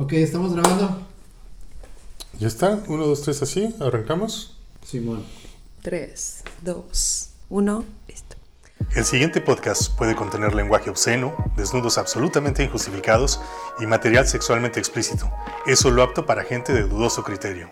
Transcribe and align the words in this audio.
Ok, 0.00 0.12
estamos 0.12 0.54
grabando. 0.54 0.96
Ya 2.38 2.46
está, 2.46 2.78
uno, 2.86 3.04
dos, 3.04 3.22
tres, 3.22 3.42
así, 3.42 3.74
arrancamos. 3.80 4.56
Simón. 4.86 5.24
3, 5.82 6.44
2, 6.62 7.30
1, 7.48 7.84
listo. 8.06 8.36
El 8.94 9.04
siguiente 9.04 9.40
podcast 9.40 9.92
puede 9.96 10.14
contener 10.14 10.54
lenguaje 10.54 10.88
obsceno, 10.88 11.34
desnudos 11.56 11.98
absolutamente 11.98 12.62
injustificados 12.62 13.40
y 13.80 13.86
material 13.86 14.28
sexualmente 14.28 14.78
explícito. 14.78 15.32
Es 15.66 15.80
solo 15.80 16.04
apto 16.04 16.26
para 16.26 16.44
gente 16.44 16.72
de 16.72 16.82
dudoso 16.84 17.24
criterio. 17.24 17.68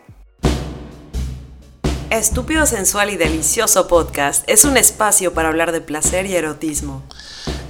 Estúpido 2.10 2.66
Sensual 2.66 3.10
y 3.10 3.16
Delicioso 3.16 3.86
Podcast 3.86 4.42
es 4.48 4.64
un 4.64 4.76
espacio 4.76 5.32
para 5.32 5.48
hablar 5.48 5.70
de 5.70 5.80
placer 5.80 6.26
y 6.26 6.34
erotismo. 6.34 7.04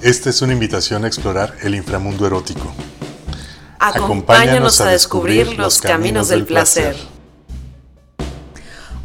Esta 0.01 0.31
es 0.31 0.41
una 0.41 0.53
invitación 0.53 1.05
a 1.05 1.07
explorar 1.07 1.55
el 1.61 1.75
inframundo 1.75 2.25
erótico. 2.25 2.73
Acompáñanos 3.79 4.81
a 4.81 4.89
descubrir 4.89 5.57
los 5.57 5.79
caminos 5.79 6.29
del 6.29 6.45
placer. 6.45 6.95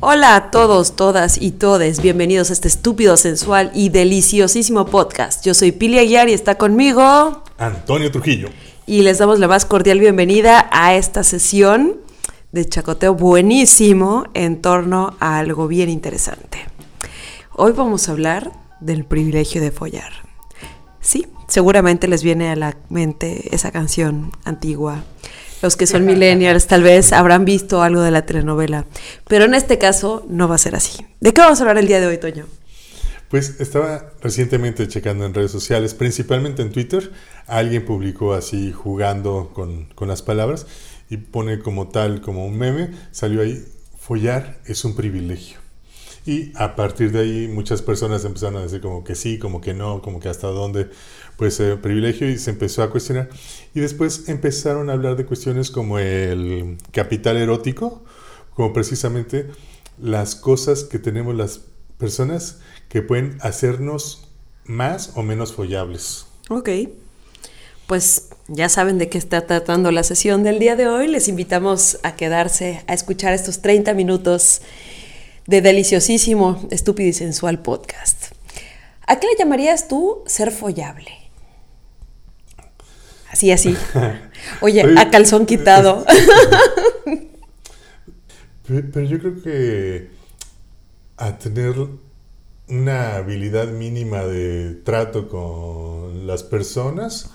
Hola 0.00 0.34
a 0.34 0.50
todos, 0.50 0.96
todas 0.96 1.40
y 1.40 1.52
todes. 1.52 2.00
Bienvenidos 2.00 2.50
a 2.50 2.54
este 2.54 2.68
estúpido, 2.68 3.16
sensual 3.16 3.70
y 3.74 3.90
deliciosísimo 3.90 4.86
podcast. 4.86 5.44
Yo 5.44 5.54
soy 5.54 5.72
Pili 5.72 5.98
Aguiar 5.98 6.28
y 6.28 6.32
está 6.32 6.56
conmigo 6.56 7.44
Antonio 7.58 8.10
Trujillo. 8.10 8.48
y 8.86 9.02
les 9.02 9.18
damos 9.18 9.38
la 9.38 9.46
más 9.46 9.66
cordial 9.66 10.00
bienvenida 10.00 10.68
a 10.72 10.94
esta 10.94 11.22
sesión 11.22 11.98
de 12.50 12.66
chacoteo 12.66 13.14
buenísimo 13.14 14.24
en 14.34 14.60
torno 14.62 15.16
a 15.20 15.38
algo 15.38 15.68
bien 15.68 15.90
interesante. 15.90 16.66
Hoy 17.54 17.72
vamos 17.72 18.08
a 18.08 18.12
hablar 18.12 18.50
del 18.80 19.04
privilegio 19.04 19.60
de 19.60 19.70
follar. 19.70 20.12
Sí, 21.00 21.26
seguramente 21.52 22.08
les 22.08 22.22
viene 22.22 22.48
a 22.48 22.56
la 22.56 22.78
mente 22.88 23.54
esa 23.54 23.70
canción 23.70 24.32
antigua. 24.44 25.04
Los 25.60 25.76
que 25.76 25.86
son 25.86 26.06
millennials 26.06 26.66
tal 26.66 26.82
vez 26.82 27.12
habrán 27.12 27.44
visto 27.44 27.82
algo 27.82 28.00
de 28.00 28.10
la 28.10 28.24
telenovela, 28.24 28.86
pero 29.28 29.44
en 29.44 29.52
este 29.52 29.76
caso 29.76 30.24
no 30.30 30.48
va 30.48 30.54
a 30.54 30.58
ser 30.58 30.74
así. 30.74 31.06
¿De 31.20 31.34
qué 31.34 31.42
vamos 31.42 31.60
a 31.60 31.64
hablar 31.64 31.76
el 31.76 31.86
día 31.86 32.00
de 32.00 32.06
hoy, 32.06 32.16
Toño? 32.16 32.46
Pues 33.28 33.60
estaba 33.60 34.12
recientemente 34.22 34.88
checando 34.88 35.26
en 35.26 35.34
redes 35.34 35.50
sociales, 35.50 35.92
principalmente 35.92 36.62
en 36.62 36.72
Twitter, 36.72 37.12
alguien 37.46 37.84
publicó 37.84 38.32
así 38.32 38.72
jugando 38.72 39.50
con, 39.52 39.84
con 39.94 40.08
las 40.08 40.22
palabras 40.22 40.66
y 41.10 41.18
pone 41.18 41.58
como 41.58 41.88
tal, 41.88 42.22
como 42.22 42.46
un 42.46 42.56
meme, 42.56 42.92
salió 43.10 43.42
ahí, 43.42 43.62
follar 43.98 44.58
es 44.64 44.86
un 44.86 44.96
privilegio. 44.96 45.62
Y 46.24 46.52
a 46.54 46.76
partir 46.76 47.10
de 47.10 47.20
ahí 47.20 47.48
muchas 47.48 47.82
personas 47.82 48.24
empezaron 48.24 48.56
a 48.58 48.62
decir 48.62 48.80
como 48.80 49.02
que 49.02 49.16
sí, 49.16 49.38
como 49.38 49.60
que 49.60 49.74
no, 49.74 50.02
como 50.02 50.20
que 50.20 50.28
hasta 50.28 50.46
dónde 50.46 50.88
pues 51.36 51.58
el 51.60 51.78
privilegio 51.78 52.28
y 52.28 52.38
se 52.38 52.50
empezó 52.50 52.82
a 52.82 52.90
cuestionar. 52.90 53.28
Y 53.74 53.80
después 53.80 54.28
empezaron 54.28 54.90
a 54.90 54.92
hablar 54.92 55.16
de 55.16 55.24
cuestiones 55.24 55.70
como 55.70 55.98
el 55.98 56.78
capital 56.92 57.36
erótico, 57.36 58.04
como 58.54 58.72
precisamente 58.72 59.48
las 60.00 60.34
cosas 60.34 60.84
que 60.84 60.98
tenemos 60.98 61.34
las 61.34 61.60
personas 61.98 62.58
que 62.88 63.02
pueden 63.02 63.38
hacernos 63.40 64.28
más 64.64 65.12
o 65.14 65.22
menos 65.22 65.52
follables. 65.52 66.26
Ok. 66.48 66.68
Pues 67.86 68.28
ya 68.48 68.68
saben 68.68 68.98
de 68.98 69.08
qué 69.08 69.18
está 69.18 69.46
tratando 69.46 69.90
la 69.90 70.02
sesión 70.02 70.42
del 70.42 70.58
día 70.58 70.76
de 70.76 70.88
hoy. 70.88 71.08
Les 71.08 71.28
invitamos 71.28 71.98
a 72.02 72.16
quedarse 72.16 72.82
a 72.86 72.94
escuchar 72.94 73.32
estos 73.32 73.62
30 73.62 73.94
minutos 73.94 74.62
de 75.46 75.60
deliciosísimo, 75.60 76.66
estúpido 76.70 77.08
y 77.08 77.12
sensual 77.12 77.60
podcast. 77.62 78.32
¿A 79.06 79.18
qué 79.18 79.26
le 79.26 79.36
llamarías 79.38 79.88
tú 79.88 80.22
ser 80.26 80.52
follable? 80.52 81.21
Así, 83.32 83.50
así. 83.50 83.76
Oye, 84.60 84.84
a 84.96 85.10
calzón 85.10 85.46
quitado. 85.46 86.04
Pe- 88.66 88.82
Pero 88.84 89.06
yo 89.06 89.18
creo 89.18 89.42
que 89.42 90.10
a 91.16 91.38
tener 91.38 91.74
una 92.68 93.16
habilidad 93.16 93.68
mínima 93.68 94.22
de 94.24 94.74
trato 94.84 95.28
con 95.28 96.26
las 96.26 96.42
personas 96.42 97.30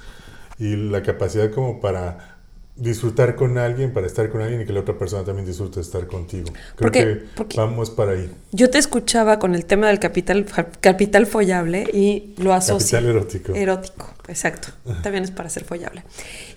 y 0.57 0.75
la 0.75 1.03
capacidad 1.03 1.51
como 1.51 1.79
para 1.79 2.36
disfrutar 2.77 3.35
con 3.35 3.57
alguien, 3.57 3.91
para 3.91 4.05
estar 4.07 4.29
con 4.29 4.41
alguien 4.41 4.61
y 4.61 4.65
que 4.65 4.73
la 4.73 4.81
otra 4.81 4.97
persona 4.97 5.23
también 5.23 5.45
disfrute 5.47 5.79
estar 5.79 6.05
contigo. 6.07 6.45
Creo 6.53 6.63
Porque- 6.77 6.99
que 6.99 7.25
porque- 7.35 7.57
vamos 7.57 7.89
para 7.89 8.11
ahí. 8.11 8.31
Yo 8.51 8.69
te 8.69 8.77
escuchaba 8.77 9.39
con 9.39 9.55
el 9.55 9.65
tema 9.65 9.87
del 9.87 9.99
capital, 9.99 10.45
capital 10.79 11.25
follable 11.25 11.83
y 11.91 12.33
lo 12.37 12.53
asocio. 12.53 12.97
Capital 12.97 13.05
erótico. 13.15 13.53
Erótico, 13.55 14.13
exacto. 14.27 14.69
También 15.01 15.23
es 15.23 15.31
para 15.31 15.49
ser 15.49 15.63
follable. 15.65 16.03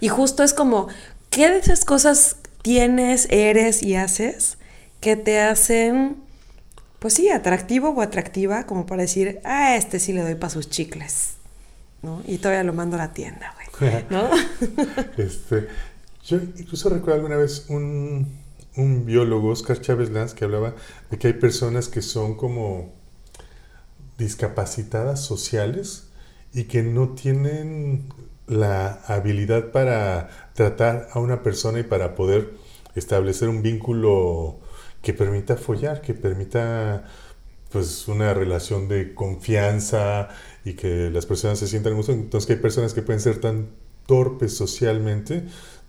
Y 0.01 0.09
justo 0.09 0.43
es 0.43 0.53
como, 0.55 0.89
¿qué 1.31 1.49
de 1.49 1.59
esas 1.59 1.85
cosas 1.85 2.37
tienes, 2.63 3.27
eres 3.31 3.83
y 3.83 3.95
haces 3.97 4.59
que 5.01 5.17
te 5.17 5.41
hacen, 5.41 6.17
pues 6.99 7.15
sí, 7.15 7.31
atractivo 7.31 7.89
o 7.89 8.03
atractiva, 8.03 8.67
como 8.67 8.85
para 8.85 9.01
decir, 9.03 9.41
a 9.45 9.77
este 9.77 9.99
sí 9.99 10.13
le 10.13 10.21
doy 10.21 10.35
para 10.35 10.51
sus 10.51 10.69
chicles, 10.69 11.31
¿no? 12.03 12.23
Y 12.27 12.37
todavía 12.37 12.63
lo 12.65 12.75
mando 12.75 12.97
a 12.97 12.99
la 12.99 13.13
tienda, 13.15 13.55
güey, 13.79 14.05
¿no? 14.11 14.29
Este, 15.17 15.69
yo 16.25 16.39
incluso 16.57 16.89
recuerdo 16.89 17.17
alguna 17.17 17.37
vez 17.37 17.67
un, 17.69 18.41
un 18.77 19.05
biólogo, 19.05 19.51
Oscar 19.51 19.81
Chávez 19.81 20.11
Lanz, 20.11 20.35
que 20.35 20.45
hablaba 20.45 20.75
de 21.11 21.19
que 21.19 21.29
hay 21.29 21.33
personas 21.35 21.89
que 21.89 22.03
son 22.03 22.37
como 22.37 22.93
discapacitadas 24.19 25.25
sociales 25.25 26.09
y 26.53 26.65
que 26.65 26.83
no 26.83 27.11
tienen 27.11 28.09
la 28.47 29.01
habilidad 29.07 29.71
para 29.71 30.51
tratar 30.55 31.09
a 31.13 31.21
una 31.21 31.43
persona 31.43 31.81
y 31.81 31.85
para 31.85 32.15
poder 32.15 32.51
establecer 32.95 33.49
un 33.49 33.63
vínculo 33.63 34.59
que 35.03 35.15
permita 35.15 35.57
follar, 35.57 36.03
que 36.03 36.15
permita 36.15 37.05
pues 37.71 38.09
una 38.09 38.35
relación 38.35 38.89
de 38.89 39.15
confianza 39.15 40.29
y 40.65 40.75
que 40.75 41.09
las 41.11 41.27
personas 41.27 41.59
se 41.61 41.69
sientan 41.69 41.95
gusto. 41.95 42.13
Entonces 42.13 42.47
que 42.47 42.55
hay 42.55 42.59
personas 42.59 42.93
que 42.95 43.03
pueden 43.03 43.21
ser 43.21 43.41
tan 43.41 43.71
torpes 44.07 44.57
socialmente, 44.57 45.45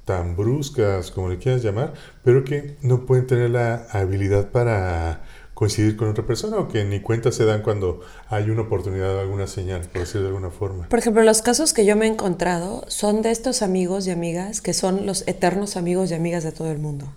tan 0.05 0.35
bruscas, 0.35 1.11
como 1.11 1.29
le 1.29 1.37
quieras 1.37 1.63
llamar, 1.63 1.93
pero 2.23 2.43
que 2.43 2.77
no 2.81 3.05
pueden 3.05 3.27
tener 3.27 3.49
la 3.49 3.87
habilidad 3.91 4.49
para 4.51 5.21
coincidir 5.53 5.95
con 5.95 6.09
otra 6.09 6.25
persona 6.25 6.57
o 6.57 6.67
que 6.67 6.83
ni 6.85 7.01
cuenta 7.01 7.31
se 7.31 7.45
dan 7.45 7.61
cuando 7.61 8.01
hay 8.29 8.49
una 8.49 8.63
oportunidad 8.63 9.15
o 9.15 9.19
alguna 9.19 9.45
señal, 9.45 9.81
por 9.81 10.01
decirlo 10.01 10.21
de 10.21 10.27
alguna 10.29 10.49
forma. 10.49 10.89
Por 10.89 10.97
ejemplo, 10.97 11.21
los 11.21 11.43
casos 11.43 11.73
que 11.73 11.85
yo 11.85 11.95
me 11.95 12.05
he 12.05 12.09
encontrado 12.09 12.83
son 12.87 13.21
de 13.21 13.29
estos 13.29 13.61
amigos 13.61 14.07
y 14.07 14.11
amigas 14.11 14.59
que 14.59 14.73
son 14.73 15.05
los 15.05 15.27
eternos 15.27 15.77
amigos 15.77 16.09
y 16.09 16.15
amigas 16.15 16.43
de 16.43 16.51
todo 16.51 16.71
el 16.71 16.79
mundo. 16.79 17.13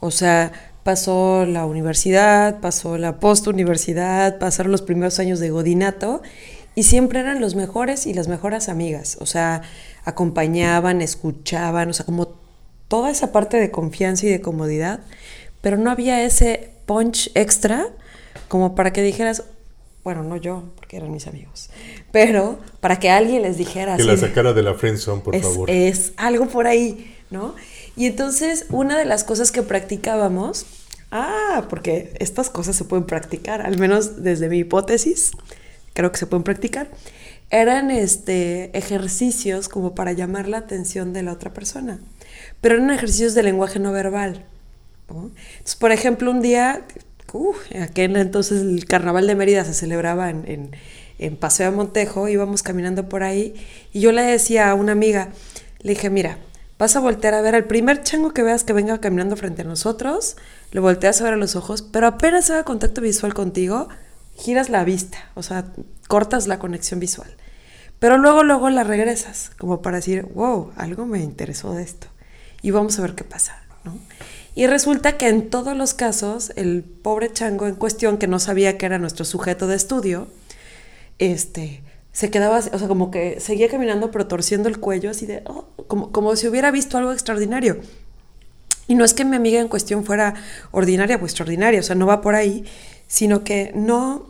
O 0.00 0.10
sea, 0.10 0.52
pasó 0.82 1.44
la 1.44 1.66
universidad, 1.66 2.60
pasó 2.60 2.96
la 2.96 3.20
postuniversidad, 3.20 4.38
pasaron 4.38 4.72
los 4.72 4.82
primeros 4.82 5.18
años 5.18 5.38
de 5.38 5.50
godinato 5.50 6.22
y 6.74 6.84
siempre 6.84 7.20
eran 7.20 7.40
los 7.40 7.54
mejores 7.54 8.06
y 8.06 8.14
las 8.14 8.28
mejores 8.28 8.68
amigas. 8.68 9.18
O 9.20 9.26
sea, 9.26 9.62
acompañaban, 10.04 11.02
escuchaban, 11.02 11.90
o 11.90 11.92
sea, 11.92 12.06
como 12.06 12.34
toda 12.88 13.10
esa 13.10 13.32
parte 13.32 13.58
de 13.58 13.70
confianza 13.70 14.26
y 14.26 14.30
de 14.30 14.40
comodidad, 14.40 15.00
pero 15.60 15.76
no 15.76 15.90
había 15.90 16.22
ese 16.24 16.70
punch 16.86 17.30
extra 17.34 17.88
como 18.48 18.74
para 18.74 18.92
que 18.92 19.02
dijeras, 19.02 19.44
bueno, 20.04 20.22
no 20.24 20.36
yo, 20.36 20.64
porque 20.76 20.96
eran 20.96 21.10
mis 21.12 21.26
amigos, 21.26 21.70
pero 22.10 22.58
para 22.80 22.98
que 22.98 23.08
alguien 23.08 23.42
les 23.42 23.56
dijera 23.56 23.96
Que 23.96 24.02
así 24.02 24.10
la 24.10 24.16
sacara 24.16 24.52
de 24.52 24.62
la 24.62 24.74
friendzone, 24.74 25.22
por 25.22 25.34
es, 25.34 25.42
favor. 25.42 25.70
es 25.70 26.12
algo 26.16 26.48
por 26.48 26.66
ahí, 26.66 27.14
¿no? 27.30 27.54
Y 27.96 28.06
entonces 28.06 28.66
una 28.70 28.98
de 28.98 29.04
las 29.04 29.24
cosas 29.24 29.52
que 29.52 29.62
practicábamos, 29.62 30.66
ah, 31.10 31.66
porque 31.70 32.12
estas 32.18 32.50
cosas 32.50 32.76
se 32.76 32.84
pueden 32.84 33.06
practicar, 33.06 33.62
al 33.62 33.78
menos 33.78 34.22
desde 34.22 34.48
mi 34.48 34.58
hipótesis, 34.58 35.32
creo 35.92 36.12
que 36.12 36.18
se 36.18 36.26
pueden 36.26 36.44
practicar, 36.44 36.88
eran 37.50 37.90
este, 37.90 38.76
ejercicios 38.76 39.68
como 39.68 39.94
para 39.94 40.12
llamar 40.12 40.48
la 40.48 40.58
atención 40.58 41.12
de 41.12 41.22
la 41.22 41.32
otra 41.32 41.52
persona, 41.52 42.00
pero 42.60 42.76
eran 42.76 42.90
ejercicios 42.90 43.34
de 43.34 43.42
lenguaje 43.42 43.78
no 43.78 43.92
verbal. 43.92 44.44
¿no? 45.08 45.30
Entonces, 45.52 45.76
por 45.76 45.92
ejemplo, 45.92 46.30
un 46.30 46.40
día, 46.40 46.86
uh, 47.32 47.54
aquel 47.82 48.16
entonces 48.16 48.62
el 48.62 48.86
carnaval 48.86 49.26
de 49.26 49.34
Mérida 49.34 49.64
se 49.64 49.74
celebraba 49.74 50.30
en, 50.30 50.44
en, 50.46 50.70
en 51.18 51.36
Paseo 51.36 51.70
de 51.70 51.76
Montejo, 51.76 52.28
íbamos 52.28 52.62
caminando 52.62 53.08
por 53.08 53.22
ahí 53.22 53.54
y 53.92 54.00
yo 54.00 54.12
le 54.12 54.22
decía 54.22 54.70
a 54.70 54.74
una 54.74 54.92
amiga, 54.92 55.28
le 55.80 55.90
dije, 55.90 56.08
mira, 56.08 56.38
vas 56.78 56.96
a 56.96 57.00
voltear 57.00 57.34
a 57.34 57.42
ver 57.42 57.54
al 57.54 57.64
primer 57.64 58.02
chango 58.02 58.32
que 58.32 58.42
veas 58.42 58.64
que 58.64 58.72
venga 58.72 59.00
caminando 59.00 59.36
frente 59.36 59.62
a 59.62 59.64
nosotros, 59.64 60.36
le 60.72 60.80
volteas 60.80 61.20
a 61.20 61.24
ver 61.24 61.34
a 61.34 61.36
los 61.36 61.54
ojos, 61.54 61.82
pero 61.82 62.06
apenas 62.06 62.50
haga 62.50 62.64
contacto 62.64 63.00
visual 63.00 63.34
contigo, 63.34 63.88
giras 64.36 64.68
la 64.68 64.84
vista, 64.84 65.30
o 65.34 65.42
sea, 65.42 65.66
cortas 66.08 66.46
la 66.46 66.58
conexión 66.58 67.00
visual. 67.00 67.36
Pero 67.98 68.18
luego, 68.18 68.42
luego 68.42 68.68
la 68.70 68.84
regresas, 68.84 69.50
como 69.58 69.80
para 69.80 69.98
decir, 69.98 70.26
wow, 70.34 70.72
algo 70.76 71.06
me 71.06 71.20
interesó 71.20 71.74
de 71.74 71.84
esto. 71.84 72.08
Y 72.60 72.70
vamos 72.70 72.98
a 72.98 73.02
ver 73.02 73.14
qué 73.14 73.24
pasa, 73.24 73.62
¿no? 73.84 73.96
Y 74.54 74.66
resulta 74.66 75.16
que 75.16 75.28
en 75.28 75.48
todos 75.48 75.76
los 75.76 75.94
casos, 75.94 76.52
el 76.56 76.82
pobre 76.82 77.32
chango 77.32 77.66
en 77.66 77.74
cuestión, 77.76 78.18
que 78.18 78.26
no 78.26 78.38
sabía 78.38 78.76
que 78.76 78.86
era 78.86 78.98
nuestro 78.98 79.24
sujeto 79.24 79.66
de 79.66 79.76
estudio, 79.76 80.28
este, 81.18 81.82
se 82.12 82.30
quedaba, 82.30 82.58
o 82.58 82.78
sea, 82.78 82.88
como 82.88 83.10
que 83.10 83.40
seguía 83.40 83.68
caminando 83.68 84.10
pero 84.10 84.26
torciendo 84.26 84.68
el 84.68 84.78
cuello 84.78 85.10
así 85.10 85.24
de, 85.24 85.42
oh, 85.46 85.68
como, 85.86 86.12
como 86.12 86.36
si 86.36 86.46
hubiera 86.48 86.70
visto 86.70 86.98
algo 86.98 87.12
extraordinario. 87.12 87.78
Y 88.88 88.94
no 88.94 89.04
es 89.04 89.14
que 89.14 89.24
mi 89.24 89.36
amiga 89.36 89.60
en 89.60 89.68
cuestión 89.68 90.04
fuera 90.04 90.34
ordinaria 90.70 91.16
o 91.16 91.24
extraordinaria, 91.24 91.80
o 91.80 91.82
sea, 91.82 91.94
no 91.94 92.06
va 92.06 92.20
por 92.20 92.34
ahí, 92.34 92.64
sino 93.12 93.44
que 93.44 93.72
no 93.74 94.24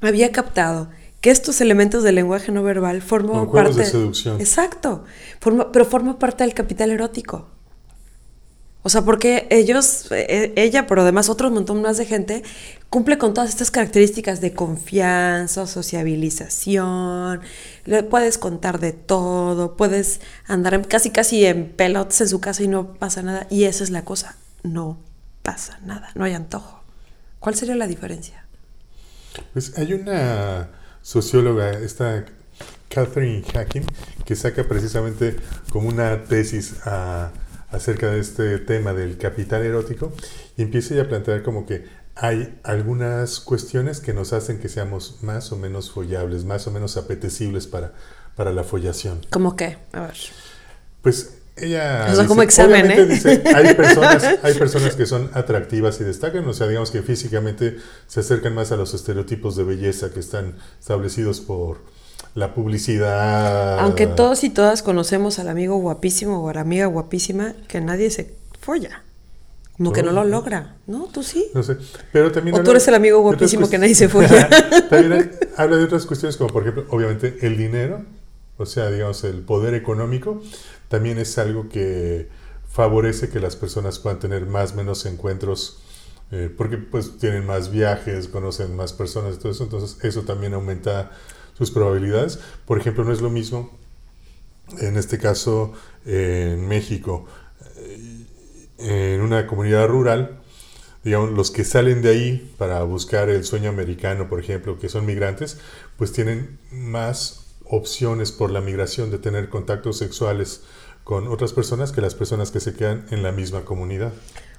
había 0.00 0.32
captado 0.32 0.88
que 1.20 1.30
estos 1.30 1.60
elementos 1.60 2.02
del 2.02 2.14
lenguaje 2.14 2.50
no 2.50 2.62
verbal 2.62 3.02
forman 3.02 3.50
parte 3.52 3.80
de 3.80 3.84
seducción. 3.84 4.40
Exacto, 4.40 5.04
forma, 5.38 5.70
pero 5.70 5.84
forma 5.84 6.18
parte 6.18 6.44
del 6.44 6.54
capital 6.54 6.90
erótico. 6.92 7.46
O 8.84 8.88
sea, 8.88 9.02
porque 9.02 9.46
ellos, 9.50 10.10
eh, 10.12 10.54
ella, 10.56 10.86
pero 10.86 11.02
además 11.02 11.28
otro 11.28 11.50
montón 11.50 11.82
más 11.82 11.98
de 11.98 12.06
gente, 12.06 12.42
cumple 12.88 13.18
con 13.18 13.34
todas 13.34 13.50
estas 13.50 13.70
características 13.70 14.40
de 14.40 14.54
confianza, 14.54 15.66
sociabilización, 15.66 17.42
le 17.84 18.02
puedes 18.02 18.38
contar 18.38 18.80
de 18.80 18.92
todo, 18.92 19.76
puedes 19.76 20.22
andar 20.46 20.88
casi 20.88 21.10
casi 21.10 21.44
en 21.44 21.68
pelotas 21.68 22.22
en 22.22 22.28
su 22.30 22.40
casa 22.40 22.62
y 22.62 22.68
no 22.68 22.94
pasa 22.94 23.22
nada. 23.22 23.46
Y 23.50 23.64
esa 23.64 23.84
es 23.84 23.90
la 23.90 24.06
cosa, 24.06 24.38
no 24.62 24.96
pasa 25.42 25.78
nada, 25.84 26.08
no 26.14 26.24
hay 26.24 26.32
antojo. 26.32 26.83
¿Cuál 27.44 27.56
sería 27.56 27.76
la 27.76 27.86
diferencia? 27.86 28.46
Pues 29.52 29.76
hay 29.76 29.92
una 29.92 30.70
socióloga, 31.02 31.72
esta 31.72 32.24
Catherine 32.88 33.42
Hacking, 33.52 33.84
que 34.24 34.34
saca 34.34 34.64
precisamente 34.64 35.36
como 35.68 35.90
una 35.90 36.24
tesis 36.24 36.76
acerca 37.70 38.10
de 38.10 38.20
este 38.20 38.58
tema 38.60 38.94
del 38.94 39.18
capital 39.18 39.62
erótico 39.62 40.14
y 40.56 40.62
empieza 40.62 40.94
ya 40.94 41.02
a 41.02 41.08
plantear 41.08 41.42
como 41.42 41.66
que 41.66 41.84
hay 42.14 42.58
algunas 42.62 43.40
cuestiones 43.40 44.00
que 44.00 44.14
nos 44.14 44.32
hacen 44.32 44.58
que 44.58 44.70
seamos 44.70 45.18
más 45.20 45.52
o 45.52 45.58
menos 45.58 45.90
follables, 45.90 46.46
más 46.46 46.66
o 46.66 46.70
menos 46.70 46.96
apetecibles 46.96 47.66
para, 47.66 47.92
para 48.36 48.54
la 48.54 48.64
follación. 48.64 49.20
¿Cómo 49.28 49.54
qué? 49.54 49.76
A 49.92 50.00
ver. 50.00 50.16
Pues 51.02 51.42
ella 51.56 52.08
o 52.10 52.14
sea, 52.16 52.26
como 52.26 52.42
examen, 52.42 52.90
¿eh? 52.90 53.06
dice, 53.06 53.42
hay 53.54 53.74
personas, 53.76 54.38
hay 54.42 54.54
personas 54.54 54.96
que 54.96 55.06
son 55.06 55.30
atractivas 55.34 56.00
y 56.00 56.04
destacan, 56.04 56.46
o 56.48 56.52
sea, 56.52 56.66
digamos 56.66 56.90
que 56.90 57.02
físicamente 57.02 57.76
se 58.08 58.20
acercan 58.20 58.54
más 58.54 58.72
a 58.72 58.76
los 58.76 58.92
estereotipos 58.92 59.54
de 59.54 59.62
belleza 59.62 60.10
que 60.10 60.20
están 60.20 60.56
establecidos 60.80 61.40
por 61.40 61.78
la 62.34 62.54
publicidad. 62.54 63.78
Aunque 63.78 64.06
todos 64.06 64.42
y 64.42 64.50
todas 64.50 64.82
conocemos 64.82 65.38
al 65.38 65.48
amigo 65.48 65.76
guapísimo 65.76 66.42
o 66.42 66.48
a 66.48 66.54
la 66.54 66.62
amiga 66.62 66.86
guapísima, 66.86 67.54
que 67.68 67.80
nadie 67.80 68.10
se 68.10 68.34
folla. 68.60 69.02
Como 69.76 69.92
que 69.92 70.04
no 70.04 70.12
lo 70.12 70.24
logra, 70.24 70.76
¿no? 70.86 71.08
¿Tú 71.12 71.24
sí? 71.24 71.50
No 71.52 71.62
sé, 71.62 71.76
pero 72.12 72.30
también... 72.30 72.56
O 72.56 72.62
tú 72.62 72.70
eres 72.70 72.86
el 72.86 72.94
amigo 72.94 73.20
guapísimo 73.20 73.68
que 73.68 73.76
nadie 73.76 73.96
se 73.96 74.08
folla. 74.08 74.48
también 74.90 75.32
habla 75.56 75.76
de 75.76 75.84
otras 75.84 76.06
cuestiones 76.06 76.36
como, 76.36 76.50
por 76.50 76.62
ejemplo, 76.62 76.86
obviamente 76.90 77.38
el 77.42 77.56
dinero, 77.56 78.04
o 78.56 78.66
sea, 78.66 78.88
digamos, 78.90 79.24
el 79.24 79.40
poder 79.40 79.74
económico, 79.74 80.40
también 80.88 81.18
es 81.18 81.38
algo 81.38 81.68
que 81.68 82.28
favorece 82.68 83.28
que 83.28 83.40
las 83.40 83.56
personas 83.56 83.98
puedan 83.98 84.18
tener 84.18 84.46
más 84.46 84.74
menos 84.74 85.06
encuentros 85.06 85.80
eh, 86.30 86.52
porque 86.56 86.78
pues 86.78 87.18
tienen 87.18 87.46
más 87.46 87.70
viajes, 87.70 88.28
conocen 88.28 88.74
más 88.74 88.92
personas 88.92 89.36
y 89.36 89.38
todo 89.38 89.52
eso, 89.52 89.64
entonces 89.64 90.02
eso 90.02 90.22
también 90.22 90.54
aumenta 90.54 91.12
sus 91.56 91.70
probabilidades. 91.70 92.40
Por 92.66 92.78
ejemplo, 92.78 93.04
no 93.04 93.12
es 93.12 93.20
lo 93.20 93.30
mismo, 93.30 93.70
en 94.80 94.96
este 94.96 95.18
caso, 95.18 95.72
en 96.04 96.66
México, 96.66 97.26
en 98.78 99.20
una 99.20 99.46
comunidad 99.46 99.86
rural, 99.86 100.40
digamos, 101.04 101.30
los 101.30 101.50
que 101.50 101.64
salen 101.64 102.02
de 102.02 102.08
ahí 102.08 102.54
para 102.58 102.82
buscar 102.82 103.28
el 103.28 103.44
sueño 103.44 103.68
americano, 103.68 104.28
por 104.28 104.40
ejemplo, 104.40 104.78
que 104.78 104.88
son 104.88 105.06
migrantes, 105.06 105.58
pues 105.96 106.12
tienen 106.12 106.58
más 106.72 107.43
opciones 107.64 108.32
por 108.32 108.50
la 108.50 108.60
migración 108.60 109.10
de 109.10 109.18
tener 109.18 109.48
contactos 109.48 109.98
sexuales 109.98 110.62
con 111.02 111.28
otras 111.28 111.52
personas 111.52 111.92
que 111.92 112.00
las 112.00 112.14
personas 112.14 112.50
que 112.50 112.60
se 112.60 112.74
quedan 112.74 113.06
en 113.10 113.22
la 113.22 113.32
misma 113.32 113.64
comunidad. 113.64 114.12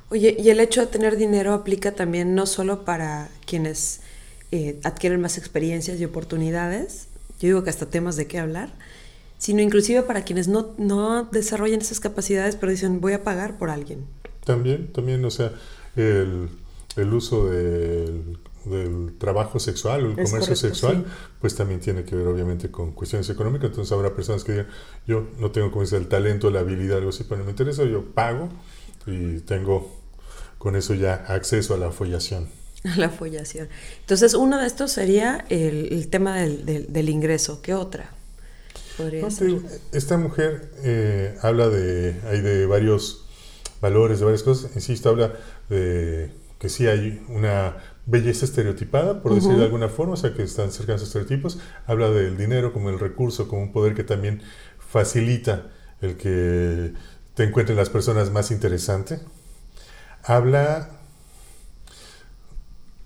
Oye, 0.09 0.35
y 0.39 0.49
el 0.49 0.59
hecho 0.59 0.81
de 0.81 0.87
tener 0.87 1.17
dinero 1.17 1.53
aplica 1.53 1.93
también 1.93 2.35
no 2.35 2.45
solo 2.45 2.85
para 2.85 3.29
quienes 3.45 4.01
eh, 4.51 4.79
adquieren 4.83 5.19
más 5.21 5.37
experiencias 5.37 5.99
y 5.99 6.05
oportunidades, 6.05 7.07
yo 7.39 7.47
digo 7.47 7.63
que 7.63 7.71
hasta 7.71 7.87
temas 7.87 8.15
de 8.15 8.27
qué 8.27 8.39
hablar, 8.39 8.69
sino 9.39 9.61
inclusive 9.61 10.03
para 10.03 10.23
quienes 10.23 10.47
no, 10.47 10.73
no 10.77 11.25
desarrollan 11.25 11.81
esas 11.81 11.99
capacidades, 11.99 12.55
pero 12.55 12.71
dicen 12.71 13.01
voy 13.01 13.13
a 13.13 13.23
pagar 13.23 13.57
por 13.57 13.71
alguien. 13.71 14.05
También, 14.45 14.93
también, 14.93 15.25
o 15.25 15.31
sea, 15.31 15.53
el, 15.95 16.49
el 16.95 17.13
uso 17.13 17.49
del 17.49 18.37
del 18.65 19.17
trabajo 19.17 19.59
sexual 19.59 20.05
o 20.05 20.09
el 20.09 20.15
comercio 20.15 20.55
sexual, 20.55 21.05
pues 21.39 21.55
también 21.55 21.79
tiene 21.79 22.03
que 22.03 22.15
ver 22.15 22.27
obviamente 22.27 22.71
con 22.71 22.91
cuestiones 22.91 23.29
económicas. 23.29 23.69
Entonces 23.69 23.91
habrá 23.91 24.15
personas 24.15 24.43
que 24.43 24.51
digan, 24.53 24.67
yo 25.07 25.27
no 25.39 25.51
tengo 25.51 25.71
como 25.71 25.83
el 25.83 26.07
talento, 26.07 26.49
la 26.49 26.61
habilidad, 26.61 26.97
algo 26.97 27.09
así, 27.09 27.23
pero 27.23 27.39
no 27.39 27.45
me 27.45 27.51
interesa, 27.51 27.83
yo 27.83 28.03
pago 28.13 28.49
y 29.05 29.39
tengo 29.41 29.91
con 30.57 30.75
eso 30.75 30.93
ya 30.93 31.13
acceso 31.13 31.73
a 31.75 31.77
la 31.77 31.91
follación. 31.91 32.49
A 32.85 32.97
la 32.97 33.09
follación. 33.09 33.67
Entonces 34.01 34.35
uno 34.35 34.59
de 34.59 34.67
estos 34.67 34.91
sería 34.91 35.43
el, 35.49 36.07
tema 36.09 36.37
del, 36.37 36.85
del, 36.91 37.09
ingreso. 37.09 37.59
¿Qué 37.63 37.73
otra? 37.73 38.11
Podría 38.95 39.29
ser? 39.31 39.59
esta 39.91 40.17
mujer 40.17 40.71
eh, 40.83 41.35
habla 41.41 41.69
de, 41.69 42.15
hay 42.27 42.41
de 42.41 42.67
varios 42.67 43.25
valores, 43.81 44.19
de 44.19 44.25
varias 44.25 44.43
cosas. 44.43 44.71
Insisto, 44.75 45.09
habla 45.09 45.33
de 45.67 46.31
que 46.59 46.69
sí 46.69 46.87
hay 46.87 47.23
una 47.29 47.77
belleza 48.05 48.45
estereotipada, 48.45 49.21
por 49.21 49.33
decir 49.33 49.55
de 49.55 49.63
alguna 49.63 49.89
forma, 49.89 50.13
o 50.13 50.17
sea, 50.17 50.33
que 50.33 50.43
están 50.43 50.71
cercanos 50.71 51.01
a 51.01 51.05
estereotipos. 51.05 51.59
Habla 51.87 52.11
del 52.11 52.37
dinero 52.37 52.71
como 52.71 52.89
el 52.89 52.99
recurso, 52.99 53.47
como 53.47 53.63
un 53.63 53.71
poder 53.71 53.95
que 53.95 54.03
también 54.03 54.41
facilita 54.77 55.71
el 56.01 56.15
que 56.17 56.93
te 57.33 57.43
encuentren 57.43 57.77
las 57.77 57.89
personas 57.89 58.31
más 58.31 58.51
interesantes. 58.51 59.21
Habla, 60.23 60.89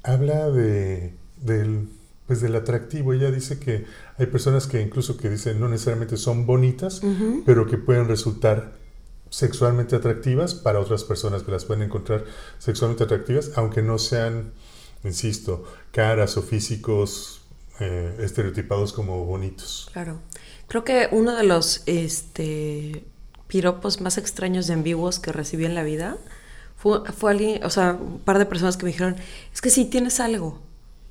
habla 0.04 0.50
de, 0.50 1.13
del, 1.38 1.90
pues 2.28 2.42
del 2.42 2.56
atractivo. 2.56 3.13
Ella 3.13 3.31
dice 3.31 3.60
que 3.60 3.86
hay 4.18 4.25
personas 4.28 4.68
que 4.68 4.81
incluso 4.81 5.18
que 5.18 5.30
dicen 5.30 5.60
no 5.60 5.69
necesariamente 5.69 6.18
son 6.18 6.46
bonitas, 6.46 7.01
pero 7.46 7.66
que 7.66 7.78
pueden 7.78 8.07
resultar 8.07 8.78
sexualmente 9.30 9.96
atractivas 9.96 10.56
para 10.56 10.80
otras 10.80 11.04
personas 11.04 11.44
que 11.44 11.51
las 11.51 11.66
pueden 11.66 11.84
encontrar 11.84 12.25
sexualmente 12.57 13.04
atractivas, 13.04 13.51
aunque 13.56 13.81
no 13.81 13.98
sean 13.98 14.54
insisto, 15.04 15.63
caras 15.92 16.38
o 16.38 16.42
físicos 16.42 17.42
eh, 17.80 18.18
estereotipados 18.19 18.94
como 18.94 19.25
bonitos. 19.25 19.90
Claro. 19.94 20.19
Creo 20.68 20.84
que 20.84 21.07
uno 21.12 21.36
de 21.36 21.44
los 21.44 21.84
este, 21.86 23.06
piropos 23.48 24.01
más 24.01 24.18
extraños 24.18 24.69
y 24.69 24.74
ambiguos 24.74 25.19
que 25.19 25.31
recibí 25.31 25.66
en 25.66 25.75
la 25.75 25.84
vida 25.84 26.18
fue, 26.75 27.01
fue 27.12 27.32
alguien, 27.32 27.63
o 27.63 27.70
sea, 27.70 27.94
un 27.94 28.20
par 28.20 28.38
de 28.38 28.46
personas 28.46 28.77
que 28.77 28.86
me 28.86 28.91
dijeron, 28.91 29.15
es 29.53 29.62
que 29.62 29.70
sí 29.70 29.86
tienes 29.86 30.20
algo. 30.20 30.62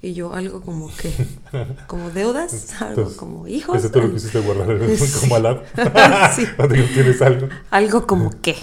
Y 0.00 0.14
yo, 0.14 0.32
algo 0.32 0.60
como 0.60 0.94
que, 0.94 1.12
como 1.88 2.10
deudas, 2.10 2.72
algo 2.80 3.16
como 3.16 3.48
hijos. 3.48 3.90
Tú 3.90 4.00
lo 4.00 4.12
quisiste 4.12 4.40
guardar 4.40 4.78
como 4.78 4.96
sí. 6.32 6.46
¿Tienes 6.94 7.20
algo? 7.20 7.48
Algo 7.70 8.06
como 8.06 8.30
qué. 8.40 8.56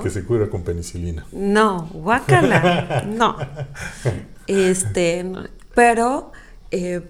Que 0.00 0.10
se 0.10 0.24
cura 0.24 0.48
con 0.48 0.62
penicilina. 0.62 1.26
No, 1.32 1.88
guácala, 1.92 3.04
no. 3.04 3.36
Este, 4.46 5.24
pero, 5.74 6.32
eh, 6.70 7.02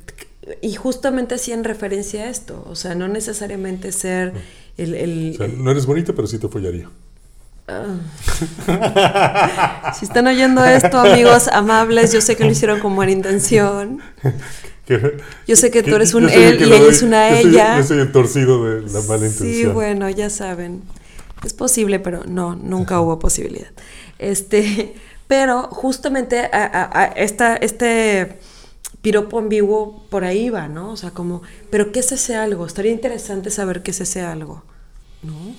y 0.61 0.75
justamente 0.75 1.37
hacían 1.37 1.65
referencia 1.65 2.25
a 2.25 2.29
esto, 2.31 2.65
o 2.69 2.75
sea, 2.75 2.95
no 2.95 3.09
necesariamente 3.09 3.93
ser 3.93 4.33
el... 4.77 4.95
el 4.95 5.33
o 5.35 5.39
sea, 5.39 5.49
no 5.49 5.71
eres 5.71 5.87
bonita, 5.87 6.13
pero 6.13 6.27
sí 6.27 6.39
te 6.39 6.49
follaría. 6.49 6.89
Ah. 7.69 7.95
si 9.99 10.05
están 10.05 10.27
oyendo 10.27 10.65
esto, 10.65 10.99
amigos 10.99 11.49
amables, 11.49 12.13
yo 12.13 12.21
sé 12.21 12.37
que 12.37 12.45
lo 12.45 12.51
hicieron 12.51 12.81
con 12.81 12.97
buena 12.97 13.13
intención. 13.13 14.01
Yo 15.47 15.57
sé 15.57 15.71
que 15.71 15.83
tú 15.83 15.95
eres 15.95 16.13
un 16.13 16.29
él 16.29 16.61
y 16.61 16.65
ella 16.65 16.91
es 16.91 17.03
una 17.03 17.39
ella. 17.39 17.79
yo 17.79 17.85
soy 17.85 18.01
el 18.01 18.13
torcido 18.13 18.65
de 18.65 18.83
la 18.83 19.01
mala 19.03 19.27
intención. 19.27 19.55
Sí, 19.55 19.65
bueno, 19.67 20.11
ya 20.11 20.29
saben. 20.29 20.83
Es 21.45 21.55
posible, 21.55 21.99
pero 21.99 22.25
no, 22.27 22.57
nunca 22.57 23.01
hubo 23.01 23.19
posibilidad. 23.19 23.71
Este, 24.19 24.95
pero 25.33 25.63
justamente 25.63 26.41
a, 26.53 27.11
esta, 27.17 27.57
este 27.57 28.37
piropo 29.01 29.39
ambiguo 29.39 30.05
por 30.11 30.25
ahí 30.25 30.51
va, 30.51 30.69
¿no? 30.69 30.93
O 30.93 30.97
sea, 30.99 31.13
como, 31.13 31.41
¿pero 31.71 31.91
qué 31.91 32.01
es 32.01 32.13
ese 32.13 32.37
algo? 32.37 32.67
Estaría 32.67 32.93
interesante 32.93 33.49
saber 33.49 33.83
qué 33.83 33.93
es 33.93 34.03
ese 34.03 34.21
algo, 34.21 34.63
¿no? 35.23 35.55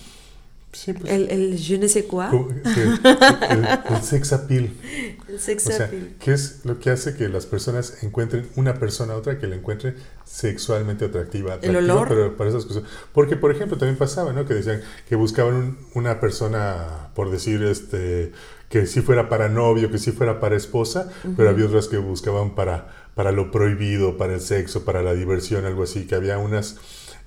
Sí, 0.74 0.94
pues, 0.94 1.12
el, 1.12 1.30
el 1.32 1.58
je 1.58 1.80
ne 1.80 1.88
sais 1.88 2.06
quoi. 2.06 2.26
el, 2.30 4.04
sex 4.04 4.34
appeal. 4.34 4.70
El 5.28 5.40
sex 5.40 5.68
appeal. 5.80 6.16
¿Qué 6.20 6.34
es 6.34 6.66
lo 6.66 6.80
que 6.80 6.92
hace 6.92 7.16
que 7.16 7.28
las 7.28 7.48
personas 7.48 8.04
encuentren 8.04 8.48
una 8.56 8.80
persona 8.80 9.14
a 9.14 9.18
otra 9.18 9.40
que 9.40 9.48
la 9.48 9.56
encuentre 9.56 9.96
sexualmente 10.26 11.06
atractiva? 11.06 11.58
el 11.64 11.76
olor. 11.76 12.08
Pero 12.10 12.38
para 12.38 12.52
esas 12.52 12.66
cosas. 12.66 12.84
Porque, 13.12 13.38
por 13.38 13.52
ejemplo, 13.52 13.78
también 13.78 13.98
pasaba, 13.98 14.34
¿no? 14.34 14.46
Que 14.46 14.54
decían 14.54 14.82
que 15.10 15.16
buscaban 15.16 15.78
una 15.96 16.20
persona, 16.20 17.10
por 17.16 17.32
decir, 17.32 17.64
este 17.64 18.32
que 18.74 18.88
sí 18.88 19.02
fuera 19.02 19.30
para 19.30 19.50
novio, 19.50 19.92
que 19.92 20.00
sí 20.00 20.12
fuera 20.12 20.40
para 20.40 20.56
esposa, 20.56 21.08
pero 21.38 21.48
había 21.48 21.68
otras 21.68 21.88
que 21.88 22.00
buscaban 22.00 22.56
para, 22.56 22.88
para 23.14 23.32
lo 23.32 23.52
prohibido, 23.52 24.18
para 24.18 24.34
el 24.34 24.42
sexo, 24.42 24.84
para 24.84 25.04
la 25.04 25.14
diversión, 25.14 25.66
algo 25.66 25.84
así, 25.84 26.08
que 26.08 26.16
había 26.16 26.40
unas 26.40 26.78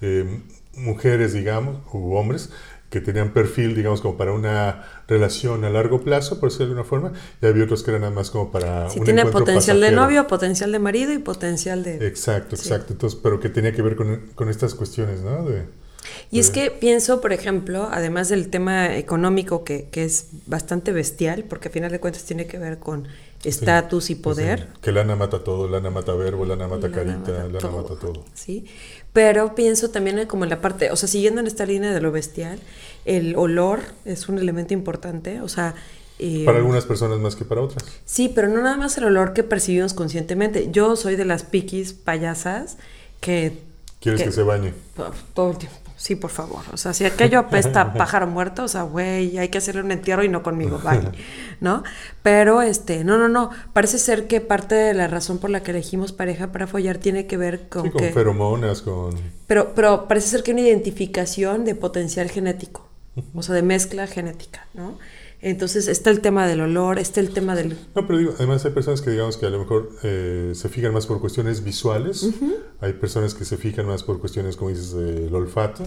eh, 0.00 0.40
mujeres, 0.74 1.34
digamos, 1.34 1.78
u 1.92 2.16
hombres, 2.16 2.50
que 2.90 3.00
tenían 3.00 3.32
perfil, 3.32 3.76
digamos, 3.76 4.00
como 4.00 4.16
para 4.16 4.32
una 4.32 4.86
relación 5.06 5.64
a 5.64 5.70
largo 5.70 6.00
plazo, 6.00 6.40
por 6.40 6.48
decirlo 6.48 6.74
de 6.74 6.80
alguna 6.80 6.88
forma, 6.88 7.12
y 7.40 7.46
había 7.46 7.62
otros 7.62 7.84
que 7.84 7.92
eran 7.92 8.00
nada 8.00 8.12
más 8.12 8.32
como 8.32 8.50
para 8.50 8.90
sí, 8.90 8.98
tiene 9.02 9.24
potencial 9.26 9.80
de 9.80 9.92
novio, 9.92 10.26
potencial 10.26 10.72
de 10.72 10.80
marido 10.80 11.12
y 11.12 11.18
potencial 11.18 11.84
de... 11.84 12.08
Exacto, 12.08 12.56
exacto. 12.56 12.92
Entonces, 12.92 13.20
pero 13.22 13.38
que 13.38 13.50
tenía 13.50 13.70
que 13.70 13.82
ver 13.82 13.94
con, 13.94 14.30
con 14.34 14.48
estas 14.48 14.74
cuestiones, 14.74 15.20
¿no? 15.20 15.44
De, 15.44 15.62
y 16.30 16.40
es 16.40 16.50
que 16.50 16.70
pienso, 16.70 17.20
por 17.20 17.32
ejemplo, 17.32 17.88
además 17.90 18.28
del 18.28 18.48
tema 18.48 18.96
económico 18.96 19.64
que, 19.64 19.88
que, 19.90 20.04
es 20.04 20.28
bastante 20.46 20.92
bestial, 20.92 21.44
porque 21.44 21.68
a 21.68 21.70
final 21.70 21.90
de 21.92 22.00
cuentas 22.00 22.25
tiene 22.25 22.46
que 22.46 22.58
ver 22.58 22.78
con 22.78 23.06
estatus 23.44 24.10
y 24.10 24.14
poder. 24.16 24.68
que 24.82 24.92
lana 24.92 25.16
mata 25.16 25.42
todo, 25.42 25.68
lana 25.68 25.90
mata 25.90 26.14
verbo, 26.14 26.44
lana 26.44 26.68
mata 26.68 26.90
carita, 26.90 27.32
lana 27.48 27.70
mata 27.70 27.98
todo. 27.98 28.25
Sí, 28.34 28.66
pero 29.12 29.54
pienso 29.54 29.90
también 29.90 30.26
como 30.26 30.44
en 30.44 30.50
la 30.50 30.60
parte, 30.60 30.90
o 30.90 30.96
sea, 30.96 31.08
siguiendo 31.08 31.40
en 31.40 31.46
esta 31.46 31.64
línea 31.64 31.92
de 31.92 32.00
lo 32.00 32.12
bestial, 32.12 32.58
el 33.04 33.36
olor 33.36 33.80
es 34.04 34.28
un 34.28 34.38
elemento 34.38 34.75
importante, 34.75 35.40
o 35.40 35.48
sea... 35.48 35.75
Eh, 36.18 36.44
para 36.46 36.58
algunas 36.58 36.86
personas 36.86 37.18
más 37.18 37.36
que 37.36 37.44
para 37.44 37.60
otras. 37.60 37.84
Sí, 38.06 38.32
pero 38.34 38.48
no 38.48 38.62
nada 38.62 38.78
más 38.78 38.96
el 38.96 39.04
olor 39.04 39.34
que 39.34 39.42
percibimos 39.42 39.92
conscientemente. 39.92 40.70
Yo 40.70 40.96
soy 40.96 41.14
de 41.14 41.26
las 41.26 41.42
piquis 41.42 41.92
payasas 41.92 42.78
que... 43.20 43.58
¿Quieres 44.00 44.22
que, 44.22 44.32
se 44.32 44.42
bañe? 44.42 44.72
Todo 45.34 45.50
el 45.50 45.58
tiempo. 45.58 45.85
Sí, 45.96 46.14
por 46.14 46.30
favor. 46.30 46.60
O 46.72 46.76
sea, 46.76 46.92
si 46.92 47.04
aquello 47.04 47.38
apesta 47.38 47.92
pájaro 47.94 48.26
muerto, 48.26 48.64
o 48.64 48.68
sea, 48.68 48.82
güey, 48.82 49.38
hay 49.38 49.48
que 49.48 49.58
hacerle 49.58 49.80
un 49.82 49.90
entierro 49.90 50.22
y 50.24 50.28
no 50.28 50.42
conmigo, 50.42 50.78
bye. 50.78 51.10
¿No? 51.60 51.82
Pero, 52.22 52.60
este, 52.60 53.02
no, 53.02 53.16
no, 53.16 53.28
no. 53.28 53.50
Parece 53.72 53.98
ser 53.98 54.26
que 54.26 54.40
parte 54.40 54.74
de 54.74 54.94
la 54.94 55.08
razón 55.08 55.38
por 55.38 55.50
la 55.50 55.62
que 55.62 55.70
elegimos 55.70 56.12
pareja 56.12 56.52
para 56.52 56.66
follar 56.66 56.98
tiene 56.98 57.26
que 57.26 57.36
ver 57.36 57.68
con. 57.68 57.84
Sí, 57.84 57.90
con 57.90 58.02
feromonas, 58.12 58.82
con. 58.82 59.14
Pero, 59.46 59.74
pero 59.74 60.06
parece 60.06 60.28
ser 60.28 60.42
que 60.42 60.52
una 60.52 60.60
identificación 60.60 61.64
de 61.64 61.74
potencial 61.74 62.30
genético. 62.30 62.86
O 63.34 63.42
sea, 63.42 63.54
de 63.54 63.62
mezcla 63.62 64.06
genética, 64.06 64.66
¿no? 64.74 64.98
Entonces 65.46 65.86
está 65.86 66.10
el 66.10 66.22
tema 66.22 66.44
del 66.48 66.60
olor, 66.60 66.98
está 66.98 67.20
el 67.20 67.30
tema 67.30 67.54
del... 67.54 67.78
No, 67.94 68.04
pero 68.04 68.18
digo, 68.18 68.32
además 68.36 68.64
hay 68.64 68.72
personas 68.72 69.00
que 69.00 69.10
digamos 69.10 69.36
que 69.36 69.46
a 69.46 69.50
lo 69.50 69.60
mejor 69.60 69.90
eh, 70.02 70.50
se 70.56 70.68
fijan 70.68 70.92
más 70.92 71.06
por 71.06 71.20
cuestiones 71.20 71.62
visuales, 71.62 72.28
hay 72.80 72.94
personas 72.94 73.32
que 73.32 73.44
se 73.44 73.56
fijan 73.56 73.86
más 73.86 74.02
por 74.02 74.18
cuestiones, 74.18 74.56
como 74.56 74.70
dices, 74.70 74.92
del 74.92 75.32
olfato, 75.32 75.84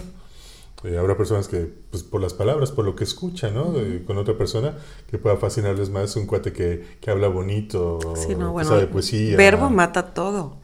eh, 0.82 0.96
habrá 0.96 1.14
personas 1.14 1.46
que, 1.46 1.70
pues 1.90 2.02
por 2.02 2.22
las 2.22 2.32
palabras, 2.32 2.70
por 2.70 2.86
lo 2.86 2.96
que 2.96 3.04
escuchan, 3.04 3.52
¿no? 3.52 3.74
con 4.06 4.16
otra 4.16 4.38
persona, 4.38 4.78
que 5.10 5.18
pueda 5.18 5.36
fascinarles 5.36 5.90
más 5.90 6.16
un 6.16 6.24
cuate 6.24 6.54
que, 6.54 6.96
que 6.98 7.10
habla 7.10 7.28
bonito, 7.28 7.98
sí, 8.16 8.34
no, 8.34 8.52
bueno, 8.52 8.70
sabe 8.70 8.86
poesía. 8.86 9.36
Verbo 9.36 9.68
mata 9.68 10.14
todo. 10.14 10.56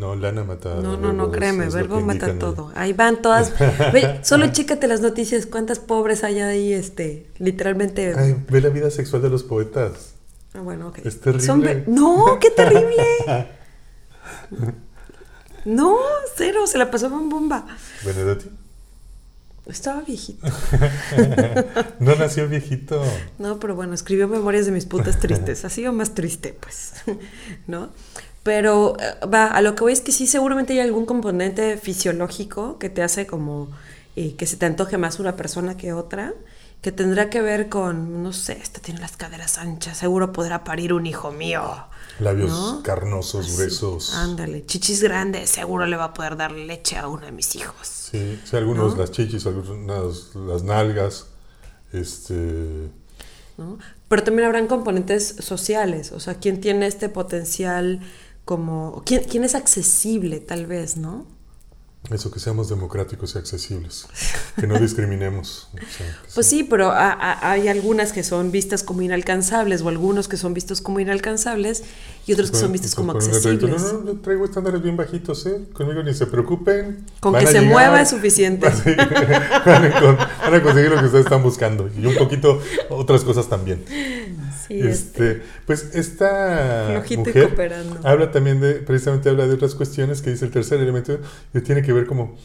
No, 0.00 0.16
lana 0.16 0.44
mata. 0.44 0.76
No, 0.76 0.96
no, 0.96 1.12
no, 1.12 1.30
créeme, 1.30 1.68
verbo 1.68 2.00
mata 2.00 2.38
todo. 2.38 2.72
Ahí 2.74 2.94
van 2.94 3.20
todas. 3.20 3.52
Ve, 3.92 4.20
solo 4.22 4.50
chécate 4.50 4.88
las 4.88 5.02
noticias, 5.02 5.44
cuántas 5.44 5.78
pobres 5.78 6.24
hay 6.24 6.40
ahí, 6.40 6.72
este, 6.72 7.26
literalmente. 7.38 8.14
Ay, 8.16 8.34
ve 8.48 8.62
la 8.62 8.70
vida 8.70 8.90
sexual 8.90 9.20
de 9.20 9.28
los 9.28 9.42
poetas. 9.42 10.14
Ah, 10.54 10.60
bueno, 10.62 10.88
ok. 10.88 11.00
Es 11.04 11.20
terrible. 11.20 11.84
No, 11.86 12.38
qué 12.40 12.50
terrible. 12.50 13.04
no, 15.66 15.98
cero, 16.34 16.66
se 16.66 16.78
la 16.78 16.90
pasó 16.90 17.06
en 17.08 17.28
bomba. 17.28 17.66
Benedetti. 18.02 18.48
Estaba 19.66 20.00
viejito. 20.00 20.46
no 22.00 22.14
nació 22.16 22.48
viejito. 22.48 23.04
No, 23.38 23.60
pero 23.60 23.74
bueno, 23.74 23.92
escribió 23.92 24.26
Memorias 24.28 24.64
de 24.64 24.72
mis 24.72 24.86
putas 24.86 25.20
tristes. 25.20 25.66
Ha 25.66 25.68
sido 25.68 25.92
más 25.92 26.14
triste, 26.14 26.56
pues. 26.58 26.94
¿No? 27.66 27.90
Pero 28.42 28.96
eh, 28.98 29.26
va, 29.26 29.46
a 29.46 29.60
lo 29.60 29.74
que 29.74 29.82
voy 29.82 29.92
es 29.92 30.00
que 30.00 30.12
sí, 30.12 30.26
seguramente 30.26 30.72
hay 30.72 30.80
algún 30.80 31.06
componente 31.06 31.76
fisiológico 31.76 32.78
que 32.78 32.88
te 32.88 33.02
hace 33.02 33.26
como 33.26 33.68
eh, 34.16 34.34
que 34.36 34.46
se 34.46 34.56
te 34.56 34.66
antoje 34.66 34.98
más 34.98 35.20
una 35.20 35.36
persona 35.36 35.76
que 35.76 35.92
otra, 35.92 36.34
que 36.80 36.92
tendrá 36.92 37.28
que 37.28 37.42
ver 37.42 37.68
con, 37.68 38.22
no 38.22 38.32
sé, 38.32 38.58
esta 38.60 38.80
tiene 38.80 39.00
las 39.00 39.16
caderas 39.16 39.58
anchas, 39.58 39.98
seguro 39.98 40.32
podrá 40.32 40.64
parir 40.64 40.92
un 40.92 41.06
hijo 41.06 41.30
mío. 41.30 41.62
Labios 42.18 42.80
carnosos, 42.82 43.56
gruesos. 43.56 44.14
Ándale, 44.14 44.64
chichis 44.66 45.02
grandes, 45.02 45.50
seguro 45.50 45.86
le 45.86 45.96
va 45.96 46.04
a 46.04 46.14
poder 46.14 46.36
dar 46.36 46.52
leche 46.52 46.96
a 46.96 47.08
uno 47.08 47.26
de 47.26 47.32
mis 47.32 47.54
hijos. 47.56 47.86
Sí, 47.86 48.40
sí 48.44 48.56
algunos 48.56 48.96
las 48.96 49.10
chichis, 49.10 49.46
algunos 49.46 50.34
las 50.34 50.62
nalgas, 50.62 51.26
este... 51.92 52.88
¿no? 53.58 53.78
Pero 54.08 54.24
también 54.24 54.46
habrán 54.46 54.66
componentes 54.66 55.36
sociales, 55.38 56.12
o 56.12 56.18
sea, 56.18 56.34
quién 56.34 56.60
tiene 56.60 56.86
este 56.86 57.08
potencial 57.08 58.00
como, 58.44 59.02
¿quién, 59.04 59.24
quién 59.24 59.44
es 59.44 59.54
accesible 59.54 60.40
tal 60.40 60.66
vez, 60.66 60.96
¿no? 60.96 61.26
Eso, 62.08 62.30
que 62.30 62.40
seamos 62.40 62.68
democráticos 62.68 63.34
y 63.34 63.38
accesibles, 63.38 64.06
que 64.58 64.66
no 64.66 64.78
discriminemos. 64.80 65.68
pues 66.34 66.46
sí, 66.46 66.64
pero 66.64 66.92
hay 66.92 67.68
algunas 67.68 68.12
que 68.12 68.24
son 68.24 68.50
vistas 68.50 68.82
como 68.82 69.02
inalcanzables 69.02 69.82
o 69.82 69.88
algunos 69.90 70.26
que 70.26 70.36
son 70.36 70.54
vistos 70.54 70.80
como 70.80 70.98
inalcanzables 70.98 71.84
y 72.26 72.32
otros 72.32 72.50
que 72.50 72.56
son 72.56 72.72
vistos 72.72 72.94
como 72.94 73.12
accesibles. 73.12 73.82
No, 73.82 73.92
no, 73.92 74.06
yo 74.06 74.20
traigo 74.20 74.46
estándares 74.46 74.82
bien 74.82 74.96
bajitos, 74.96 75.46
¿eh? 75.46 75.60
Conmigo 75.72 76.02
ni 76.02 76.14
se 76.14 76.26
preocupen. 76.26 77.04
Con 77.20 77.34
que 77.34 77.46
se 77.46 77.60
mueva 77.60 78.00
es 78.00 78.08
suficiente. 78.10 78.66
van, 79.66 79.84
a, 80.54 80.62
conseguir 80.62 80.90
lo 80.90 80.98
que 80.98 81.04
ustedes 81.04 81.26
están 81.26 81.42
buscando 81.42 81.88
y 81.96 82.06
un 82.06 82.16
poquito 82.16 82.60
otras 82.88 83.22
cosas 83.22 83.48
también. 83.48 83.84
Este, 84.70 85.32
este, 85.32 85.42
pues 85.66 85.90
esta 85.94 87.02
mujer 87.16 87.74
habla 88.04 88.30
también 88.30 88.60
de, 88.60 88.74
precisamente 88.74 89.28
habla 89.28 89.48
de 89.48 89.54
otras 89.54 89.74
cuestiones 89.74 90.22
que 90.22 90.30
dice 90.30 90.44
el 90.44 90.52
tercer 90.52 90.78
elemento 90.78 91.18
que 91.52 91.60
tiene 91.60 91.82
que 91.82 91.92
ver 91.92 92.06
como, 92.06 92.36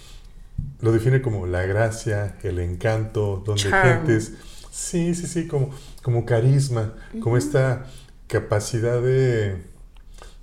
lo 0.82 0.92
define 0.92 1.22
como 1.22 1.46
la 1.46 1.62
gracia, 1.68 2.36
el 2.42 2.58
encanto, 2.58 3.44
donde 3.46 3.70
gentes, 3.70 4.34
sí, 4.72 5.14
sí, 5.14 5.28
sí, 5.28 5.48
como, 5.48 5.70
como 6.02 6.26
carisma, 6.26 6.96
como 7.22 7.38
esta 7.38 7.86
capacidad 8.26 9.00
de, 9.04 9.58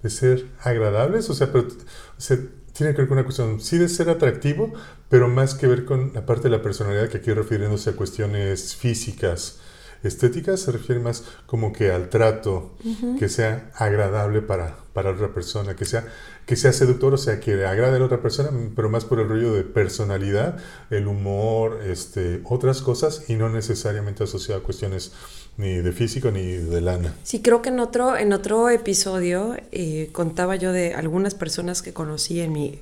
de, 0.05 0.11
ser 0.11 0.47
agradables, 0.61 1.29
o 1.31 1.35
sea, 1.35 1.51
pero 1.51 1.67
tiene 2.73 2.95
que 2.95 2.99
ver 2.99 3.09
con 3.09 3.19
una 3.19 3.25
cuestión, 3.25 3.61
sí 3.61 3.77
de 3.77 3.89
ser 3.89 4.09
atractivo, 4.09 4.73
pero 5.09 5.27
más 5.27 5.57
que 5.57 5.67
ver 5.67 5.85
con 5.85 6.13
la 6.15 6.25
parte 6.25 6.45
de 6.45 6.51
la 6.51 6.63
personalidad 6.63 7.09
que 7.09 7.19
aquí 7.19 7.33
refiriéndose 7.33 7.91
a 7.91 7.93
cuestiones 7.95 8.77
físicas, 8.77 9.59
estética 10.03 10.57
se 10.57 10.73
refiere 10.73 11.01
más 11.01 11.25
como 11.47 11.73
que 11.73 11.93
al 11.93 12.09
trato, 12.09 12.73
que 13.19 13.29
sea 13.29 13.71
agradable 13.75 14.43
para, 14.43 14.77
para 14.93 15.11
otra 15.11 15.33
persona, 15.33 15.77
que 15.77 15.85
sea, 15.85 16.07
que 16.47 16.57
sea 16.57 16.73
seductor, 16.73 17.15
o 17.15 17.19
sea, 17.19 17.41
que 17.41 17.65
agrade 17.65 17.97
a 17.97 17.99
la 17.99 18.07
otra 18.07 18.21
persona, 18.21 18.51
pero 18.75 18.89
más 18.89 19.05
por 19.05 19.21
el 19.21 19.29
rollo 19.29 19.53
de 19.53 19.63
personalidad, 19.63 20.59
el 20.91 21.07
humor, 21.07 21.81
este, 21.87 22.41
otras 22.45 22.83
cosas, 22.83 23.29
y 23.29 23.35
no 23.35 23.49
necesariamente 23.49 24.25
asociado 24.25 24.61
a 24.61 24.65
cuestiones 24.65 25.13
ni 25.57 25.77
de 25.77 25.93
físico 25.93 26.31
ni 26.31 26.53
de 26.53 26.81
lana. 26.81 27.15
Sí, 27.23 27.43
creo 27.43 27.63
que 27.63 27.69
en 27.69 27.81
otro, 27.81 28.17
en 28.17 28.33
otro 28.33 28.71
episodio 28.71 29.57
eh, 29.71 30.09
contaba 30.13 30.57
yo 30.57 30.73
de 30.73 30.95
algunas 30.95 31.35
personas 31.35 31.83
que 31.83 31.93
conocí 31.93 32.41
en 32.41 32.53
mi 32.53 32.81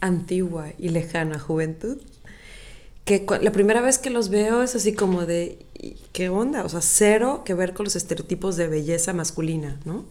antigua 0.00 0.68
y 0.78 0.90
lejana 0.90 1.38
juventud 1.38 1.98
que 3.04 3.26
la 3.40 3.52
primera 3.52 3.80
vez 3.80 3.98
que 3.98 4.10
los 4.10 4.28
veo 4.28 4.62
es 4.62 4.74
así 4.76 4.94
como 4.94 5.26
de, 5.26 5.58
¿qué 6.12 6.28
onda? 6.28 6.64
O 6.64 6.68
sea, 6.68 6.80
cero 6.80 7.42
que 7.44 7.54
ver 7.54 7.74
con 7.74 7.84
los 7.84 7.96
estereotipos 7.96 8.56
de 8.56 8.68
belleza 8.68 9.12
masculina, 9.12 9.80
¿no? 9.84 10.04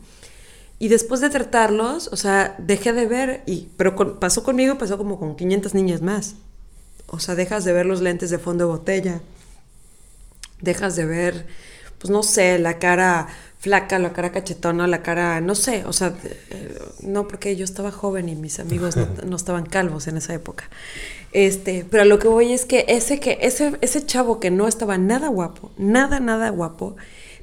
Y 0.78 0.88
después 0.88 1.22
de 1.22 1.30
tratarlos, 1.30 2.10
o 2.12 2.16
sea, 2.18 2.56
dejé 2.58 2.92
de 2.92 3.06
ver, 3.06 3.44
y, 3.46 3.70
pero 3.78 4.20
pasó 4.20 4.44
conmigo, 4.44 4.78
pasó 4.78 4.98
como 4.98 5.20
con 5.20 5.36
500 5.36 5.74
niñas 5.76 6.02
más. 6.02 6.36
O 7.08 7.20
sea, 7.20 7.36
dejas 7.36 7.64
de 7.64 7.74
ver 7.74 7.86
los 7.86 8.02
lentes 8.02 8.30
de 8.30 8.40
fondo 8.40 8.66
de 8.66 8.72
botella, 8.72 9.22
dejas 10.60 10.96
de 10.96 11.06
ver, 11.06 11.46
pues 12.00 12.10
no 12.10 12.24
sé, 12.24 12.58
la 12.58 12.80
cara 12.80 13.28
flaca, 13.62 14.00
la 14.00 14.12
cara 14.12 14.32
cachetona, 14.32 14.88
la 14.88 15.04
cara, 15.04 15.40
no 15.40 15.54
sé, 15.54 15.86
o 15.86 15.94
sea, 15.94 16.16
eh, 16.50 16.80
no 17.04 17.28
porque 17.28 17.56
yo 17.56 17.64
estaba 17.64 17.92
joven 17.92 18.28
y 18.28 18.36
mis 18.36 18.60
amigos 18.60 18.96
no, 18.98 19.36
estaban 19.36 19.68
calvos 19.68 20.08
en 20.08 20.18
esa 20.18 20.34
época. 20.34 20.68
Este, 21.32 21.86
pero 21.90 22.04
lo 22.06 22.18
que 22.18 22.28
voy 22.28 22.54
es 22.54 22.66
que 22.66 22.86
ese 22.88 23.20
que 23.20 23.38
ese 23.42 23.78
ese 23.82 24.04
chavo 24.04 24.40
que 24.40 24.50
no 24.50 24.68
estaba 24.68 24.98
nada 24.98 25.28
guapo, 25.28 25.72
nada 25.78 26.20
nada 26.20 26.50
guapo, 26.50 26.96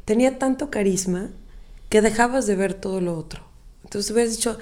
tenía 0.04 0.38
tanto 0.38 0.70
carisma 0.70 1.30
que 1.88 2.02
dejabas 2.02 2.48
de 2.48 2.56
ver 2.56 2.74
todo 2.74 3.00
lo 3.00 3.16
otro. 3.16 3.44
Entonces 3.84 4.10
hubieras 4.10 4.36
dicho, 4.36 4.58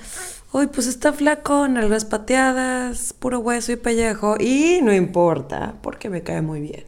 uy, 0.53 0.67
pues 0.67 0.87
está 0.87 1.15
flaco, 1.15 1.67
nalgas 1.69 2.05
pateadas, 2.05 3.15
puro 3.15 3.41
hueso 3.41 3.73
y 3.73 3.77
pellejo, 3.77 4.37
y 4.39 4.81
no 4.83 4.93
importa, 4.93 5.77
porque 5.83 6.11
me 6.11 6.23
cae 6.23 6.43
muy 6.43 6.61
bien. 6.61 6.85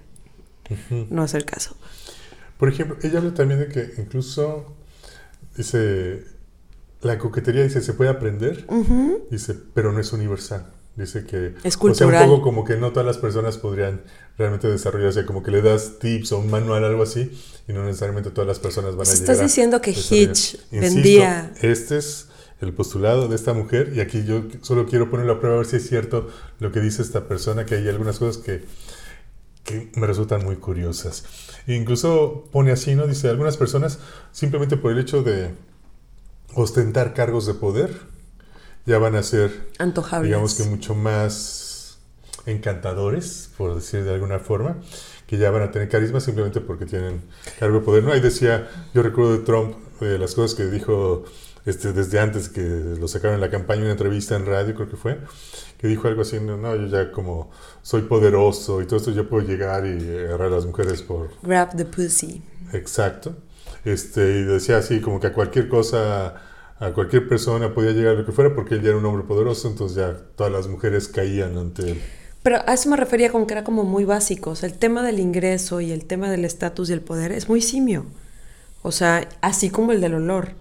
No 1.09 1.25
es 1.25 1.33
el 1.33 1.47
caso. 1.47 1.75
Por 2.59 2.69
ejemplo, 2.69 2.97
ella 3.03 3.19
habla 3.19 3.33
también 3.35 3.61
de 3.61 3.69
que 3.69 3.95
incluso, 3.99 4.75
dice, 5.57 6.25
la 7.03 7.17
coquetería, 7.19 7.63
dice, 7.63 7.81
se 7.81 7.95
puede 7.95 8.11
aprender, 8.11 8.67
dice, 9.31 9.57
pero 9.75 9.93
no 9.93 10.01
es 10.01 10.13
universal. 10.13 10.73
Dice 10.97 11.25
que... 11.25 11.55
Es 11.63 11.77
cultural. 11.77 12.09
O 12.09 12.19
sea, 12.19 12.27
un 12.27 12.29
poco 12.29 12.43
como 12.43 12.65
que 12.65 12.77
no 12.77 12.91
todas 12.91 13.07
las 13.07 13.19
personas 13.19 13.57
podrían 13.57 14.03
realmente 14.37 14.67
desarrollarse, 14.67 15.25
como 15.25 15.45
que 15.45 15.53
le 15.53 15.63
das 15.63 16.01
tips 16.01 16.33
o 16.33 16.41
un 16.41 16.51
manual, 16.51 16.85
algo 16.85 17.05
así, 17.05 17.31
y 17.69 17.73
no 17.73 17.85
necesariamente 17.85 18.31
todas 18.31 18.49
las 18.49 18.59
personas 18.59 18.97
van 18.97 19.07
a 19.07 19.11
llegar 19.11 19.21
Estás 19.21 19.41
diciendo 19.41 19.81
que 19.81 19.93
Hitch 19.93 20.59
vendía... 20.73 21.53
Este 21.63 21.99
es 21.99 22.27
el 22.61 22.73
postulado 22.73 23.29
de 23.29 23.37
esta 23.37 23.53
mujer 23.53 23.93
y 23.95 24.01
aquí 24.01 24.25
yo 24.25 24.43
solo 24.63 24.87
quiero 24.87 25.09
ponerlo 25.09 25.35
a 25.35 25.39
prueba 25.39 25.55
a 25.55 25.59
ver 25.59 25.67
si 25.67 25.77
es 25.77 25.89
cierto 25.89 26.29
lo 26.59 26.73
que 26.73 26.81
dice 26.81 27.03
esta 27.03 27.29
persona, 27.29 27.65
que 27.65 27.77
hay 27.77 27.89
algunas 27.89 28.19
cosas 28.19 28.43
que, 28.43 28.65
que 29.69 29.91
me 29.97 30.07
resultan 30.07 30.43
muy 30.45 30.57
curiosas. 30.57 31.25
E 31.67 31.75
incluso 31.75 32.49
pone 32.51 32.73
así, 32.73 32.95
¿no? 32.95 33.07
Dice, 33.07 33.29
algunas 33.29 33.59
personas 33.59 33.99
simplemente 34.33 34.79
por 34.79 34.93
el 34.93 34.99
hecho 34.99 35.23
de 35.23 35.51
ostentar 36.55 37.13
cargos 37.13 37.45
de 37.45 37.53
poder 37.53 37.91
ya 38.87 38.99
van 38.99 39.15
a 39.15 39.23
ser, 39.23 39.69
Antojables. 39.79 40.27
digamos 40.31 40.55
que 40.55 40.65
mucho 40.65 40.95
más 40.95 41.99
encantadores, 42.47 43.51
por 43.59 43.75
decir 43.75 44.05
de 44.05 44.15
alguna 44.15 44.39
forma, 44.39 44.79
que 45.27 45.37
ya 45.37 45.51
van 45.51 45.61
a 45.61 45.71
tener 45.71 45.91
carisma 45.91 46.21
simplemente 46.21 46.63
porque 46.63 46.87
tienen 46.87 47.21
cargo 47.59 47.81
de 47.81 47.85
poder. 47.85 48.05
¿no? 48.05 48.13
Ahí 48.13 48.21
decía, 48.21 48.71
yo 48.95 49.03
recuerdo 49.03 49.33
de 49.33 49.45
Trump, 49.45 49.77
de 50.07 50.19
las 50.19 50.35
cosas 50.35 50.55
que 50.57 50.67
dijo 50.67 51.25
este, 51.69 51.93
desde 51.93 52.19
antes 52.19 52.49
que 52.49 52.63
lo 52.63 53.09
sacaron 53.09 53.35
en 53.35 53.41
la 53.41 53.51
campaña, 53.51 53.83
una 53.83 53.91
entrevista 53.91 54.37
en 54.37 54.47
radio, 54.47 54.75
creo 54.75 54.89
que 54.89 54.97
fue, 54.97 55.19
que 55.77 55.87
dijo 55.87 56.09
algo 56.09 56.23
así, 56.23 56.41
no, 56.41 56.75
yo 56.75 56.87
ya 56.87 57.13
como 57.13 57.51
soy 57.83 58.03
poderoso 58.03 58.81
y 58.81 58.87
todo 58.87 58.97
esto, 58.97 59.11
yo 59.11 59.29
puedo 59.29 59.47
llegar 59.47 59.85
y 59.87 60.19
agarrar 60.25 60.49
a 60.49 60.57
las 60.57 60.67
mujeres 60.67 61.03
por... 61.03 61.31
Grab 61.43 61.77
the 61.77 61.85
pussy. 61.85 62.43
Exacto. 62.73 63.35
Este, 63.85 64.23
y 64.23 64.43
decía 64.45 64.79
así, 64.79 65.01
como 65.01 65.21
que 65.21 65.27
a 65.27 65.33
cualquier 65.33 65.69
cosa, 65.69 66.37
a 66.79 66.93
cualquier 66.95 67.29
persona 67.29 67.75
podía 67.75 67.93
llegar 67.93 68.17
lo 68.17 68.25
que 68.25 68.33
fuera 68.33 68.55
porque 68.55 68.77
él 68.77 68.83
ya 68.83 68.89
era 68.89 68.99
un 68.99 69.05
hombre 69.05 69.25
poderoso, 69.25 69.69
entonces 69.69 69.97
ya 69.97 70.17
todas 70.37 70.51
las 70.51 70.69
mujeres 70.69 71.09
caían 71.09 71.59
ante 71.59 71.91
él. 71.93 72.03
Pero 72.43 72.59
a 72.67 72.73
eso 72.73 72.89
me 72.89 72.97
refería 72.97 73.31
con 73.31 73.47
que 73.47 73.53
era 73.53 73.65
como 73.65 73.85
muy 73.85 74.05
básico. 74.05 74.51
O 74.51 74.57
sea, 74.57 74.69
el 74.69 74.79
tema 74.79 75.03
del 75.03 75.19
ingreso 75.19 75.83
y 75.83 75.93
el 75.93 76.07
tema 76.07 76.31
del 76.31 76.45
estatus 76.45 76.89
y 76.89 76.95
el 76.95 77.03
poder 77.03 77.33
es 77.33 77.49
muy 77.49 77.61
simio. 77.61 78.07
O 78.83 78.93
sea, 78.93 79.29
así 79.41 79.71
como 79.71 79.93
el 79.93 80.01
del 80.01 80.15
olor. 80.15 80.55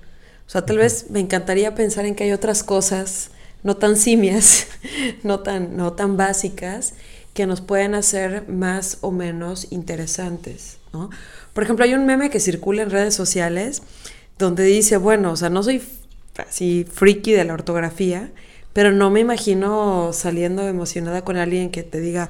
O 0.47 0.49
sea, 0.49 0.65
tal 0.65 0.77
vez 0.77 1.09
me 1.09 1.19
encantaría 1.19 1.75
pensar 1.75 2.05
en 2.05 2.15
que 2.15 2.23
hay 2.23 2.31
otras 2.31 2.63
cosas 2.63 3.31
no 3.63 3.75
tan 3.75 3.97
simias, 3.97 4.67
no 5.23 5.41
tan, 5.41 5.75
no 5.75 5.93
tan 5.93 6.17
básicas, 6.17 6.93
que 7.33 7.45
nos 7.45 7.61
pueden 7.61 7.93
hacer 7.93 8.47
más 8.47 8.97
o 9.01 9.11
menos 9.11 9.71
interesantes, 9.71 10.77
¿no? 10.93 11.09
Por 11.53 11.63
ejemplo, 11.63 11.85
hay 11.85 11.93
un 11.93 12.05
meme 12.05 12.29
que 12.29 12.39
circula 12.39 12.83
en 12.83 12.89
redes 12.89 13.13
sociales 13.13 13.81
donde 14.37 14.63
dice, 14.63 14.97
bueno, 14.97 15.31
o 15.31 15.35
sea, 15.35 15.49
no 15.49 15.63
soy 15.63 15.81
así 16.37 16.85
friki 16.91 17.33
de 17.33 17.45
la 17.45 17.53
ortografía, 17.53 18.31
pero 18.77 18.91
no 18.91 19.09
me 19.09 19.21
imagino 19.21 20.11
saliendo 20.13 20.67
emocionada 20.67 21.23
con 21.23 21.35
alguien 21.35 21.71
que 21.71 21.81
te 21.81 21.99
diga, 21.99 22.29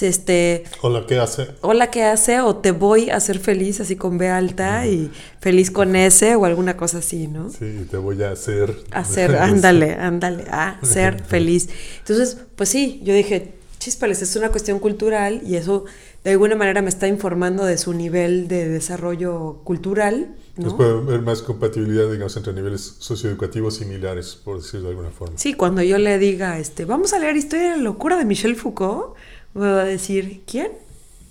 este... 0.00 0.62
Hola, 0.80 1.06
¿qué 1.08 1.18
hace? 1.18 1.48
Hola, 1.60 1.90
¿qué 1.90 2.04
hace? 2.04 2.40
O 2.40 2.54
te 2.54 2.70
voy 2.70 3.10
a 3.10 3.16
hacer 3.16 3.40
feliz, 3.40 3.80
así 3.80 3.96
con 3.96 4.16
B 4.16 4.28
alta 4.28 4.86
y 4.86 5.10
feliz 5.40 5.72
con 5.72 5.96
S 5.96 6.36
o 6.36 6.44
alguna 6.44 6.76
cosa 6.76 6.98
así, 6.98 7.26
¿no? 7.26 7.50
Sí, 7.50 7.84
te 7.90 7.96
voy 7.96 8.22
a 8.22 8.30
hacer... 8.30 8.76
Hacer, 8.92 9.34
ándale, 9.38 9.94
ándale, 10.00 10.44
a 10.52 10.78
ser 10.84 11.20
feliz. 11.26 11.68
Entonces, 11.98 12.36
pues 12.54 12.68
sí, 12.68 13.00
yo 13.02 13.12
dije, 13.12 13.54
chispales, 13.80 14.22
es 14.22 14.36
una 14.36 14.50
cuestión 14.50 14.78
cultural 14.78 15.42
y 15.44 15.56
eso 15.56 15.84
de 16.24 16.32
alguna 16.32 16.56
manera 16.56 16.82
me 16.82 16.88
está 16.88 17.06
informando 17.06 17.64
de 17.64 17.78
su 17.78 17.94
nivel 17.94 18.48
de 18.48 18.68
desarrollo 18.68 19.60
cultural. 19.64 20.34
¿no? 20.56 20.64
Pues 20.64 20.74
puede 20.74 20.90
haber 20.90 21.22
más 21.22 21.42
compatibilidad, 21.42 22.10
digamos, 22.10 22.36
entre 22.36 22.52
niveles 22.52 22.96
socioeducativos 22.98 23.76
similares, 23.76 24.38
por 24.44 24.60
decirlo 24.60 24.88
de 24.88 24.90
alguna 24.90 25.10
forma. 25.10 25.38
Sí, 25.38 25.54
cuando 25.54 25.82
yo 25.82 25.98
le 25.98 26.18
diga, 26.18 26.58
este, 26.58 26.84
vamos 26.84 27.12
a 27.12 27.18
leer 27.18 27.36
Historia 27.36 27.70
de 27.70 27.76
la 27.76 27.82
Locura 27.82 28.16
de 28.16 28.24
Michel 28.24 28.56
Foucault, 28.56 29.14
me 29.54 29.70
va 29.72 29.82
a 29.82 29.84
decir, 29.84 30.42
¿quién? 30.46 30.72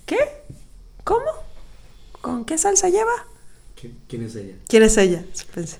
¿Qué? 0.06 0.18
¿Cómo? 1.04 1.26
¿Con 2.20 2.44
qué 2.44 2.58
salsa 2.58 2.88
lleva? 2.88 3.26
¿Quién 4.08 4.22
es 4.22 4.34
ella? 4.34 4.54
¿Quién 4.66 4.82
es 4.82 4.96
ella? 4.96 5.24
Pensé. 5.54 5.76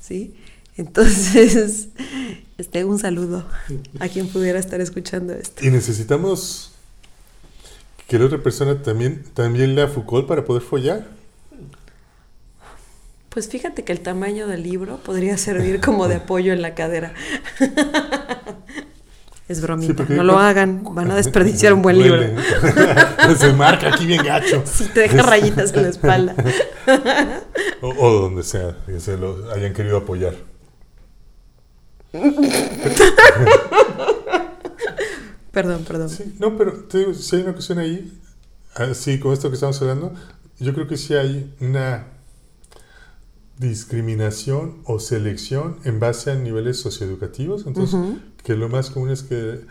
¿Sí? 0.00 0.34
Entonces, 0.76 1.88
este, 2.58 2.84
un 2.84 2.98
saludo 2.98 3.44
a 3.98 4.08
quien 4.08 4.28
pudiera 4.28 4.58
estar 4.58 4.80
escuchando 4.80 5.32
esto. 5.32 5.64
Y 5.64 5.70
necesitamos 5.70 6.72
que 8.08 8.18
la 8.18 8.24
otra 8.26 8.38
persona 8.38 8.82
también, 8.82 9.22
también 9.34 9.74
lea 9.76 9.86
Foucault 9.86 10.26
para 10.26 10.44
poder 10.44 10.62
follar. 10.62 11.06
Pues 13.28 13.48
fíjate 13.48 13.84
que 13.84 13.92
el 13.92 14.00
tamaño 14.00 14.48
del 14.48 14.62
libro 14.64 14.96
podría 14.96 15.36
servir 15.38 15.80
como 15.80 16.08
de 16.08 16.16
apoyo 16.16 16.52
en 16.52 16.62
la 16.62 16.74
cadera. 16.74 17.12
Es 19.48 19.62
bromita, 19.62 19.94
porque- 19.94 20.12
no 20.12 20.24
lo 20.24 20.38
hagan, 20.38 20.82
van 20.94 21.10
a 21.10 21.16
desperdiciar 21.22 21.72
un 21.72 21.80
buen 21.80 21.96
libro. 21.98 22.20
Se 23.38 23.50
marca 23.54 23.94
aquí 23.94 24.04
bien 24.04 24.22
gacho. 24.22 24.62
Si 24.66 24.84
te 24.88 25.00
deja 25.00 25.22
rayitas 25.22 25.72
en 25.72 25.82
la 25.84 25.88
espalda. 25.88 26.34
O, 27.80 27.88
o 27.88 28.12
donde 28.20 28.42
sea, 28.42 28.76
que 28.84 29.00
se 29.00 29.16
lo 29.16 29.50
hayan 29.50 29.72
querido 29.72 29.96
apoyar. 29.96 30.34
Perdón, 35.58 35.82
perdón. 35.82 36.08
Sí, 36.08 36.36
no, 36.38 36.56
pero 36.56 36.84
te 36.84 36.98
digo, 36.98 37.14
si 37.14 37.34
hay 37.34 37.42
una 37.42 37.52
cuestión 37.52 37.80
ahí, 37.80 38.16
así 38.76 39.18
con 39.18 39.32
esto 39.32 39.48
que 39.48 39.54
estamos 39.54 39.82
hablando, 39.82 40.12
yo 40.60 40.72
creo 40.72 40.86
que 40.86 40.96
sí 40.96 41.14
hay 41.14 41.52
una 41.60 42.06
discriminación 43.58 44.82
o 44.84 45.00
selección 45.00 45.78
en 45.82 45.98
base 45.98 46.30
a 46.30 46.36
niveles 46.36 46.78
socioeducativos. 46.78 47.66
Entonces, 47.66 47.98
que 48.44 48.54
lo 48.54 48.68
más 48.68 48.90
común 48.90 49.10
es 49.10 49.24
que, 49.24 49.66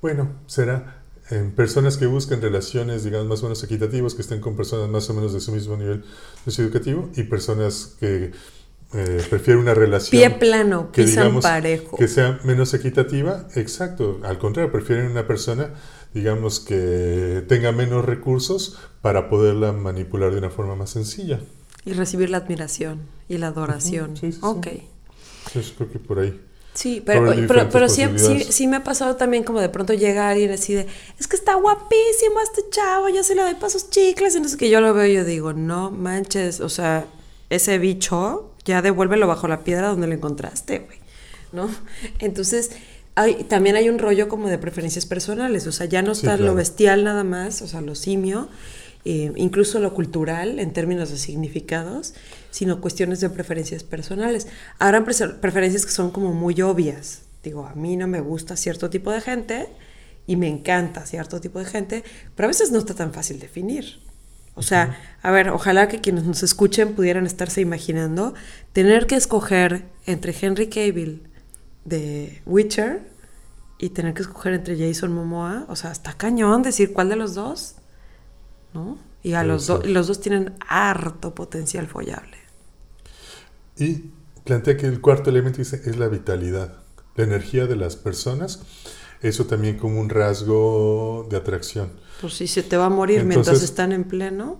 bueno, 0.00 0.30
será 0.46 1.02
en 1.28 1.50
personas 1.54 1.98
que 1.98 2.06
buscan 2.06 2.40
relaciones, 2.40 3.04
digamos, 3.04 3.26
más 3.26 3.40
o 3.40 3.42
menos 3.42 3.62
equitativas, 3.62 4.14
que 4.14 4.22
estén 4.22 4.40
con 4.40 4.56
personas 4.56 4.88
más 4.88 5.10
o 5.10 5.12
menos 5.12 5.34
de 5.34 5.42
su 5.42 5.52
mismo 5.52 5.76
nivel 5.76 6.06
socioeducativo, 6.46 7.10
y 7.16 7.24
personas 7.24 7.96
que 8.00 8.32
eh, 8.92 9.56
una 9.56 9.74
relación 9.74 10.10
Pie 10.10 10.30
plano, 10.30 10.92
que 10.92 11.04
digamos 11.04 11.42
parejo. 11.42 11.96
que 11.96 12.08
sea 12.08 12.38
menos 12.44 12.74
equitativa, 12.74 13.48
exacto, 13.54 14.20
al 14.22 14.38
contrario, 14.38 14.70
prefieren 14.70 15.06
una 15.06 15.26
persona, 15.26 15.74
digamos, 16.12 16.60
que 16.60 17.44
tenga 17.48 17.72
menos 17.72 18.04
recursos 18.04 18.78
para 19.00 19.28
poderla 19.28 19.72
manipular 19.72 20.30
de 20.32 20.38
una 20.38 20.50
forma 20.50 20.76
más 20.76 20.90
sencilla. 20.90 21.40
Y 21.84 21.92
recibir 21.92 22.30
la 22.30 22.38
admiración 22.38 23.00
y 23.28 23.38
la 23.38 23.48
adoración. 23.48 24.12
Ujú, 24.12 24.16
sí, 24.16 24.32
sí, 24.32 24.32
sí. 24.32 24.38
ok. 24.42 24.66
Entonces 25.46 25.74
creo 25.76 25.90
que 25.90 25.98
por 25.98 26.18
ahí. 26.20 26.40
Sí, 26.74 27.00
pero, 27.06 27.32
pero, 27.46 27.68
pero 27.70 27.88
sí, 27.88 28.04
sí, 28.16 28.44
sí 28.48 28.66
me 28.66 28.76
ha 28.78 28.84
pasado 28.84 29.14
también 29.14 29.44
como 29.44 29.60
de 29.60 29.68
pronto 29.68 29.94
llega 29.94 30.28
alguien 30.28 30.50
así 30.50 30.74
de, 30.74 30.88
es 31.20 31.28
que 31.28 31.36
está 31.36 31.54
guapísimo 31.54 32.40
este 32.42 32.62
chavo, 32.68 33.08
yo 33.08 33.22
se 33.22 33.36
le 33.36 33.42
doy 33.42 33.54
pasos 33.54 33.90
chicles, 33.90 34.34
entonces 34.34 34.58
que 34.58 34.68
yo 34.68 34.80
lo 34.80 34.92
veo 34.92 35.06
y 35.06 35.14
yo 35.14 35.24
digo, 35.24 35.52
no 35.52 35.92
manches, 35.92 36.58
o 36.58 36.68
sea, 36.68 37.06
ese 37.48 37.78
bicho, 37.78 38.53
ya 38.64 38.82
devuélvelo 38.82 39.26
bajo 39.26 39.48
la 39.48 39.64
piedra 39.64 39.88
donde 39.88 40.06
lo 40.06 40.14
encontraste, 40.14 40.80
güey, 40.80 40.98
¿no? 41.52 41.68
Entonces, 42.18 42.70
hay, 43.14 43.44
también 43.44 43.76
hay 43.76 43.88
un 43.88 43.98
rollo 43.98 44.28
como 44.28 44.48
de 44.48 44.58
preferencias 44.58 45.06
personales, 45.06 45.66
o 45.66 45.72
sea, 45.72 45.86
ya 45.86 46.02
no 46.02 46.14
Sí, 46.14 46.20
está 46.20 46.36
claro. 46.36 46.52
lo 46.52 46.54
bestial 46.56 47.04
nada 47.04 47.24
más, 47.24 47.62
o 47.62 47.68
sea, 47.68 47.80
lo 47.80 47.94
simio, 47.94 48.48
eh, 49.04 49.32
incluso 49.36 49.80
lo 49.80 49.92
cultural 49.94 50.58
en 50.58 50.72
términos 50.72 51.10
de 51.10 51.18
significados, 51.18 52.14
sino 52.50 52.80
cuestiones 52.80 53.20
de 53.20 53.28
preferencias 53.30 53.84
personales. 53.84 54.46
Habrán 54.78 55.04
preferencias 55.04 55.84
que 55.84 55.92
son 55.92 56.10
como 56.10 56.32
muy 56.32 56.60
obvias. 56.62 57.22
Digo, 57.42 57.66
a 57.66 57.74
mí 57.74 57.96
no 57.96 58.08
me 58.08 58.20
gusta 58.20 58.56
cierto 58.56 58.88
tipo 58.88 59.10
de 59.12 59.20
gente 59.20 59.68
y 60.26 60.36
me 60.36 60.48
encanta 60.48 61.04
cierto 61.04 61.40
tipo 61.40 61.58
de 61.58 61.66
gente, 61.66 62.02
pero 62.34 62.46
a 62.46 62.48
veces 62.48 62.72
no 62.72 62.78
está 62.78 62.94
tan 62.94 63.12
fácil 63.12 63.38
definir. 63.38 64.00
O 64.54 64.62
sea, 64.62 64.98
a 65.22 65.30
ver, 65.30 65.50
ojalá 65.50 65.88
que 65.88 66.00
quienes 66.00 66.24
nos 66.24 66.42
escuchen 66.42 66.94
pudieran 66.94 67.26
estarse 67.26 67.60
imaginando 67.60 68.34
tener 68.72 69.06
que 69.06 69.16
escoger 69.16 69.84
entre 70.06 70.34
Henry 70.40 70.68
Cavill 70.68 71.28
de 71.84 72.40
Witcher 72.46 73.02
y 73.78 73.90
tener 73.90 74.14
que 74.14 74.22
escoger 74.22 74.54
entre 74.54 74.78
Jason 74.78 75.12
Momoa. 75.12 75.66
O 75.68 75.76
sea, 75.76 75.90
está 75.90 76.14
cañón 76.14 76.62
decir 76.62 76.92
cuál 76.92 77.08
de 77.08 77.16
los 77.16 77.34
dos, 77.34 77.76
¿no? 78.72 78.98
Y 79.22 79.32
a 79.32 79.42
los, 79.42 79.66
dos 79.66 79.80
ser. 79.82 79.90
los 79.90 80.06
dos 80.06 80.20
tienen 80.20 80.54
harto 80.68 81.34
potencial 81.34 81.86
follable. 81.88 82.36
Y 83.76 84.10
plantea 84.44 84.76
que 84.76 84.86
el 84.86 85.00
cuarto 85.00 85.30
elemento 85.30 85.58
dice, 85.58 85.80
es 85.84 85.96
la 85.96 86.08
vitalidad, 86.08 86.76
la 87.16 87.24
energía 87.24 87.66
de 87.66 87.76
las 87.76 87.96
personas, 87.96 88.60
eso 89.24 89.46
también 89.46 89.78
como 89.78 90.00
un 90.00 90.08
rasgo 90.08 91.26
de 91.30 91.36
atracción. 91.36 91.90
Pues 92.20 92.34
si 92.34 92.46
se 92.46 92.62
te 92.62 92.76
va 92.76 92.86
a 92.86 92.90
morir 92.90 93.24
mientras 93.24 93.62
están 93.62 93.92
en 93.92 94.04
pleno. 94.04 94.58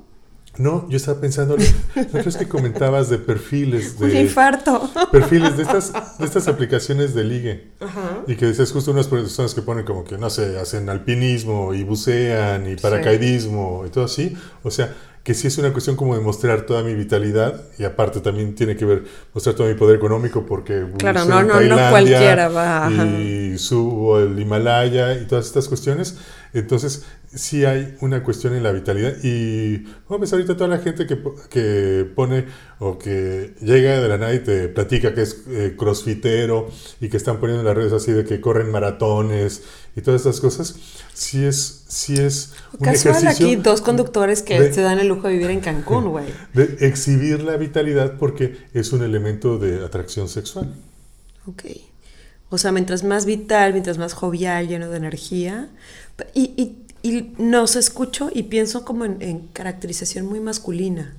No, 0.57 0.89
yo 0.89 0.97
estaba 0.97 1.21
pensando, 1.21 1.57
¿no 1.57 2.21
crees 2.21 2.37
que 2.37 2.49
comentabas 2.49 3.11
de 3.11 3.19
perfiles 3.19 3.97
Un 4.01 4.09
de 4.09 4.21
infarto. 4.23 4.89
perfiles 5.13 5.57
de 5.57 5.65
estas, 5.65 6.19
de 6.19 6.25
estas 6.25 6.47
aplicaciones 6.47 7.13
de 7.13 7.25
ligue? 7.25 7.73
Ajá. 7.81 8.23
Y 8.29 8.37
que 8.37 8.47
decías 8.47 8.71
justo 8.71 8.93
unas 8.93 9.09
personas 9.09 9.53
que 9.53 9.63
ponen 9.63 9.85
como 9.85 10.05
que, 10.05 10.17
no 10.17 10.31
sé, 10.31 10.59
hacen 10.59 10.89
alpinismo 10.89 11.75
y 11.75 11.83
bucean 11.83 12.71
y 12.71 12.77
paracaidismo 12.77 13.85
y 13.87 13.91
todo 13.91 14.05
así. 14.05 14.37
O 14.63 14.71
sea, 14.71 14.95
que 15.25 15.33
sí 15.33 15.47
es 15.47 15.57
una 15.57 15.73
cuestión 15.73 15.97
como 15.97 16.15
de 16.15 16.21
mostrar 16.21 16.67
toda 16.67 16.83
mi 16.83 16.95
vitalidad 16.95 17.63
y 17.79 17.85
aparte 17.85 18.21
también 18.21 18.55
tiene 18.55 18.77
que 18.77 18.85
ver 18.85 19.05
mostrar 19.33 19.57
todo 19.57 19.67
mi 19.67 19.75
poder 19.75 19.97
económico 19.97 20.45
porque 20.45 20.85
Claro, 20.99 21.25
no, 21.25 21.43
no, 21.43 21.61
no 21.63 21.77
cualquiera 21.91 22.49
va. 22.49 22.91
Y 23.19 23.57
subo 23.57 24.21
el 24.21 24.39
Himalaya 24.39 25.15
y 25.15 25.25
todas 25.25 25.47
estas 25.47 25.67
cuestiones. 25.67 26.19
Entonces, 26.53 27.05
sí 27.35 27.65
hay 27.65 27.97
una 28.01 28.23
cuestión 28.23 28.55
en 28.55 28.63
la 28.63 28.73
vitalidad 28.73 29.15
y 29.23 29.85
vamos 30.09 30.33
ahorita 30.33 30.57
toda 30.57 30.69
la 30.69 30.79
gente 30.79 31.07
que, 31.07 31.19
que 31.51 32.11
pone 32.15 32.47
o 32.79 32.99
que 32.99 33.55
llega 33.61 34.01
de 34.01 34.09
la 34.09 34.19
nada 34.19 34.35
y 34.35 34.41
te 34.41 34.69
platica 34.69 35.15
que 35.15 35.23
es 35.23 35.43
eh, 35.49 35.75
crossfitero 35.77 36.71
y 37.01 37.09
que 37.09 37.17
están 37.17 37.39
poniendo 37.39 37.61
en 37.61 37.67
las 37.67 37.77
redes 37.77 37.93
así 37.93 38.13
de 38.13 38.25
que 38.25 38.41
corren 38.41 38.71
maratones 38.71 39.63
y 39.97 40.01
todas 40.01 40.23
estas 40.23 40.41
cosas, 40.41 40.75
sí 41.13 41.45
es, 41.45 41.85
sí 41.87 42.15
es 42.15 42.53
un 42.79 42.85
Casual 42.85 43.27
aquí 43.29 43.57
dos 43.57 43.81
conductores 43.81 44.43
que 44.43 44.73
se 44.73 44.81
dan 44.81 44.99
el 44.99 45.09
lujo 45.09 45.29
de 45.29 45.35
vivir 45.35 45.51
en 45.51 45.61
Cancún, 45.61 46.09
güey. 46.09 46.27
De 46.53 46.87
exhibir 46.87 47.43
la 47.43 47.57
vitalidad 47.57 48.19
porque 48.19 48.57
es 48.75 48.93
un 48.93 49.05
elemento 49.05 49.59
de 49.59 49.85
atracción 49.85 50.29
sexual. 50.29 50.75
Ok. 51.47 51.65
O 52.51 52.59
sea, 52.59 52.73
mientras 52.73 53.05
más 53.05 53.25
vital, 53.25 53.73
mientras 53.73 53.99
más 53.99 54.15
jovial, 54.15 54.69
lleno 54.69 54.91
de 54.91 54.97
energía. 54.97 55.69
Y, 56.35 56.53
y 56.57 56.84
y 57.05 57.35
nos 57.37 57.77
escucho 57.77 58.31
y 58.33 58.45
pienso 58.45 58.87
como 58.87 59.05
en, 59.05 59.49
caracterización 59.53 60.25
muy 60.25 60.41
masculina. 60.41 61.15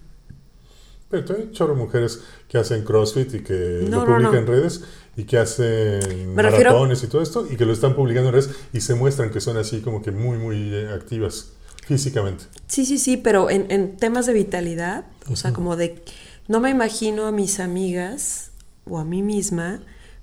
Pero 1.09 1.35
hay 1.37 1.51
chorro 1.51 1.75
mujeres 1.75 2.21
que 2.49 2.57
hacen 2.57 2.83
CrossFit 2.83 3.35
y 3.35 3.39
que 3.41 3.85
lo 3.87 4.03
publican 4.03 4.35
en 4.35 4.47
redes 4.47 4.83
y 5.15 5.25
que 5.25 5.37
hacen 5.37 6.33
maratones 6.33 7.03
y 7.03 7.07
todo 7.07 7.21
esto 7.21 7.47
y 7.49 7.55
que 7.55 7.65
lo 7.65 7.71
están 7.71 7.95
publicando 7.95 8.29
en 8.29 8.33
redes 8.33 8.49
y 8.73 8.81
se 8.81 8.95
muestran 8.95 9.29
que 9.29 9.39
son 9.39 9.57
así 9.57 9.81
como 9.81 10.01
que 10.01 10.09
muy, 10.09 10.39
muy 10.39 10.73
eh, 10.73 10.89
activas 10.89 11.51
físicamente. 11.85 12.45
Sí, 12.65 12.87
sí, 12.87 12.97
sí, 12.97 13.15
pero 13.15 13.51
en, 13.51 13.95
temas 13.97 14.25
de 14.25 14.33
vitalidad, 14.33 15.05
o 15.31 15.35
sea, 15.35 15.53
como 15.53 15.75
de, 15.75 16.03
no 16.47 16.59
me 16.61 16.71
imagino 16.71 17.27
a 17.27 17.31
mis 17.31 17.59
amigas 17.59 18.49
o 18.89 18.97
a 18.97 19.05
mí 19.05 19.21
misma 19.21 19.81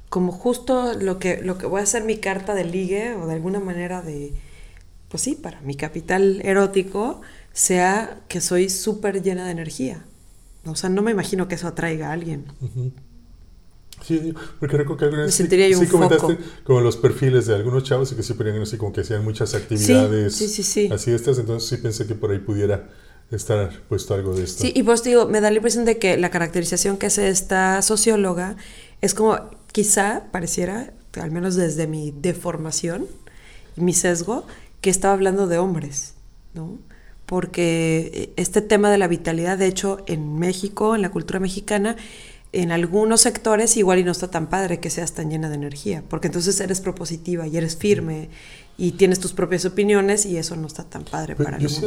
como 0.09 0.33
justo 0.33 0.93
lo 0.95 1.21
que, 1.21 1.41
lo 1.41 1.57
que 1.57 1.67
voy 1.67 1.79
a 1.79 1.85
hacer 1.85 2.03
mi 2.03 2.17
carta 2.17 2.53
de 2.53 2.65
ligue 2.65 3.15
o 3.15 3.29
de 3.29 3.35
alguna 3.35 3.61
manera 3.61 4.03
de 4.03 4.33
pues 5.13 5.25
sí, 5.25 5.35
para 5.35 5.61
mi 5.61 5.75
capital 5.75 6.41
erótico, 6.43 7.21
sea 7.53 8.23
que 8.29 8.41
soy 8.41 8.71
súper 8.71 9.23
llena 9.23 9.45
de 9.45 9.51
energía. 9.51 10.07
O 10.65 10.75
sea, 10.75 10.89
no 10.89 11.03
me 11.03 11.11
imagino 11.11 11.49
que 11.49 11.57
eso 11.57 11.69
atraiga 11.69 12.09
a 12.09 12.13
alguien. 12.13 12.47
Sí, 14.03 14.33
porque 14.59 14.79
recuerdo 14.79 14.97
que 14.97 15.05
alguna 15.05 15.25
vez 15.25 15.35
sí, 15.35 15.87
comentaste 15.87 16.39
como 16.65 16.81
los 16.81 16.97
perfiles 16.97 17.47
de 17.47 17.55
algunos 17.55 17.85
chavos 17.85 18.11
y 18.11 18.15
que 18.15 18.23
sí 18.23 18.33
ponían 18.33 18.63
así 18.63 18.79
como 18.79 18.91
que 18.95 19.03
hacían 19.03 19.23
muchas 19.23 19.55
actividades 19.55 20.35
sí, 20.35 20.49
sí, 20.49 20.63
sí, 20.63 20.89
así 20.91 21.11
estas, 21.11 21.39
entonces 21.39 21.69
sí 21.69 21.77
pensé 21.77 22.07
que 22.07 22.15
por 22.15 22.31
ahí 22.31 22.39
pudiera 22.39 22.89
estar 23.31 23.83
puesto 23.91 24.15
algo 24.15 24.35
de 24.35 24.45
esto. 24.45 24.63
Sí, 24.63 24.73
y 24.75 24.83
pues 24.83 25.05
digo, 25.05 25.27
me 25.27 25.43
da 25.43 25.51
la 25.51 25.57
impresión 25.57 25.85
de 25.85 25.99
que 25.99 26.17
la 26.17 26.31
caracterización 26.31 26.97
que 26.97 27.07
hace 27.07 27.29
esta 27.29 27.83
socióloga 27.83 28.57
es 29.03 29.13
como, 29.13 29.39
quizá 29.73 30.25
pareciera, 30.33 30.95
al 31.21 31.31
menos 31.31 31.55
desde 31.55 31.87
mi 31.87 32.13
deformación 32.13 33.07
y 33.77 33.83
mi 33.83 33.93
sesgo, 33.93 34.47
que 34.83 34.91
estaba 34.91 35.15
hablando 35.15 35.47
de 35.47 35.57
hombres, 35.57 36.13
¿no? 36.53 36.79
Porque 37.25 38.11
eh, 38.13 38.33
este 38.37 38.61
tema 38.61 38.91
de 38.91 38.99
la 38.99 39.09
vitalidad, 39.09 39.57
de 39.57 39.67
hecho, 39.67 40.05
en 40.07 40.39
México, 40.39 40.95
en 40.95 41.01
la 41.01 41.11
cultura 41.11 41.41
mexicana, 41.41 41.97
en 42.53 42.71
algunos 42.71 43.23
sectores 43.23 43.79
igual 43.79 44.01
y 44.01 44.05
no 44.05 44.13
está 44.13 44.31
tan 44.31 44.49
padre 44.49 44.79
que 44.79 44.91
seas 44.91 45.15
tan 45.15 45.31
llena 45.31 45.49
de 45.49 45.55
energía, 45.55 46.05
porque 46.09 46.27
entonces 46.27 46.61
eres 46.61 46.83
propositiva 46.83 47.47
y 47.47 47.57
eres 47.57 47.77
firme 47.77 48.29
y 48.77 48.93
tienes 48.93 49.21
tus 49.21 49.33
propias 49.33 49.65
opiniones 49.65 50.27
y 50.27 50.37
eso 50.37 50.57
no 50.57 50.67
está 50.67 50.85
tan 50.85 51.05
padre 51.05 51.35
para 51.37 51.59
Yo 51.59 51.69
sí 51.69 51.87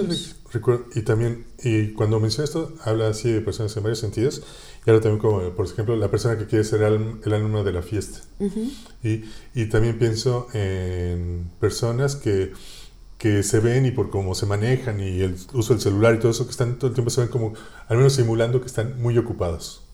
recuerdo, 0.51 0.85
y 0.95 1.01
también, 1.01 1.45
y 1.63 1.89
cuando 1.89 2.19
menciona 2.19 2.45
esto, 2.45 2.73
habla 2.83 3.09
así 3.09 3.31
de 3.31 3.41
personas 3.41 3.75
en 3.77 3.83
varios 3.83 3.99
sentidos, 3.99 4.41
y 4.85 4.89
habla 4.89 5.01
también 5.01 5.19
como, 5.19 5.49
por 5.51 5.67
ejemplo, 5.67 5.95
la 5.95 6.09
persona 6.09 6.37
que 6.37 6.45
quiere 6.45 6.63
ser 6.63 6.81
el, 6.81 7.19
el 7.23 7.33
alma 7.33 7.63
de 7.63 7.73
la 7.73 7.81
fiesta. 7.83 8.21
y, 9.03 9.23
y 9.53 9.65
también 9.67 9.99
pienso 9.99 10.47
en 10.53 11.51
personas 11.59 12.15
que 12.15 12.53
que 13.17 13.43
se 13.43 13.59
ven 13.59 13.85
y 13.85 13.91
por 13.91 14.09
cómo 14.09 14.35
se 14.35 14.45
manejan 14.45 14.99
y 14.99 15.21
el 15.21 15.35
uso 15.53 15.73
del 15.73 15.81
celular 15.81 16.15
y 16.15 16.19
todo 16.19 16.31
eso, 16.31 16.45
que 16.45 16.51
están 16.51 16.77
todo 16.77 16.89
el 16.89 16.93
tiempo 16.93 17.09
se 17.09 17.21
ven 17.21 17.29
como, 17.29 17.53
al 17.87 17.97
menos 17.97 18.13
simulando 18.13 18.59
que 18.61 18.67
están 18.67 19.01
muy 19.01 19.17
ocupados 19.17 19.84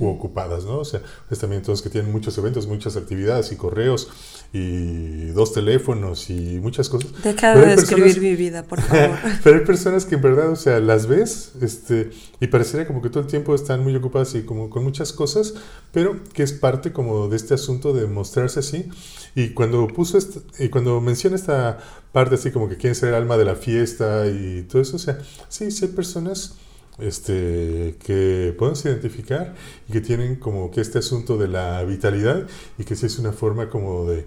o 0.00 0.08
ocupadas, 0.08 0.64
¿no? 0.64 0.78
O 0.78 0.84
sea, 0.84 1.00
es 1.30 1.38
también 1.38 1.62
todos 1.62 1.82
que 1.82 1.90
tienen 1.90 2.10
muchos 2.10 2.36
eventos, 2.38 2.66
muchas 2.66 2.96
actividades 2.96 3.52
y 3.52 3.56
correos 3.56 4.08
y 4.52 5.26
dos 5.28 5.52
teléfonos 5.52 6.30
y 6.30 6.58
muchas 6.60 6.88
cosas. 6.88 7.10
Deja 7.22 7.54
de 7.54 7.66
describir 7.66 8.20
mi 8.20 8.34
vida, 8.36 8.62
por 8.62 8.80
favor. 8.82 9.16
pero 9.42 9.58
hay 9.58 9.64
personas 9.64 10.04
que 10.04 10.16
en 10.16 10.22
verdad, 10.22 10.50
o 10.50 10.56
sea, 10.56 10.80
las 10.80 11.06
ves 11.06 11.52
este, 11.60 12.10
y 12.40 12.46
parecería 12.46 12.86
como 12.86 13.02
que 13.02 13.10
todo 13.10 13.20
el 13.20 13.28
tiempo 13.28 13.54
están 13.54 13.82
muy 13.82 13.94
ocupadas 13.96 14.34
y 14.34 14.42
como 14.42 14.70
con 14.70 14.84
muchas 14.84 15.12
cosas, 15.12 15.54
pero 15.92 16.16
que 16.32 16.42
es 16.42 16.52
parte 16.52 16.92
como 16.92 17.28
de 17.28 17.36
este 17.36 17.54
asunto 17.54 17.92
de 17.92 18.06
mostrarse 18.06 18.60
así. 18.60 18.88
Y 19.34 19.50
cuando 19.50 19.86
puso 19.88 20.18
y 20.58 20.68
cuando 20.68 21.00
menciona 21.00 21.36
esta 21.36 21.78
parte 22.12 22.36
así 22.36 22.50
como 22.50 22.68
que 22.68 22.76
quieren 22.76 22.94
ser 22.94 23.10
el 23.10 23.14
alma 23.16 23.36
de 23.36 23.44
la 23.44 23.54
fiesta 23.54 24.26
y 24.26 24.62
todo 24.62 24.80
eso, 24.80 24.96
o 24.96 24.98
sea, 24.98 25.18
sí, 25.48 25.70
sí 25.70 25.84
hay 25.84 25.90
personas 25.92 26.54
este, 26.98 27.96
que 28.04 28.54
podemos 28.58 28.84
identificar 28.84 29.54
y 29.88 29.92
que 29.92 30.00
tienen 30.00 30.36
como 30.36 30.70
que 30.70 30.80
este 30.80 30.98
asunto 30.98 31.36
de 31.36 31.48
la 31.48 31.82
vitalidad 31.84 32.46
y 32.78 32.84
que 32.84 32.96
sí 32.96 33.06
es 33.06 33.18
una 33.18 33.32
forma 33.32 33.68
como 33.68 34.06
de, 34.06 34.26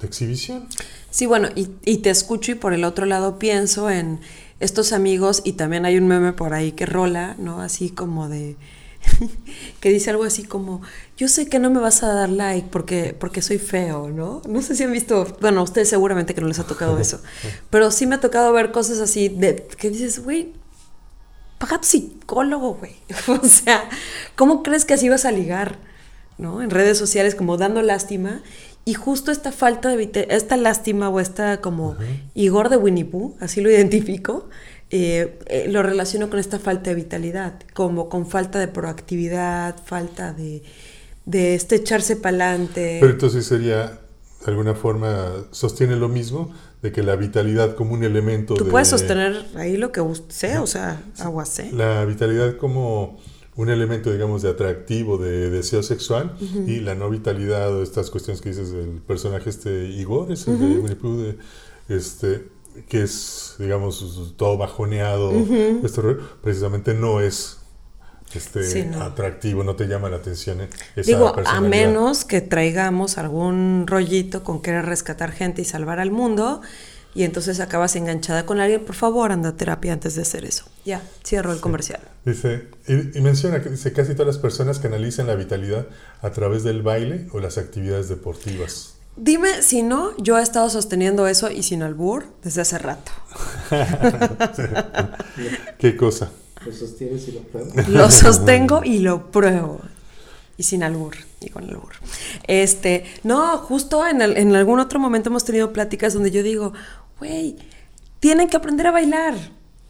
exhibición. 0.00 0.68
Sí, 1.10 1.26
bueno, 1.26 1.48
y, 1.56 1.70
y, 1.84 1.98
te 1.98 2.10
escucho 2.10 2.52
y 2.52 2.54
por 2.54 2.72
el 2.72 2.84
otro 2.84 3.04
lado 3.04 3.38
pienso 3.40 3.90
en 3.90 4.20
estos 4.60 4.92
amigos 4.92 5.42
y 5.44 5.54
también 5.54 5.84
hay 5.84 5.96
un 5.96 6.06
meme 6.06 6.32
por 6.32 6.54
ahí 6.54 6.70
que 6.70 6.86
rola, 6.86 7.34
¿no? 7.38 7.60
Así 7.60 7.90
como 7.90 8.28
de... 8.28 8.56
que 9.80 9.90
dice 9.90 10.10
algo 10.10 10.24
así 10.24 10.44
como, 10.44 10.82
yo 11.16 11.28
sé 11.28 11.48
que 11.48 11.58
no 11.58 11.70
me 11.70 11.80
vas 11.80 12.02
a 12.02 12.12
dar 12.12 12.28
like 12.28 12.68
porque, 12.70 13.16
porque 13.18 13.42
soy 13.42 13.58
feo, 13.58 14.08
¿no? 14.10 14.42
No 14.48 14.62
sé 14.62 14.74
si 14.74 14.84
han 14.84 14.92
visto, 14.92 15.26
bueno, 15.40 15.60
a 15.60 15.62
ustedes 15.62 15.88
seguramente 15.88 16.34
que 16.34 16.40
no 16.40 16.48
les 16.48 16.58
ha 16.58 16.66
tocado 16.66 16.98
eso, 17.00 17.20
pero 17.70 17.90
sí 17.90 18.06
me 18.06 18.16
ha 18.16 18.20
tocado 18.20 18.52
ver 18.52 18.72
cosas 18.72 18.98
así 18.98 19.28
de 19.28 19.66
que 19.78 19.90
dices, 19.90 20.22
güey, 20.22 20.52
paga 21.58 21.80
tu 21.80 21.86
psicólogo, 21.86 22.74
güey. 22.74 22.96
o 23.42 23.46
sea, 23.46 23.88
¿cómo 24.36 24.62
crees 24.62 24.84
que 24.84 24.94
así 24.94 25.08
vas 25.08 25.24
a 25.24 25.32
ligar? 25.32 25.76
¿No? 26.38 26.62
En 26.62 26.70
redes 26.70 26.96
sociales 26.96 27.34
como 27.34 27.56
dando 27.56 27.82
lástima. 27.82 28.42
Y 28.84 28.94
justo 28.94 29.30
esta 29.30 29.52
falta 29.52 29.94
de 29.94 30.28
esta 30.30 30.56
lástima 30.56 31.10
o 31.10 31.20
esta 31.20 31.60
como 31.60 31.96
Igor 32.34 32.70
de 32.70 32.78
Winnie 32.78 33.04
Pooh, 33.04 33.36
así 33.38 33.60
lo 33.60 33.70
identifico, 33.70 34.48
eh, 34.90 35.38
eh, 35.46 35.66
lo 35.68 35.82
relaciono 35.82 36.30
con 36.30 36.38
esta 36.38 36.58
falta 36.58 36.88
de 36.88 36.96
vitalidad, 36.96 37.60
como 37.74 38.08
con 38.08 38.26
falta 38.26 38.58
de 38.58 38.68
proactividad, 38.68 39.76
falta 39.84 40.32
de, 40.32 40.62
de 41.26 41.54
este 41.54 41.76
echarse 41.76 42.16
para 42.16 42.52
adelante. 42.52 42.96
Pero 42.98 43.12
entonces 43.12 43.44
sería, 43.44 44.00
de 44.40 44.46
alguna 44.46 44.74
forma, 44.74 45.44
sostiene 45.50 45.94
lo 45.96 46.08
mismo, 46.08 46.54
de 46.82 46.92
que 46.92 47.02
la 47.02 47.16
vitalidad 47.16 47.74
como 47.74 47.94
un 47.94 48.04
elemento 48.04 48.54
Tú 48.54 48.68
puedes 48.68 48.88
sostener 48.88 49.44
ahí 49.56 49.76
lo 49.76 49.90
que 49.90 50.02
sea, 50.28 50.62
o 50.62 50.66
sea, 50.66 51.02
agua 51.18 51.44
sé. 51.44 51.72
La 51.72 52.04
vitalidad 52.04 52.56
como 52.56 53.18
un 53.56 53.70
elemento, 53.70 54.12
digamos, 54.12 54.42
de 54.42 54.50
atractivo, 54.50 55.18
de 55.18 55.50
deseo 55.50 55.82
sexual, 55.82 56.36
y 56.66 56.78
la 56.78 56.94
no 56.94 57.10
vitalidad 57.10 57.74
o 57.74 57.82
estas 57.82 58.08
cuestiones 58.08 58.40
que 58.40 58.50
dices 58.50 58.70
del 58.70 59.00
personaje 59.00 59.50
este 59.50 59.86
Igor, 59.86 60.30
ese 60.30 60.52
de 60.52 60.78
Winnie 60.78 60.94
Pooh, 60.94 61.34
este, 61.88 62.46
que 62.88 63.02
es, 63.02 63.56
digamos, 63.58 64.32
todo 64.36 64.56
bajoneado, 64.56 65.32
precisamente 66.40 66.94
no 66.94 67.20
es 67.20 67.57
este, 68.34 68.90
atractivo, 69.00 69.64
no 69.64 69.76
te 69.76 69.86
llama 69.86 70.10
la 70.10 70.16
atención. 70.16 70.68
Digo, 70.96 71.34
a 71.44 71.60
menos 71.60 72.24
que 72.24 72.40
traigamos 72.40 73.18
algún 73.18 73.84
rollito 73.86 74.44
con 74.44 74.60
querer 74.60 74.86
rescatar 74.86 75.32
gente 75.32 75.62
y 75.62 75.64
salvar 75.64 76.00
al 76.00 76.10
mundo, 76.10 76.60
y 77.14 77.24
entonces 77.24 77.58
acabas 77.60 77.96
enganchada 77.96 78.44
con 78.44 78.60
alguien, 78.60 78.84
por 78.84 78.94
favor, 78.94 79.32
anda 79.32 79.50
a 79.50 79.56
terapia 79.56 79.92
antes 79.92 80.14
de 80.14 80.22
hacer 80.22 80.44
eso. 80.44 80.64
Ya, 80.84 81.02
cierro 81.24 81.52
el 81.52 81.60
comercial. 81.60 82.00
Dice, 82.24 82.66
y, 82.86 83.20
menciona 83.20 83.62
que 83.62 83.70
dice, 83.70 83.92
casi 83.92 84.12
todas 84.12 84.26
las 84.26 84.38
personas 84.38 84.78
canalizan 84.78 85.26
la 85.26 85.34
vitalidad 85.34 85.86
a 86.20 86.30
través 86.30 86.64
del 86.64 86.82
baile 86.82 87.26
o 87.32 87.40
las 87.40 87.58
actividades 87.58 88.08
deportivas. 88.08 88.94
Dime 89.16 89.62
si 89.62 89.82
no, 89.82 90.16
yo 90.18 90.38
he 90.38 90.42
estado 90.42 90.70
sosteniendo 90.70 91.26
eso 91.26 91.50
y 91.50 91.64
sin 91.64 91.82
albur 91.82 92.26
desde 92.44 92.60
hace 92.60 92.78
rato. 92.78 93.10
¿Qué 95.78 95.96
cosa? 95.96 96.30
Lo 96.64 96.72
sostienes 96.72 97.28
y 97.28 97.32
lo 97.32 97.40
pruebo. 97.40 97.72
Lo 97.88 98.10
sostengo 98.10 98.82
y 98.84 98.98
lo 98.98 99.30
pruebo. 99.30 99.80
Y 100.56 100.64
sin 100.64 100.82
albur, 100.82 101.14
y 101.40 101.50
con 101.50 101.64
albur. 101.64 101.92
Este, 102.48 103.04
no, 103.22 103.58
justo 103.58 104.04
en, 104.06 104.20
en 104.20 104.56
algún 104.56 104.80
otro 104.80 104.98
momento 104.98 105.28
hemos 105.30 105.44
tenido 105.44 105.72
pláticas 105.72 106.14
donde 106.14 106.32
yo 106.32 106.42
digo, 106.42 106.72
güey, 107.20 107.56
tienen 108.20 108.48
que 108.48 108.56
aprender 108.56 108.88
a 108.88 108.90
bailar. 108.90 109.34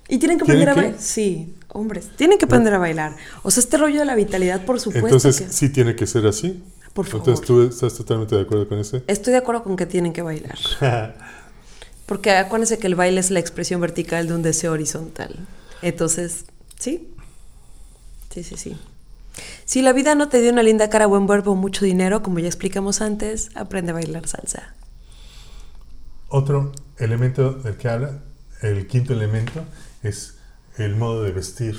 Y 0.09 0.19
tienen 0.19 0.39
que 0.39 0.45
aprender 0.45 0.71
a 0.71 0.75
bailar. 0.75 0.95
Sí, 0.99 1.55
hombres, 1.69 2.09
tienen 2.17 2.39
que 2.39 2.47
aprender 2.47 2.75
a 2.75 2.79
bailar. 2.79 3.17
O 3.43 3.51
sea, 3.51 3.63
este 3.63 3.77
rollo 3.77 4.01
de 4.01 4.07
la 4.07 4.15
vitalidad, 4.15 4.65
por 4.65 4.81
supuesto. 4.81 5.07
Entonces, 5.09 5.47
sí 5.51 5.69
tiene 5.69 5.95
que 5.95 6.07
ser 6.07 6.27
así. 6.27 6.63
Por 6.95 7.07
favor. 7.07 7.29
Entonces, 7.29 7.47
¿tú 7.47 7.63
estás 7.63 7.95
totalmente 7.95 8.35
de 8.35 8.43
acuerdo 8.43 8.69
con 8.69 8.79
eso? 8.79 9.03
Estoy 9.07 9.33
de 9.33 9.39
acuerdo 9.39 9.63
con 9.63 9.77
que 9.77 9.87
tienen 9.87 10.13
que 10.13 10.23
bailar. 10.23 10.59
Porque 12.07 12.31
acuérdense 12.31 12.79
que 12.79 12.87
el 12.87 12.95
baile 12.95 13.21
es 13.21 13.31
la 13.31 13.39
expresión 13.39 13.83
vertical 13.83 14.27
de 14.27 14.35
un 14.35 14.43
deseo 14.43 14.73
horizontal. 14.73 15.37
Entonces, 15.83 16.47
Sí, 16.79 17.14
sí, 18.31 18.43
sí, 18.43 18.57
sí. 18.57 18.77
Si 19.64 19.83
la 19.83 19.93
vida 19.93 20.14
no 20.14 20.29
te 20.29 20.41
dio 20.41 20.53
una 20.53 20.62
linda 20.62 20.91
cara, 20.91 21.07
buen 21.07 21.27
verbo, 21.27 21.55
mucho 21.55 21.85
dinero, 21.85 22.23
como 22.23 22.38
ya 22.38 22.47
explicamos 22.47 23.01
antes, 23.01 23.51
aprende 23.55 23.91
a 23.91 23.95
bailar 23.95 24.27
salsa. 24.27 24.75
Otro 26.29 26.73
elemento 26.99 27.53
del 27.53 27.77
que 27.77 27.88
habla, 27.88 28.23
el 28.62 28.87
quinto 28.87 29.12
elemento, 29.12 29.64
es 30.03 30.38
el 30.77 30.97
modo 30.97 31.23
de 31.23 31.33
vestir. 31.33 31.79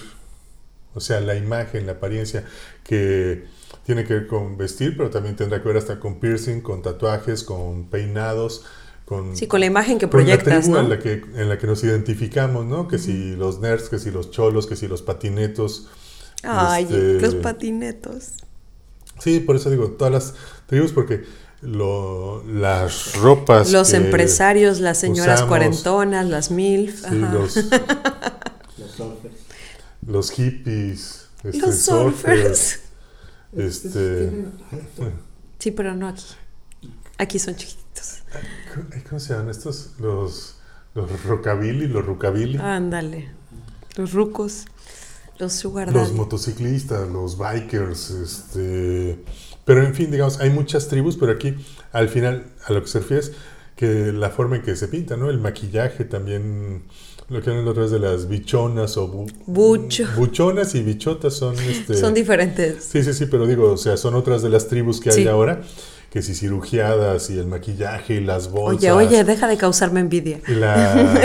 O 0.94 1.00
sea, 1.00 1.20
la 1.20 1.36
imagen, 1.36 1.86
la 1.86 1.94
apariencia 1.94 2.46
que 2.84 3.46
tiene 3.86 4.06
que 4.06 4.14
ver 4.14 4.28
con 4.28 4.58
vestir, 4.58 4.98
pero 4.98 5.10
también 5.10 5.36
tendrá 5.36 5.62
que 5.62 5.68
ver 5.68 5.78
hasta 5.78 6.00
con 6.00 6.20
piercing, 6.20 6.62
con 6.62 6.82
tatuajes, 6.82 7.44
con 7.44 7.90
peinados, 7.90 8.66
con... 9.10 9.36
Sí, 9.36 9.48
con 9.48 9.60
la 9.60 9.66
imagen 9.66 9.98
que 9.98 10.08
con 10.08 10.20
la 10.20 10.24
proyectas, 10.24 10.66
tribu 10.66 10.76
¿no? 10.76 10.82
en, 10.84 10.90
la 10.92 11.00
que, 11.00 11.14
en 11.14 11.50
la 11.50 11.58
que 11.58 11.66
nos 11.66 11.84
identificamos, 11.84 12.64
¿no? 12.64 12.88
Que 12.88 13.00
si 13.00 13.36
los 13.36 13.60
nerds, 13.60 13.90
que 13.90 13.98
si 13.98 14.12
los 14.12 14.30
cholos, 14.30 14.68
que 14.68 14.76
si 14.76 14.88
los 14.88 15.02
patinetos. 15.02 15.88
Ay, 16.44 16.84
este, 16.84 17.20
los 17.20 17.34
patinetos. 17.36 18.34
Sí, 19.18 19.40
por 19.40 19.56
eso 19.56 19.72
digo, 19.72 19.88
todas 19.94 20.14
las 20.14 20.34
tribus, 20.68 20.92
porque 20.92 21.24
lo, 21.62 22.44
las 22.46 23.16
ropas. 23.16 23.72
Los 23.72 23.90
que 23.90 23.98
empresarios, 23.98 24.80
las 24.80 25.00
señoras 25.00 25.40
usamos, 25.40 25.50
cuarentonas, 25.50 26.28
las 26.28 26.52
MILF. 26.52 27.00
sí, 27.00 27.06
ajá. 27.08 27.34
los, 27.34 27.56
Los 28.78 28.92
surfers. 28.92 29.34
los 30.06 30.32
hippies. 30.32 31.30
este, 31.44 31.58
Los 31.58 31.80
surfers. 31.80 32.80
Este. 33.58 34.46
Sí, 35.58 35.72
pero 35.72 35.96
no 35.96 36.10
aquí. 36.10 36.26
Aquí 37.20 37.38
son 37.38 37.56
chiquitos. 37.56 38.24
¿Cómo 39.08 39.20
se 39.20 39.34
llaman 39.34 39.50
estos? 39.50 39.92
Los, 40.00 40.56
los 40.96 41.24
rockabilly, 41.26 41.88
los 41.88 42.06
rucabilly. 42.06 42.58
Ándale. 42.58 43.30
Los 43.98 44.14
rucos. 44.14 44.66
Los 45.38 45.54
sugar 45.54 45.92
Los 45.94 46.12
motociclistas, 46.14 47.08
los 47.08 47.38
bikers, 47.38 48.10
este... 48.10 49.24
Pero 49.64 49.84
en 49.86 49.94
fin, 49.96 50.12
digamos, 50.12 50.40
hay 50.42 50.50
muchas 50.50 50.88
tribus, 50.90 51.16
pero 51.16 51.32
aquí 51.32 51.56
al 51.94 52.10
final 52.10 52.48
a 52.66 52.74
lo 52.74 52.82
que 52.82 52.88
se 52.88 53.00
refiere 53.00 53.22
es 53.24 53.32
que 53.76 54.12
la 54.12 54.32
forma 54.32 54.58
en 54.58 54.64
que 54.64 54.76
se 54.76 54.88
pinta, 54.90 55.16
¿no? 55.16 55.30
El 55.30 55.40
maquillaje 55.40 56.04
también, 56.04 56.84
lo 57.30 57.42
que 57.42 57.50
hablan 57.52 57.68
otras 57.70 57.90
de 57.92 58.00
las 58.00 58.28
bichonas 58.28 58.98
o... 58.98 59.10
bu- 59.14 59.32
Bucho. 59.46 60.06
Buchonas 60.18 60.76
y 60.76 60.84
bichotas 60.84 61.36
son... 61.36 61.56
Este, 61.58 61.96
Son 61.96 62.14
diferentes. 62.14 62.84
Sí, 62.84 63.02
sí, 63.04 63.14
sí, 63.14 63.26
pero 63.28 63.46
digo, 63.48 63.72
o 63.72 63.78
sea, 63.78 63.96
son 63.96 64.16
otras 64.16 64.42
de 64.42 64.50
las 64.50 64.68
tribus 64.68 65.00
que 65.00 65.10
hay 65.12 65.16
Sí. 65.24 65.28
ahora, 65.28 65.62
que 66.10 66.24
si 66.24 66.34
cirugiadas 66.34 67.30
y 67.30 67.38
el 67.38 67.46
maquillaje 67.46 68.16
y 68.16 68.20
las 68.20 68.50
bolsas. 68.50 68.92
Oye, 68.92 68.92
oye, 68.92 69.24
deja 69.24 69.48
de 69.48 69.58
causarme 69.58 70.00
envidia. 70.00 70.42
y 70.48 70.54
la, 70.54 71.22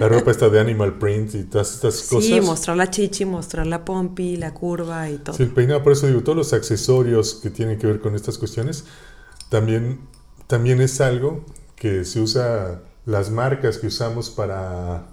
la 0.00 0.08
ropa 0.08 0.30
esta 0.30 0.48
de 0.48 0.60
animal 0.60 0.98
print 0.98 1.34
y 1.34 1.42
todas 1.44 1.74
estas 1.74 2.02
cosas. 2.02 2.24
Sí, 2.24 2.40
mostrar 2.40 2.76
la 2.76 2.88
chichi, 2.88 3.24
mostrar 3.24 3.66
la 3.66 3.84
pompi, 3.84 4.36
la 4.36 4.54
curva 4.54 5.10
y 5.10 5.18
todo. 5.18 5.36
Sí, 5.36 5.42
el 5.42 5.50
peinado, 5.50 5.82
por 5.82 5.92
eso 5.92 6.06
digo, 6.06 6.22
todos 6.22 6.38
los 6.38 6.52
accesorios 6.52 7.34
que 7.34 7.50
tienen 7.50 7.78
que 7.78 7.88
ver 7.88 8.00
con 8.00 8.14
estas 8.14 8.38
cuestiones, 8.38 8.84
también, 9.48 10.00
también 10.46 10.80
es 10.80 11.00
algo 11.00 11.44
que 11.74 12.04
se 12.04 12.20
usa, 12.20 12.82
las 13.06 13.30
marcas 13.30 13.78
que 13.78 13.88
usamos 13.88 14.30
para, 14.30 15.06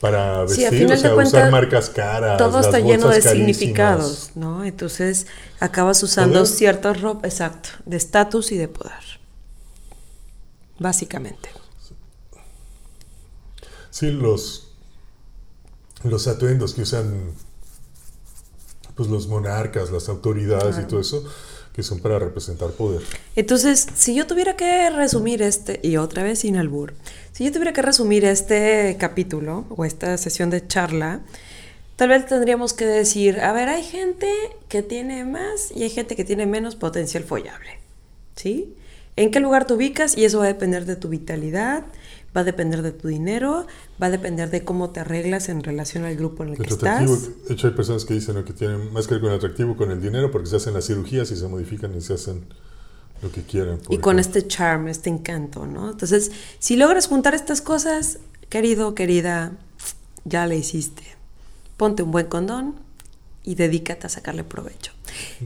para 0.00 0.48
Sí, 0.48 0.64
a 0.64 0.70
vestir, 0.70 0.88
final 0.88 0.96
o 0.96 1.00
sea, 1.00 1.10
de 1.10 1.14
usar 1.16 1.30
cuentas, 1.30 1.52
marcas 1.52 1.90
caras. 1.90 2.38
Todo 2.38 2.60
está 2.60 2.78
lleno 2.78 3.08
de 3.08 3.20
carísimas. 3.20 3.32
significados, 3.32 4.30
¿no? 4.34 4.64
Entonces 4.64 5.26
acabas 5.60 6.02
usando 6.02 6.46
ciertos 6.46 7.00
ropa, 7.00 7.28
exacto, 7.28 7.68
de 7.84 7.98
estatus 7.98 8.50
y 8.52 8.56
de 8.56 8.68
poder. 8.68 9.20
Básicamente. 10.78 11.50
Sí, 13.90 14.10
los, 14.10 14.68
los 16.04 16.26
atuendos 16.26 16.72
que 16.74 16.82
usan 16.82 17.34
pues 18.94 19.08
los 19.10 19.28
monarcas, 19.28 19.90
las 19.90 20.08
autoridades 20.08 20.78
y 20.78 20.86
todo 20.86 21.00
eso, 21.00 21.24
son 21.82 22.00
para 22.00 22.18
representar 22.18 22.70
poder. 22.70 23.02
Entonces, 23.36 23.86
si 23.94 24.14
yo 24.14 24.26
tuviera 24.26 24.56
que 24.56 24.90
resumir 24.90 25.42
este, 25.42 25.80
y 25.82 25.96
otra 25.96 26.22
vez 26.22 26.40
sin 26.40 26.56
albur, 26.56 26.94
si 27.32 27.44
yo 27.44 27.52
tuviera 27.52 27.72
que 27.72 27.82
resumir 27.82 28.24
este 28.24 28.96
capítulo 28.98 29.64
o 29.70 29.84
esta 29.84 30.16
sesión 30.18 30.50
de 30.50 30.66
charla, 30.66 31.20
tal 31.96 32.08
vez 32.08 32.26
tendríamos 32.26 32.72
que 32.72 32.86
decir, 32.86 33.40
a 33.40 33.52
ver, 33.52 33.68
hay 33.68 33.82
gente 33.82 34.28
que 34.68 34.82
tiene 34.82 35.24
más 35.24 35.70
y 35.74 35.82
hay 35.82 35.90
gente 35.90 36.16
que 36.16 36.24
tiene 36.24 36.46
menos 36.46 36.76
potencial 36.76 37.24
follable, 37.24 37.78
¿sí? 38.36 38.74
¿En 39.16 39.30
qué 39.30 39.40
lugar 39.40 39.66
te 39.66 39.74
ubicas? 39.74 40.16
Y 40.16 40.24
eso 40.24 40.38
va 40.38 40.44
a 40.44 40.48
depender 40.48 40.86
de 40.86 40.96
tu 40.96 41.08
vitalidad, 41.08 41.84
va 42.36 42.42
a 42.42 42.44
depender 42.44 42.82
de 42.82 42.92
tu 42.92 43.08
dinero, 43.08 43.66
va 44.00 44.06
a 44.06 44.10
depender 44.10 44.50
de 44.50 44.64
cómo 44.64 44.90
te 44.90 45.00
arreglas 45.00 45.48
en 45.48 45.62
relación 45.62 46.04
al 46.04 46.16
grupo 46.16 46.42
en 46.44 46.50
el 46.50 46.60
que 46.60 46.68
El 46.68 46.68
estás. 46.68 47.02
atractivo, 47.02 47.16
de 47.48 47.54
hecho 47.54 47.66
hay 47.68 47.74
personas 47.74 48.04
que 48.04 48.14
dicen 48.14 48.42
que 48.44 48.52
tienen 48.52 48.92
más 48.92 49.06
que 49.06 49.14
ver 49.14 49.20
con 49.22 49.30
el 49.30 49.36
atractivo 49.36 49.76
con 49.76 49.90
el 49.90 50.00
dinero 50.00 50.30
porque 50.30 50.48
se 50.48 50.56
hacen 50.56 50.74
las 50.74 50.86
cirugías 50.86 51.30
y 51.30 51.36
se 51.36 51.48
modifican 51.48 51.94
y 51.96 52.00
se 52.00 52.14
hacen 52.14 52.44
lo 53.22 53.30
que 53.32 53.42
quieran. 53.42 53.80
Y 53.88 53.98
con 53.98 54.18
ejemplo. 54.18 54.38
este 54.38 54.48
charm, 54.48 54.88
este 54.88 55.10
encanto, 55.10 55.66
¿no? 55.66 55.90
Entonces, 55.90 56.30
si 56.58 56.76
logras 56.76 57.06
juntar 57.08 57.34
estas 57.34 57.60
cosas, 57.60 58.18
querido, 58.48 58.94
querida, 58.94 59.52
ya 60.24 60.46
le 60.46 60.56
hiciste. 60.56 61.02
Ponte 61.76 62.02
un 62.02 62.12
buen 62.12 62.26
condón 62.26 62.76
y 63.42 63.56
dedícate 63.56 64.06
a 64.06 64.10
sacarle 64.10 64.44
provecho. 64.44 64.92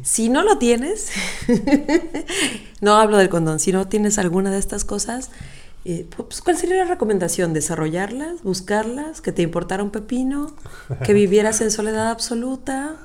Si 0.03 0.29
no 0.29 0.43
lo 0.43 0.59
tienes, 0.59 1.09
no 2.81 2.97
hablo 2.97 3.17
del 3.19 3.29
condón, 3.29 3.61
si 3.61 3.73
no 3.73 3.89
tienes 3.89 4.19
alguna 4.19 4.51
de 4.51 4.59
estas 4.59 4.85
cosas, 4.85 5.31
eh, 5.85 6.07
pues, 6.17 6.41
¿cuál 6.41 6.57
sería 6.57 6.77
la 6.77 6.85
recomendación? 6.87 7.53
¿Desarrollarlas? 7.53 8.43
¿Buscarlas? 8.43 9.21
¿Que 9.21 9.33
te 9.33 9.43
importara 9.43 9.83
un 9.83 9.91
pepino? 9.91 10.55
¿Que 11.05 11.13
vivieras 11.15 11.61
en 11.61 11.71
soledad 11.71 12.11
absoluta? 12.11 12.97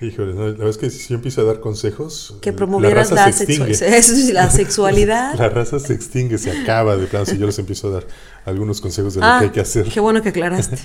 Híjole, 0.00 0.34
no, 0.34 0.42
la 0.46 0.52
verdad 0.52 0.68
es 0.68 0.76
que 0.78 0.90
si 0.90 1.08
yo 1.08 1.16
empiezo 1.16 1.40
a 1.40 1.44
dar 1.44 1.60
consejos, 1.60 2.36
¿Que 2.40 2.50
la 2.50 2.56
promovieras 2.56 3.10
la, 3.10 3.32
se 3.32 3.46
sexualidad? 4.50 5.34
La 5.38 5.48
raza 5.48 5.78
se 5.78 5.94
extingue, 5.94 6.38
se 6.38 6.50
acaba 6.50 6.96
de 6.96 7.06
plano 7.06 7.26
si 7.26 7.38
yo 7.38 7.46
les 7.46 7.58
empiezo 7.58 7.88
a 7.88 7.92
dar 7.92 8.06
algunos 8.44 8.80
consejos 8.80 9.14
de 9.14 9.20
lo 9.20 9.26
Ah, 9.26 9.38
que 9.40 9.44
hay 9.46 9.50
que 9.50 9.60
hacer. 9.60 9.88
qué 9.88 10.00
bueno 10.00 10.22
que 10.22 10.28
aclaraste. 10.28 10.78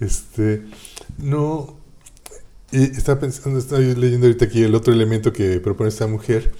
Este, 0.00 0.62
no. 1.18 1.78
Y 2.72 2.84
estaba 2.84 3.20
pensando, 3.20 3.58
estaba 3.58 3.80
leyendo 3.80 4.26
ahorita 4.26 4.44
aquí 4.44 4.62
el 4.62 4.74
otro 4.74 4.92
elemento 4.92 5.32
que 5.32 5.58
propone 5.60 5.88
esta 5.88 6.06
mujer. 6.06 6.52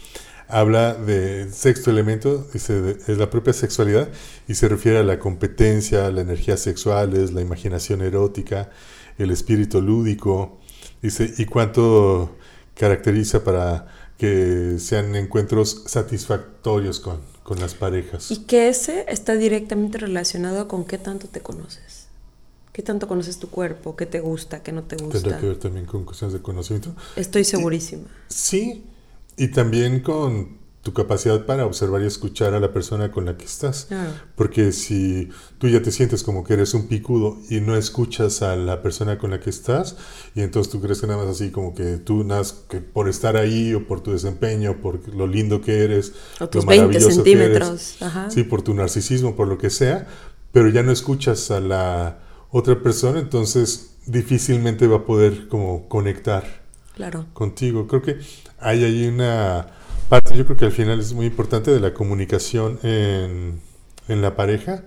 Habla 0.51 0.95
de 0.95 1.51
sexto 1.53 1.91
elemento, 1.91 2.47
dice, 2.53 2.99
es 3.07 3.19
la 3.19 3.31
propia 3.31 3.53
sexualidad 3.53 4.09
y 4.49 4.55
se 4.55 4.69
refiere 4.69 4.99
a 4.99 5.03
la 5.03 5.19
competencia, 5.19 6.11
la 6.11 6.21
energía 6.21 6.57
sexuales, 6.57 7.33
la 7.33 7.41
imaginación 7.41 8.03
erótica, 8.03 8.71
el 9.19 9.31
espíritu 9.31 9.81
lúdico. 9.81 10.59
Dice, 11.03 11.33
y 11.39 11.47
cuánto 11.47 12.37
caracteriza 12.75 13.45
para 13.45 13.87
que 14.19 14.77
sean 14.79 15.15
encuentros 15.17 15.85
satisfactorios 15.87 17.01
con, 17.01 17.21
con 17.43 17.59
las 17.59 17.75
parejas. 17.75 18.31
Y 18.31 18.45
que 18.45 18.69
ese 18.69 19.07
está 19.09 19.35
directamente 19.35 19.99
relacionado 19.99 20.69
con 20.69 20.85
qué 20.85 20.99
tanto 20.99 21.27
te 21.27 21.41
conoces. 21.41 22.07
¿Qué 22.73 22.83
tanto 22.83 23.09
conoces 23.09 23.39
tu 23.39 23.51
cuerpo? 23.51 23.97
¿Qué 23.97 24.07
te 24.07 24.21
gusta? 24.21 24.63
¿Qué 24.63 24.73
no 24.73 24.85
te 24.85 24.97
gusta? 24.97 25.21
Tendrá 25.21 25.41
que 25.41 25.47
ver 25.47 25.59
también 25.59 25.87
con 25.87 26.05
cuestiones 26.05 26.35
de 26.35 26.41
conocimiento. 26.41 26.95
Estoy 27.17 27.45
segurísima. 27.45 28.05
Sí, 28.29 28.85
y 29.41 29.49
también 29.49 30.01
con 30.01 30.61
tu 30.83 30.93
capacidad 30.93 31.47
para 31.47 31.65
observar 31.65 32.03
y 32.03 32.07
escuchar 32.07 32.53
a 32.53 32.61
la 32.61 32.75
persona 32.75 33.11
con 33.11 33.25
la 33.25 33.39
que 33.39 33.47
estás. 33.47 33.87
Claro. 33.87 34.13
Porque 34.35 34.73
si 34.73 35.31
tú 35.57 35.67
ya 35.69 35.81
te 35.81 35.91
sientes 35.93 36.23
como 36.23 36.45
que 36.45 36.53
eres 36.53 36.75
un 36.75 36.89
picudo 36.89 37.39
y 37.49 37.63
no 37.63 37.75
escuchas 37.75 38.43
a 38.43 38.55
la 38.55 38.83
persona 38.83 39.17
con 39.17 39.31
la 39.31 39.41
que 39.41 39.49
estás, 39.49 39.97
y 40.35 40.43
entonces 40.43 40.71
tú 40.71 40.83
crees 40.83 41.01
que 41.01 41.07
nada 41.07 41.25
más 41.25 41.35
así 41.35 41.51
como 41.51 41.75
que 41.75 41.97
tú 41.97 42.23
más 42.23 42.53
que 42.53 42.81
por 42.83 43.09
estar 43.09 43.39
ahí 43.39 43.73
o 43.73 43.87
por 43.87 44.03
tu 44.03 44.13
desempeño, 44.13 44.83
por 44.83 45.09
lo 45.15 45.27
lindo 45.27 45.63
que 45.63 45.85
eres, 45.85 46.13
O 46.39 46.45
lo 46.45 46.51
tus 46.51 46.67
20 46.67 46.87
maravilloso 46.87 47.23
que 47.25 47.33
eres, 47.33 47.43
centímetros. 47.43 48.03
Ajá. 48.03 48.31
sí, 48.31 48.45
por 48.45 48.61
tu 48.61 48.75
narcisismo, 48.75 49.37
por 49.37 49.49
lo 49.49 49.57
que 49.57 49.71
sea, 49.71 50.07
pero 50.53 50.69
ya 50.69 50.83
no 50.83 50.93
escuchas 50.93 51.51
a 51.51 51.61
la 51.61 52.19
otra 52.51 52.83
persona, 52.83 53.21
entonces 53.21 53.97
difícilmente 54.05 54.87
va 54.87 54.99
a 54.99 55.05
poder 55.07 55.49
como 55.49 55.89
conectar 55.89 56.60
Claro. 57.01 57.25
contigo. 57.33 57.87
Creo 57.87 58.03
que 58.03 58.19
hay 58.59 58.85
ahí 58.85 59.07
una 59.07 59.67
parte, 60.11 60.37
yo 60.37 60.45
creo 60.45 60.57
que 60.59 60.67
al 60.67 60.73
final 60.73 61.01
es 61.01 61.15
muy 61.15 61.25
importante 61.27 61.71
de 61.71 61.81
la 61.81 61.95
comunicación 61.95 62.79
en, 62.83 63.61
en 64.09 64.21
la 64.23 64.37
pareja, 64.37 64.83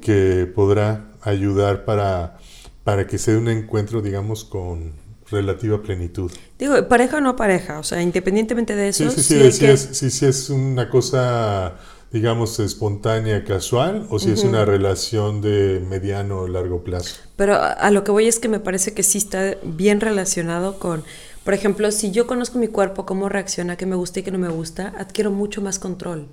que 0.00 0.50
podrá 0.52 1.12
ayudar 1.22 1.84
para, 1.84 2.38
para 2.82 3.06
que 3.06 3.16
sea 3.18 3.38
un 3.38 3.48
encuentro, 3.48 4.02
digamos, 4.02 4.44
con 4.44 4.92
relativa 5.30 5.80
plenitud. 5.82 6.30
Digo, 6.58 6.88
pareja 6.88 7.18
o 7.18 7.20
no 7.20 7.36
pareja, 7.36 7.78
o 7.78 7.84
sea, 7.84 8.02
independientemente 8.02 8.74
de 8.74 8.88
eso, 8.88 9.08
Sí, 9.10 9.16
sí, 9.16 9.22
sí 9.22 9.40
sí, 9.44 9.52
si, 9.52 9.58
que- 9.60 9.72
es, 9.72 9.80
si, 9.92 10.10
si 10.10 10.26
es 10.26 10.50
una 10.50 10.90
cosa, 10.90 11.76
digamos, 12.10 12.58
espontánea, 12.60 13.44
casual, 13.44 14.06
o 14.10 14.18
si 14.18 14.32
es 14.32 14.42
una 14.44 14.64
relación 14.64 15.40
de 15.40 15.80
mediano 15.88 16.40
o 16.40 16.48
largo 16.48 16.82
plazo. 16.84 17.14
Pero 17.36 17.54
a, 17.54 17.68
a 17.72 17.90
lo 17.90 18.04
que 18.04 18.10
voy 18.10 18.26
es 18.26 18.38
que 18.38 18.48
me 18.48 18.58
parece 18.60 18.92
que 18.94 19.02
sí 19.02 19.16
está 19.18 19.56
bien 19.62 20.00
relacionado 20.00 20.78
con, 20.78 21.02
por 21.44 21.54
ejemplo, 21.54 21.90
si 21.90 22.10
yo 22.12 22.26
conozco 22.26 22.58
mi 22.58 22.68
cuerpo, 22.68 23.04
cómo 23.06 23.28
reacciona, 23.28 23.76
qué 23.76 23.86
me 23.86 23.96
gusta 23.96 24.20
y 24.20 24.22
qué 24.22 24.30
no 24.30 24.38
me 24.38 24.48
gusta, 24.48 24.92
adquiero 24.98 25.30
mucho 25.30 25.60
más 25.62 25.78
control. 25.78 26.28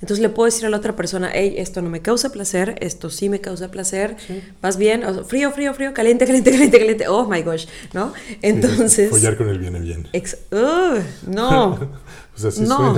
Entonces 0.00 0.22
le 0.22 0.30
puedo 0.30 0.46
decir 0.46 0.64
a 0.64 0.70
la 0.70 0.78
otra 0.78 0.96
persona, 0.96 1.30
hey, 1.34 1.56
esto 1.58 1.82
no 1.82 1.90
me 1.90 2.00
causa 2.00 2.30
placer, 2.32 2.76
esto 2.80 3.10
sí 3.10 3.28
me 3.28 3.42
causa 3.42 3.70
placer, 3.70 4.16
vas 4.62 4.78
bien, 4.78 5.04
O 5.04 5.12
sea, 5.12 5.24
frío, 5.24 5.50
frío, 5.52 5.74
frío, 5.74 5.92
caliente, 5.92 6.24
caliente, 6.26 6.50
caliente, 6.50 6.78
caliente, 6.78 7.08
oh 7.08 7.26
my 7.28 7.42
gosh, 7.42 7.66
¿no? 7.92 8.14
Entonces... 8.40 9.10
Follar 9.10 9.36
con 9.36 9.50
el 9.50 9.58
bien. 9.58 10.08
ex- 10.14 10.38
¡Ugh! 10.50 11.02
no, 11.28 11.78
Pues 12.32 12.44
así 12.46 12.62
No. 12.62 12.94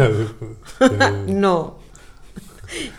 suena. 0.79 1.11
no. 1.27 1.79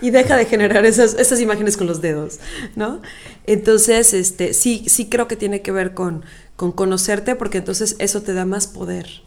y 0.01 0.09
deja 0.11 0.35
de 0.35 0.45
generar 0.45 0.85
esas, 0.85 1.13
esas 1.15 1.39
imágenes 1.39 1.77
con 1.77 1.87
los 1.87 2.01
dedos, 2.01 2.39
¿no? 2.75 3.01
Entonces, 3.47 4.13
este, 4.13 4.53
sí, 4.53 4.83
sí 4.87 5.07
creo 5.09 5.27
que 5.29 5.35
tiene 5.37 5.61
que 5.61 5.71
ver 5.71 5.93
con, 5.93 6.25
con 6.55 6.71
conocerte, 6.71 7.35
porque 7.35 7.59
entonces 7.59 7.95
eso 7.99 8.21
te 8.21 8.33
da 8.33 8.45
más 8.45 8.67
poder. 8.67 9.23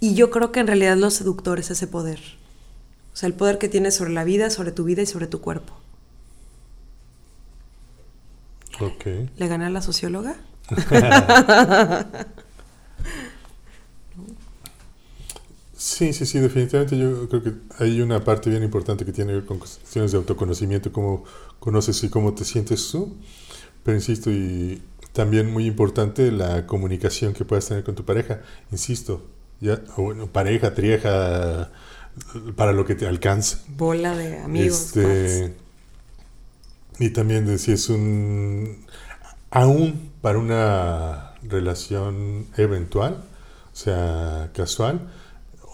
Y 0.00 0.14
yo 0.14 0.30
creo 0.30 0.52
que 0.52 0.60
en 0.60 0.66
realidad 0.66 0.96
lo 0.96 1.10
seductor 1.10 1.58
es 1.58 1.70
ese 1.70 1.86
poder. 1.86 2.20
O 3.12 3.16
sea, 3.16 3.28
el 3.28 3.34
poder 3.34 3.58
que 3.58 3.68
tienes 3.68 3.94
sobre 3.94 4.12
la 4.12 4.24
vida, 4.24 4.50
sobre 4.50 4.72
tu 4.72 4.84
vida 4.84 5.02
y 5.02 5.06
sobre 5.06 5.26
tu 5.26 5.40
cuerpo. 5.40 5.74
Ok. 8.80 9.06
¿Le 9.36 9.48
gané 9.48 9.66
a 9.66 9.70
la 9.70 9.80
socióloga? 9.80 10.36
Sí, 15.78 16.12
sí, 16.12 16.26
sí, 16.26 16.40
definitivamente 16.40 16.98
yo 16.98 17.28
creo 17.28 17.42
que 17.42 17.52
hay 17.78 18.00
una 18.00 18.24
parte 18.24 18.50
bien 18.50 18.62
importante 18.62 19.04
que 19.04 19.12
tiene 19.12 19.30
que 19.30 19.36
ver 19.36 19.46
con 19.46 19.58
cuestiones 19.58 20.10
de 20.10 20.18
autoconocimiento, 20.18 20.90
cómo 20.90 21.24
conoces 21.60 22.02
y 22.02 22.08
cómo 22.08 22.34
te 22.34 22.44
sientes 22.44 22.90
tú. 22.90 23.14
Pero 23.84 23.96
insisto, 23.96 24.30
y 24.30 24.82
también 25.16 25.50
muy 25.50 25.64
importante 25.64 26.30
la 26.30 26.66
comunicación 26.66 27.32
que 27.32 27.46
puedas 27.46 27.66
tener 27.66 27.82
con 27.82 27.94
tu 27.94 28.04
pareja. 28.04 28.42
Insisto, 28.70 29.26
ya, 29.60 29.80
bueno, 29.96 30.26
pareja, 30.26 30.74
trieja, 30.74 31.70
para 32.54 32.72
lo 32.72 32.84
que 32.84 32.94
te 32.94 33.06
alcance. 33.06 33.56
Bola 33.66 34.14
de 34.14 34.40
amigos. 34.40 34.94
Este, 34.94 35.56
y 36.98 37.10
también 37.10 37.46
de 37.46 37.56
si 37.56 37.72
es 37.72 37.88
un, 37.88 38.84
aún 39.50 40.12
para 40.20 40.38
una 40.38 41.32
relación 41.42 42.48
eventual, 42.58 43.24
o 43.72 43.76
sea, 43.76 44.50
casual, 44.52 45.10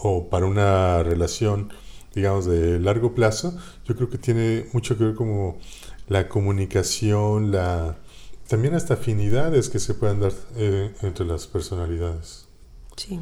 o 0.04 0.30
para 0.30 0.46
una 0.46 1.02
relación, 1.02 1.72
digamos, 2.14 2.46
de 2.46 2.78
largo 2.78 3.12
plazo, 3.12 3.58
yo 3.86 3.96
creo 3.96 4.08
que 4.08 4.18
tiene 4.18 4.66
mucho 4.72 4.96
que 4.96 5.02
ver 5.02 5.14
como 5.16 5.58
la 6.06 6.28
comunicación, 6.28 7.50
la 7.50 7.96
también 8.52 8.74
hasta 8.74 8.92
afinidades 8.94 9.70
que 9.70 9.78
se 9.78 9.94
puedan 9.94 10.20
dar 10.20 10.32
eh, 10.56 10.92
entre 11.00 11.24
las 11.24 11.46
personalidades. 11.46 12.44
Sí. 12.98 13.18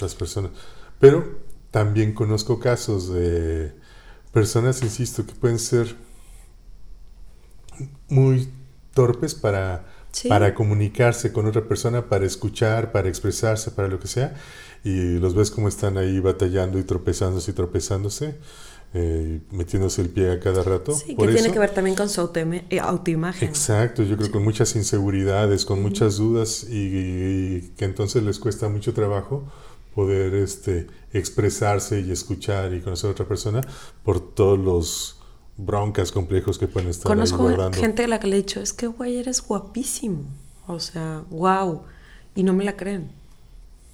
Las 0.00 0.16
personas. 0.16 0.50
Pero 0.98 1.38
también 1.70 2.12
conozco 2.12 2.58
casos 2.58 3.08
de 3.08 3.72
personas, 4.32 4.82
insisto, 4.82 5.24
que 5.24 5.32
pueden 5.36 5.60
ser 5.60 5.94
muy 8.08 8.48
torpes 8.94 9.36
para, 9.36 9.86
Sí. 10.10 10.28
para 10.28 10.56
comunicarse 10.56 11.32
con 11.32 11.46
otra 11.46 11.68
persona, 11.68 12.08
para 12.08 12.26
escuchar, 12.26 12.90
para 12.90 13.08
expresarse, 13.08 13.70
para 13.70 13.86
lo 13.86 14.00
que 14.00 14.08
sea, 14.08 14.34
y 14.82 15.18
los 15.20 15.36
ves 15.36 15.52
como 15.52 15.68
están 15.68 15.98
ahí 15.98 16.18
batallando 16.18 16.80
y 16.80 16.82
tropezándose 16.82 17.52
y 17.52 17.54
tropezándose, 17.54 18.34
eh, 18.94 19.40
metiéndose 19.50 20.02
el 20.02 20.08
pie 20.08 20.30
a 20.30 20.40
cada 20.40 20.62
rato. 20.62 20.94
Sí, 20.94 21.14
Por 21.14 21.26
que 21.28 21.34
tiene 21.34 21.52
que 21.52 21.58
ver 21.58 21.70
también 21.70 21.96
con 21.96 22.08
su 22.08 22.30
eh, 22.34 22.80
autoimagen. 22.80 23.48
Exacto, 23.48 24.04
yo 24.04 24.16
creo 24.16 24.30
con 24.30 24.44
muchas 24.44 24.76
inseguridades, 24.76 25.64
con 25.64 25.82
muchas 25.82 26.16
dudas 26.16 26.64
y, 26.70 26.76
y 26.76 27.72
que 27.76 27.84
entonces 27.84 28.22
les 28.22 28.38
cuesta 28.38 28.68
mucho 28.68 28.94
trabajo 28.94 29.44
poder 29.94 30.34
este, 30.34 30.86
expresarse 31.12 32.00
y 32.00 32.10
escuchar 32.10 32.72
y 32.74 32.80
conocer 32.80 33.08
a 33.08 33.12
otra 33.12 33.26
persona 33.26 33.60
por 34.02 34.20
todos 34.20 34.58
los 34.58 35.20
broncas 35.56 36.10
complejos 36.10 36.58
que 36.58 36.66
pueden 36.66 36.90
estar 36.90 37.06
Conozco 37.06 37.48
gente 37.72 38.04
a 38.04 38.08
la 38.08 38.18
que 38.18 38.26
le 38.26 38.36
he 38.36 38.38
dicho, 38.38 38.60
es 38.60 38.72
que 38.72 38.86
güey, 38.88 39.18
eres 39.18 39.40
guapísimo. 39.40 40.24
O 40.66 40.80
sea, 40.80 41.22
wow. 41.30 41.82
Y 42.34 42.42
no 42.42 42.52
me 42.52 42.64
la 42.64 42.76
creen. 42.76 43.10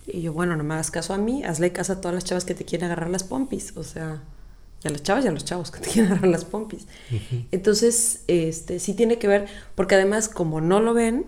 Y 0.07 0.23
yo, 0.23 0.33
bueno, 0.33 0.57
no 0.57 0.65
me 0.65 0.75
hagas 0.75 0.91
caso 0.91 1.13
a 1.13 1.19
mí, 1.19 1.45
hazle 1.45 1.73
caso 1.73 1.95
a 1.95 2.01
todas 2.01 2.15
las 2.15 2.25
chavas 2.25 2.45
que 2.45 2.55
te 2.55 2.65
quieren 2.65 2.87
agarrar 2.87 3.11
las 3.11 3.25
pompis. 3.25 3.77
O 3.77 3.85
sea, 3.85 4.23
y 4.83 4.89
a 4.89 4.91
las 4.91 5.03
chavas 5.03 5.25
y 5.25 5.29
a 5.29 5.33
los 5.33 5.45
chavos 5.45 5.71
que 5.71 5.81
te 5.81 5.91
quieren 5.91 6.13
agarrar 6.13 6.31
las 6.31 6.45
pompis. 6.45 6.87
Entonces, 7.51 8.23
este, 8.27 8.79
sí 8.79 8.95
tiene 8.95 9.19
que 9.19 9.29
ver, 9.29 9.47
porque 9.75 9.95
además, 9.95 10.29
como 10.29 10.61
no 10.61 10.81
lo 10.81 10.95
ven, 10.95 11.27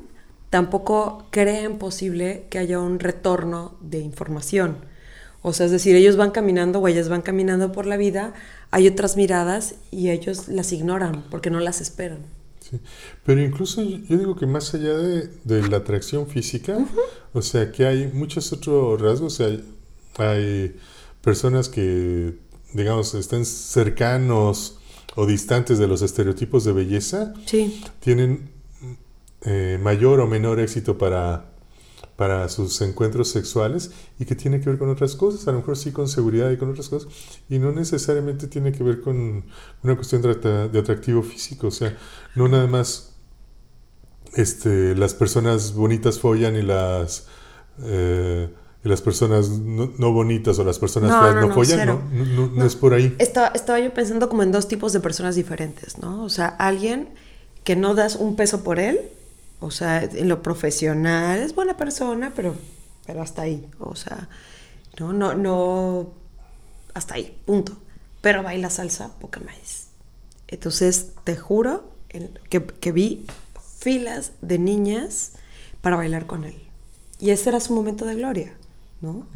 tampoco 0.50 1.26
creen 1.30 1.78
posible 1.78 2.46
que 2.50 2.58
haya 2.58 2.78
un 2.78 2.98
retorno 2.98 3.74
de 3.80 3.98
información. 4.00 4.76
O 5.42 5.52
sea, 5.52 5.66
es 5.66 5.72
decir, 5.72 5.96
ellos 5.96 6.16
van 6.16 6.30
caminando 6.30 6.78
o 6.78 6.88
ellas 6.88 7.08
van 7.08 7.22
caminando 7.22 7.72
por 7.72 7.86
la 7.86 7.96
vida, 7.96 8.32
hay 8.70 8.86
otras 8.86 9.16
miradas 9.16 9.74
y 9.90 10.10
ellos 10.10 10.48
las 10.48 10.72
ignoran 10.72 11.24
porque 11.30 11.50
no 11.50 11.58
las 11.58 11.80
esperan. 11.80 12.20
Sí. 12.60 12.78
Pero 13.24 13.42
incluso 13.42 13.82
yo 13.82 14.16
digo 14.16 14.36
que 14.36 14.46
más 14.46 14.72
allá 14.72 14.96
de, 14.96 15.30
de 15.42 15.68
la 15.68 15.78
atracción 15.78 16.28
física, 16.28 16.78
o 17.32 17.42
sea, 17.42 17.72
que 17.72 17.86
hay 17.86 18.06
muchos 18.12 18.52
otros 18.52 19.00
rasgos, 19.00 19.40
o 19.40 19.44
sea, 19.44 19.58
hay 20.18 20.76
personas 21.22 21.68
que, 21.68 22.34
digamos, 22.74 23.14
están 23.14 23.44
cercanos 23.44 24.78
o 25.14 25.26
distantes 25.26 25.78
de 25.78 25.86
los 25.86 26.02
estereotipos 26.02 26.64
de 26.64 26.72
belleza, 26.72 27.34
Sí, 27.46 27.82
tienen 28.00 28.50
eh, 29.42 29.78
mayor 29.82 30.20
o 30.20 30.26
menor 30.26 30.58
éxito 30.60 30.96
para, 30.96 31.52
para 32.16 32.48
sus 32.48 32.80
encuentros 32.80 33.28
sexuales 33.28 33.90
y 34.18 34.24
que 34.24 34.34
tiene 34.34 34.60
que 34.60 34.70
ver 34.70 34.78
con 34.78 34.88
otras 34.88 35.16
cosas, 35.16 35.46
a 35.48 35.52
lo 35.52 35.58
mejor 35.58 35.76
sí 35.76 35.92
con 35.92 36.08
seguridad 36.08 36.50
y 36.50 36.56
con 36.56 36.70
otras 36.70 36.88
cosas, 36.88 37.12
y 37.48 37.58
no 37.58 37.72
necesariamente 37.72 38.46
tiene 38.46 38.72
que 38.72 38.82
ver 38.82 39.00
con 39.00 39.44
una 39.82 39.96
cuestión 39.96 40.22
de 40.22 40.78
atractivo 40.78 41.22
físico, 41.22 41.66
o 41.66 41.70
sea, 41.72 41.96
no 42.34 42.48
nada 42.48 42.66
más 42.66 43.16
este, 44.34 44.94
las 44.96 45.12
personas 45.14 45.74
bonitas 45.74 46.18
follan 46.18 46.56
y 46.56 46.62
las... 46.62 47.26
eh, 47.82 48.48
y 48.84 48.88
las 48.88 49.00
personas 49.00 49.48
no, 49.48 49.92
no 49.98 50.12
bonitas 50.12 50.58
o 50.58 50.64
las 50.64 50.78
personas 50.78 51.10
No, 51.10 51.20
feas 51.20 51.34
no, 51.36 51.40
no, 51.42 51.46
no, 51.48 51.54
follan, 51.54 51.86
no, 51.86 51.94
no- 52.12 52.24
no- 52.24 52.46
no 52.48 52.52
No. 52.56 52.64
es 52.64 52.74
por 52.76 52.94
ahí. 52.94 53.14
estaba, 53.18 53.48
estaba 53.48 53.78
yo 53.80 53.92
pensando 53.94 54.28
como 54.28 54.42
en 54.42 54.50
dos 54.52 54.66
tipos 54.68 54.92
de 54.92 55.00
personas 55.00 55.34
diferentes, 55.36 55.98
¿no? 55.98 56.24
O 56.24 56.28
sea, 56.28 56.46
alguien 56.48 57.08
que 57.64 57.76
no 57.76 57.94
das 57.94 58.16
un 58.16 58.34
peso 58.36 58.64
por 58.64 58.80
él, 58.80 59.00
o 59.60 59.70
sea, 59.70 60.02
en 60.02 60.28
lo 60.28 60.42
profesional, 60.42 61.38
es 61.38 61.54
buena 61.54 61.76
persona, 61.76 62.32
pero, 62.34 62.56
pero 63.06 63.22
hasta 63.22 63.42
ahí, 63.42 63.64
o 63.78 63.94
sea, 63.94 64.28
no, 64.98 65.12
no, 65.12 65.34
no, 65.34 66.10
hasta 66.94 67.14
ahí, 67.14 67.38
punto. 67.46 67.72
Pero 68.20 68.42
baila 68.42 68.68
salsa, 68.70 69.12
poca 69.20 69.40
más. 69.40 69.86
Entonces, 70.48 71.10
te 71.24 71.36
juro 71.36 71.84
que 72.80 72.92
vi 72.92 73.24
filas 73.78 74.32
de 74.42 74.58
niñas 74.58 75.32
para 75.80 75.96
bailar 75.96 76.26
con 76.26 76.44
él. 76.44 76.56
Y 77.18 77.30
ese 77.30 77.48
era 77.50 77.60
su 77.60 77.72
momento 77.74 78.04
de 78.04 78.14
gloria, 78.16 78.52
¿no? 79.02 79.26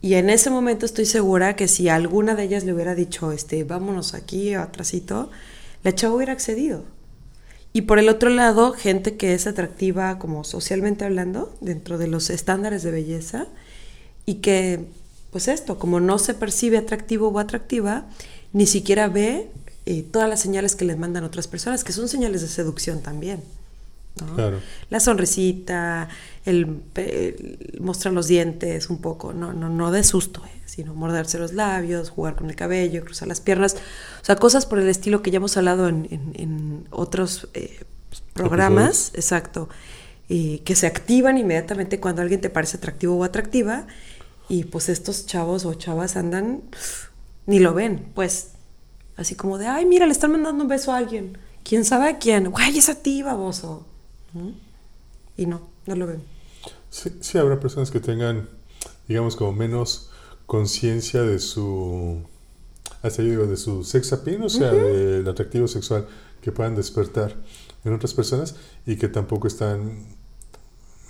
Y 0.00 0.14
en 0.14 0.30
ese 0.30 0.48
momento 0.48 0.86
estoy 0.86 1.04
segura 1.04 1.56
que 1.56 1.68
si 1.68 1.88
alguna 1.88 2.34
de 2.34 2.44
ellas 2.44 2.64
le 2.64 2.72
hubiera 2.72 2.94
dicho, 2.94 3.32
este, 3.32 3.64
vámonos 3.64 4.14
aquí 4.14 4.54
atrásito, 4.54 5.30
la 5.82 5.94
chava 5.94 6.14
hubiera 6.14 6.32
accedido. 6.32 6.84
Y 7.72 7.82
por 7.82 7.98
el 7.98 8.08
otro 8.08 8.30
lado, 8.30 8.72
gente 8.72 9.16
que 9.16 9.34
es 9.34 9.46
atractiva 9.46 10.18
como 10.18 10.44
socialmente 10.44 11.04
hablando, 11.04 11.54
dentro 11.60 11.98
de 11.98 12.08
los 12.08 12.30
estándares 12.30 12.82
de 12.82 12.92
belleza, 12.92 13.46
y 14.24 14.36
que, 14.36 14.86
pues 15.30 15.48
esto, 15.48 15.78
como 15.78 16.00
no 16.00 16.18
se 16.18 16.34
percibe 16.34 16.78
atractivo 16.78 17.28
o 17.28 17.38
atractiva, 17.38 18.06
ni 18.52 18.66
siquiera 18.66 19.08
ve 19.08 19.50
eh, 19.84 20.02
todas 20.02 20.28
las 20.28 20.40
señales 20.40 20.76
que 20.76 20.84
les 20.84 20.96
mandan 20.98 21.24
otras 21.24 21.48
personas, 21.48 21.84
que 21.84 21.92
son 21.92 22.08
señales 22.08 22.40
de 22.40 22.48
seducción 22.48 23.02
también. 23.02 23.42
¿No? 24.26 24.34
Claro. 24.34 24.58
La 24.90 25.00
sonrisita, 25.00 26.08
el, 26.44 26.82
el 26.96 27.78
mostrar 27.80 28.14
los 28.14 28.26
dientes 28.28 28.90
un 28.90 29.00
poco, 29.00 29.32
no, 29.32 29.52
no, 29.52 29.68
no 29.68 29.90
de 29.90 30.02
susto, 30.04 30.42
eh, 30.46 30.60
sino 30.66 30.94
morderse 30.94 31.38
los 31.38 31.52
labios, 31.52 32.10
jugar 32.10 32.36
con 32.36 32.48
el 32.50 32.56
cabello, 32.56 33.04
cruzar 33.04 33.28
las 33.28 33.40
piernas, 33.40 33.76
o 34.22 34.24
sea, 34.24 34.36
cosas 34.36 34.66
por 34.66 34.78
el 34.78 34.88
estilo 34.88 35.22
que 35.22 35.30
ya 35.30 35.36
hemos 35.38 35.56
hablado 35.56 35.88
en, 35.88 36.06
en- 36.10 36.32
en 36.34 36.86
otros 36.90 37.48
eh, 37.54 37.80
programas, 38.34 39.12
exacto, 39.14 39.68
y 40.28 40.58
que 40.60 40.74
se 40.76 40.86
activan 40.86 41.38
inmediatamente 41.38 42.00
cuando 42.00 42.22
alguien 42.22 42.40
te 42.40 42.50
parece 42.50 42.76
atractivo 42.76 43.16
o 43.16 43.24
atractiva, 43.24 43.86
y 44.48 44.64
pues 44.64 44.88
estos 44.88 45.26
chavos 45.26 45.64
o 45.64 45.74
chavas 45.74 46.16
andan, 46.16 46.62
ni 47.46 47.58
lo 47.58 47.74
ven, 47.74 48.06
pues, 48.14 48.50
así 49.16 49.34
como 49.34 49.58
de, 49.58 49.66
ay, 49.66 49.84
mira, 49.86 50.06
le 50.06 50.12
están 50.12 50.32
mandando 50.32 50.62
un 50.62 50.68
beso 50.68 50.92
a 50.92 50.96
alguien, 50.98 51.36
quién 51.64 51.84
sabe 51.84 52.08
a 52.08 52.18
quién, 52.18 52.50
güey, 52.50 52.78
es 52.78 52.88
a 52.88 52.94
ti, 52.94 53.22
baboso. 53.22 53.86
¿Mm? 54.32 54.50
Y 55.36 55.46
no, 55.46 55.68
no 55.86 55.96
lo 55.96 56.06
ven. 56.06 56.22
Sí, 56.90 57.10
sí 57.20 57.38
habrá 57.38 57.60
personas 57.60 57.90
que 57.90 58.00
tengan, 58.00 58.48
digamos, 59.06 59.36
como 59.36 59.52
menos 59.52 60.10
conciencia 60.46 61.22
de 61.22 61.38
su, 61.38 62.22
hasta 63.02 63.22
yo 63.22 63.30
digo, 63.30 63.46
de 63.46 63.56
su 63.56 63.84
sex 63.84 64.12
appeal, 64.12 64.42
o 64.42 64.48
sea, 64.48 64.72
del 64.72 65.28
atractivo 65.28 65.68
sexual 65.68 66.06
que 66.40 66.52
puedan 66.52 66.74
despertar 66.74 67.36
en 67.84 67.92
otras 67.92 68.14
personas 68.14 68.56
y 68.86 68.96
que 68.96 69.08
tampoco 69.08 69.46
están 69.46 70.06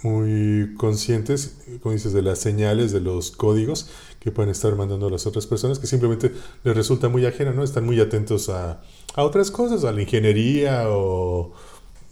muy 0.02 0.74
conscientes, 0.76 1.56
como 1.82 1.92
dices, 1.92 2.12
de 2.12 2.22
las 2.22 2.38
señales, 2.38 2.92
de 2.92 3.00
los 3.00 3.30
códigos 3.30 3.88
que 4.20 4.30
pueden 4.30 4.50
estar 4.50 4.74
mandando 4.76 5.06
a 5.06 5.10
las 5.10 5.26
otras 5.26 5.46
personas, 5.46 5.78
que 5.78 5.86
simplemente 5.86 6.32
les 6.64 6.76
resulta 6.76 7.08
muy 7.08 7.24
ajena, 7.26 7.52
¿no? 7.52 7.64
Están 7.64 7.84
muy 7.84 8.00
atentos 8.00 8.48
a, 8.48 8.80
a 9.14 9.24
otras 9.24 9.50
cosas, 9.50 9.84
a 9.84 9.92
la 9.92 10.02
ingeniería 10.02 10.84
o 10.88 11.52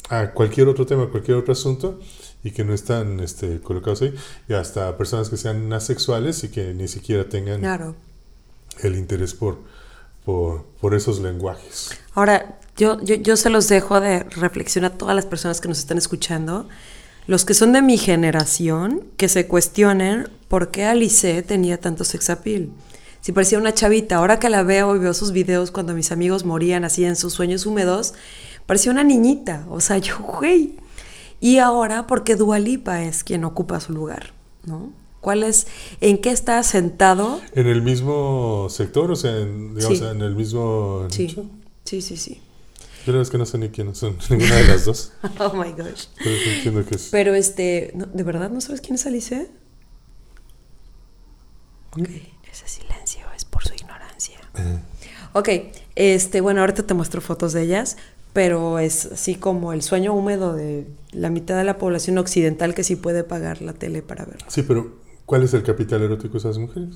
a 0.09 0.31
cualquier 0.33 0.69
otro 0.69 0.87
tema, 0.87 1.09
cualquier 1.09 1.37
otro 1.37 1.53
asunto, 1.53 2.01
y 2.45 2.53
que 2.53 2.65
no 2.65 2.73
están 2.75 3.21
este, 3.21 3.61
colocados 3.61 4.03
ahí, 4.03 4.15
y 4.49 4.53
hasta 4.55 4.97
personas 4.97 5.29
que 5.29 5.37
sean 5.37 5.73
asexuales 5.73 6.45
y 6.45 6.49
que 6.49 6.75
ni 6.75 6.87
siquiera 6.89 7.29
tengan 7.29 7.61
Claro. 7.61 7.97
el 8.83 8.95
interés 8.97 9.35
por, 9.35 9.59
por, 10.25 10.65
por 10.81 10.95
esos 10.95 11.21
lenguajes. 11.21 11.91
Ahora, 12.15 12.59
yo, 12.77 13.03
yo, 13.03 13.17
yo 13.17 13.37
se 13.37 13.51
los 13.51 13.69
dejo 13.69 14.01
de 14.01 14.23
reflexión 14.25 14.85
a 14.85 14.91
todas 14.91 15.17
las 15.17 15.27
personas 15.27 15.61
que 15.61 15.69
nos 15.69 15.79
están 15.79 15.99
escuchando. 15.99 16.69
Los 17.27 17.45
que 17.45 17.55
son 17.55 17.73
de 17.73 17.83
mi 17.83 17.99
generación, 17.99 19.03
que 19.17 19.29
se 19.29 19.49
cuestionen 19.49 20.29
por 20.47 20.71
qué 20.71 20.85
Alice 20.85 21.43
tenía 21.43 21.81
tanto 21.81 22.05
sex 22.05 22.31
appeal. 22.31 22.69
Si 23.21 23.33
parecía 23.33 23.59
una 23.59 23.75
chavita, 23.75 24.17
ahora 24.19 24.39
que 24.39 24.49
la 24.49 24.63
veo 24.63 24.95
y 24.95 25.01
veo 25.01 25.13
sus 25.13 25.33
videos 25.33 25.73
cuando 25.73 25.95
mis 25.95 26.13
amigos 26.13 26.45
morían 26.45 26.85
así 26.85 27.05
en 27.05 27.17
sus 27.17 27.33
sueños 27.33 27.67
húmedos, 27.67 28.15
parecía 28.67 28.93
una 28.93 29.05
niñita. 29.05 29.67
O 29.71 29.81
sea, 29.81 29.99
yo, 29.99 30.19
güey. 30.19 30.75
Y 31.41 31.59
ahora 31.59 32.07
porque 32.07 32.35
Dualipa 32.37 33.03
es 33.03 33.23
quien 33.25 33.45
ocupa 33.45 33.79
su 33.81 33.93
lugar, 33.93 34.33
¿no? 34.65 34.93
¿Cuál 35.21 35.43
es, 35.43 35.67
en 36.01 36.19
qué 36.19 36.31
está 36.31 36.63
sentado? 36.63 37.41
En 37.53 37.67
el 37.67 37.83
mismo 37.83 38.69
sector, 38.71 39.11
o 39.11 39.17
sea, 39.17 39.37
en, 39.39 39.75
digamos, 39.75 39.99
Sí. 39.99 40.05
en 40.05 40.23
el 40.23 40.35
mismo 40.37 41.07
Sí, 41.11 41.23
nicho. 41.27 41.47
sí, 41.85 42.01
sí, 42.01 42.17
sí. 42.17 42.41
Yo 43.05 43.13
la 43.13 43.19
verdad 43.19 43.23
es 43.23 43.31
que 43.31 43.39
no 43.39 43.47
sé 43.47 43.59
ni 43.59 43.69
quiénes 43.71 43.99
son, 43.99 44.17
ninguna 44.31 44.55
de 44.55 44.65
las 44.69 44.85
dos. 44.85 45.13
Oh 45.41 45.53
my 45.55 45.73
gosh. 45.73 46.05
Pero 46.23 46.37
entiendo 46.55 46.85
que 46.87 46.95
es. 46.95 47.09
Pero 47.11 47.35
este, 47.35 47.91
no, 47.95 48.07
¿de 48.07 48.23
verdad 48.23 48.51
no 48.51 48.61
sabes 48.61 48.81
quién 48.81 48.95
es 48.95 49.05
Alice? 49.07 49.51
Ok, 51.93 52.09
ese 52.53 52.69
silencio 52.69 53.23
es 53.37 53.45
por 53.45 53.65
su 53.67 53.75
ignorancia. 53.75 54.39
Eh, 54.57 54.79
Ok, 55.33 55.49
este, 55.97 56.41
bueno, 56.41 56.61
ahorita 56.61 56.85
te 56.85 56.95
muestro 56.95 57.21
fotos 57.21 57.53
de 57.53 57.63
ellas, 57.63 57.97
pero 58.33 58.79
es 58.79 59.07
así 59.07 59.35
como 59.35 59.73
el 59.73 59.83
sueño 59.83 60.15
húmedo 60.15 60.55
de 60.55 60.87
la 61.13 61.31
mitad 61.31 61.57
de 61.57 61.65
la 61.65 61.79
población 61.79 62.19
occidental 62.19 62.75
que 62.75 62.85
sí 62.85 62.95
puede 62.95 63.25
pagar 63.25 63.63
la 63.63 63.73
tele 63.73 64.03
para 64.03 64.25
verlo. 64.27 64.47
sí, 64.49 64.63
pero 64.63 64.99
¿cuál 65.25 65.43
es 65.43 65.55
el 65.55 65.63
capital 65.63 66.03
erótico 66.03 66.35
de 66.35 66.39
esas 66.39 66.59
mujeres? 66.59 66.91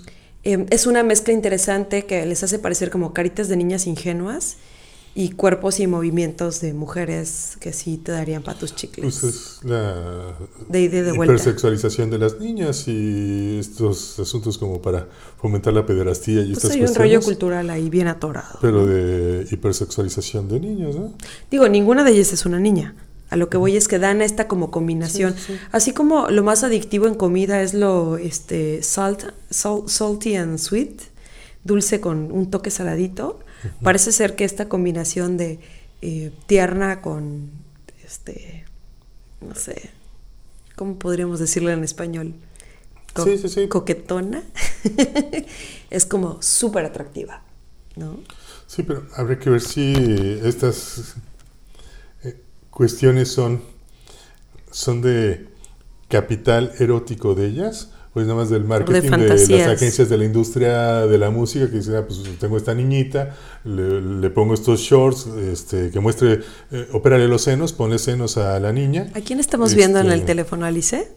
Eh, 0.45 0.67
es 0.71 0.87
una 0.87 1.03
mezcla 1.03 1.33
interesante 1.33 2.07
que 2.07 2.25
les 2.27 2.43
hace 2.43 2.59
parecer 2.59 2.91
como 2.91 3.13
caritas 3.13 3.49
de 3.49 3.57
niñas 3.57 3.87
ingenuas 3.87 4.59
y 5.15 5.31
cuerpos 5.31 5.81
y 5.81 5.87
movimientos 5.89 6.61
de 6.61 6.73
mujeres 6.73 7.57
que 7.59 7.73
sí 7.73 7.97
te 7.99 8.13
darían 8.13 8.43
para 8.43 8.59
tus 8.59 8.75
chicles. 8.77 9.19
Pues 9.21 9.25
es 9.35 9.65
la 9.65 10.37
De 10.69 10.89
de 10.89 11.13
vuelta. 11.13 11.35
hipersexualización 11.35 12.11
de 12.11 12.19
las 12.19 12.39
niñas 12.39 12.87
y 12.87 13.59
estos 13.59 14.19
asuntos 14.21 14.57
como 14.57 14.81
para 14.81 15.09
fomentar 15.41 15.73
la 15.73 15.85
pederastía 15.85 16.43
y 16.43 16.53
Pues 16.53 16.59
estas 16.59 16.71
hay 16.73 16.77
un 16.79 16.85
cuestiones. 16.87 17.13
rollo 17.13 17.25
cultural 17.25 17.71
ahí 17.71 17.91
bien 17.91 18.07
atorado. 18.07 18.59
Pero 18.61 18.87
de 18.87 19.47
hipersexualización 19.51 20.49
de 20.49 20.61
niños, 20.61 20.95
¿no? 20.97 21.13
Digo, 21.51 21.69
ninguna 21.69 22.05
de 22.05 22.13
ellas 22.13 22.33
es 22.33 22.47
una 22.47 22.61
niña. 22.61 22.95
A 23.31 23.37
lo 23.37 23.49
que 23.49 23.57
voy 23.57 23.77
es 23.77 23.87
que 23.89 23.99
dan 23.99 24.23
esta 24.23 24.49
como 24.49 24.71
combinación. 24.71 25.35
Sí, 25.35 25.41
sí. 25.49 25.59
Así 25.73 25.93
como 25.93 26.29
lo 26.31 26.43
más 26.43 26.65
adictivo 26.65 27.07
en 27.07 27.15
comida 27.15 27.63
es 27.63 27.75
lo 27.75 28.17
este 28.17 28.83
salt, 28.83 29.25
sal- 29.51 29.85
salty 29.87 30.35
and 30.37 30.59
sweet, 30.59 31.01
dulce 31.65 32.01
con 32.01 32.31
un 32.33 32.51
toque 32.51 32.71
saladito. 32.71 33.41
Parece 33.83 34.13
ser 34.13 34.37
que 34.37 34.45
esta 34.45 34.69
combinación 34.69 35.37
de 35.37 35.59
eh, 36.03 36.33
tierna 36.47 37.01
con 37.03 37.51
este 38.05 38.65
no 39.41 39.55
sé, 39.55 39.91
¿cómo 40.77 40.99
podríamos 40.99 41.41
decirlo 41.41 41.71
en 41.71 41.83
español? 41.85 42.35
Co- 43.15 43.25
Sí, 43.25 43.39
sí, 43.39 43.49
sí. 43.49 43.69
Coquetona. 43.69 44.43
es 45.91 46.07
como 46.07 46.41
súper 46.43 46.85
atractiva, 46.85 47.43
¿no? 47.97 48.19
Sí, 48.67 48.83
pero 48.83 49.07
habría 49.17 49.39
que 49.39 49.51
ver 49.51 49.61
si 49.61 49.93
estas 50.45 51.15
eh, 52.25 52.41
cuestiones 52.71 53.33
son, 53.33 53.63
son 54.71 55.01
de 55.03 55.49
capital 56.09 56.73
erótico 56.79 57.35
de 57.35 57.47
ellas 57.47 57.91
o 58.13 58.21
es 58.21 58.27
nada 58.27 58.41
más 58.41 58.51
del 58.51 58.65
marketing 58.65 59.09
de, 59.11 59.29
las 59.29 59.69
agencias 59.69 60.09
de 60.09 60.19
la 60.19 60.25
industria 60.25 61.07
de 61.07 61.17
la 61.19 61.31
música 61.31 61.71
que 61.71 61.77
dicen, 61.77 61.95
ah, 61.97 62.05
pues 62.07 62.23
tengo 62.39 62.57
esta 62.57 62.75
niñita, 62.75 63.37
le, 63.65 64.01
le 64.01 64.31
pongo 64.31 64.55
estos 64.55 64.81
shorts, 64.81 65.27
este, 65.27 65.91
que 65.91 66.01
muestre, 66.01 66.41
eh, 66.73 66.89
opérale 66.93 67.29
los 67.29 67.43
senos, 67.43 67.73
ponle 67.73 67.99
senos 67.99 68.37
a 68.37 68.59
la 68.59 68.73
niña. 68.73 69.11
¿A 69.15 69.21
quién 69.21 69.39
estamos 69.39 69.75
viendo 69.75 70.01
en 70.01 70.07
el 70.07 70.15
Este, 70.15 70.27
teléfono, 70.27 70.67
Alice? 70.67 71.09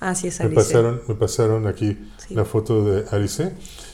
Ah, 0.00 0.14
sí, 0.14 0.28
es 0.28 0.40
Me 0.40 0.46
Alice. 0.46 0.56
pasaron, 0.62 1.02
me 1.06 1.14
pasaron 1.14 1.66
aquí 1.66 1.98
Sí. 2.26 2.34
la 2.34 2.44
foto 2.44 2.84
de 2.84 3.04
Alice 3.10 3.52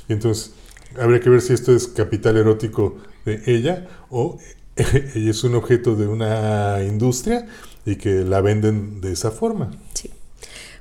y 0.08 0.12
entonces 0.12 0.52
habría 0.98 1.20
que 1.20 1.28
ver 1.30 1.40
si 1.42 1.52
esto 1.52 1.74
es 1.74 1.88
capital 1.88 2.36
erótico 2.36 2.96
de 3.26 3.42
ella 3.46 3.88
o 4.10 4.38
ella 4.76 5.30
es 5.30 5.42
un 5.44 5.54
objeto 5.56 5.96
de 5.96 6.06
una 6.06 6.82
industria 6.86 7.46
y 7.84 7.96
que 7.96 8.20
la 8.24 8.40
venden 8.40 9.00
de 9.00 9.12
esa 9.12 9.30
forma. 9.32 9.70
Sí. 9.94 10.10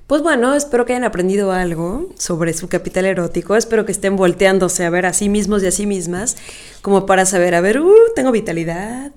Pues 0.07 0.21
bueno, 0.21 0.53
espero 0.55 0.85
que 0.85 0.93
hayan 0.93 1.03
aprendido 1.03 1.51
algo 1.51 2.07
sobre 2.17 2.53
su 2.53 2.69
capital 2.69 3.05
erótico. 3.05 3.57
Espero 3.57 3.85
que 3.85 3.91
estén 3.91 4.15
volteándose 4.15 4.85
a 4.85 4.89
ver 4.89 5.05
a 5.05 5.11
sí 5.11 5.27
mismos 5.27 5.63
y 5.63 5.67
a 5.67 5.71
sí 5.71 5.85
mismas, 5.85 6.37
como 6.81 7.05
para 7.05 7.25
saber, 7.25 7.55
a 7.55 7.61
ver, 7.61 7.81
uh, 7.81 7.91
tengo 8.15 8.31
vitalidad, 8.31 9.11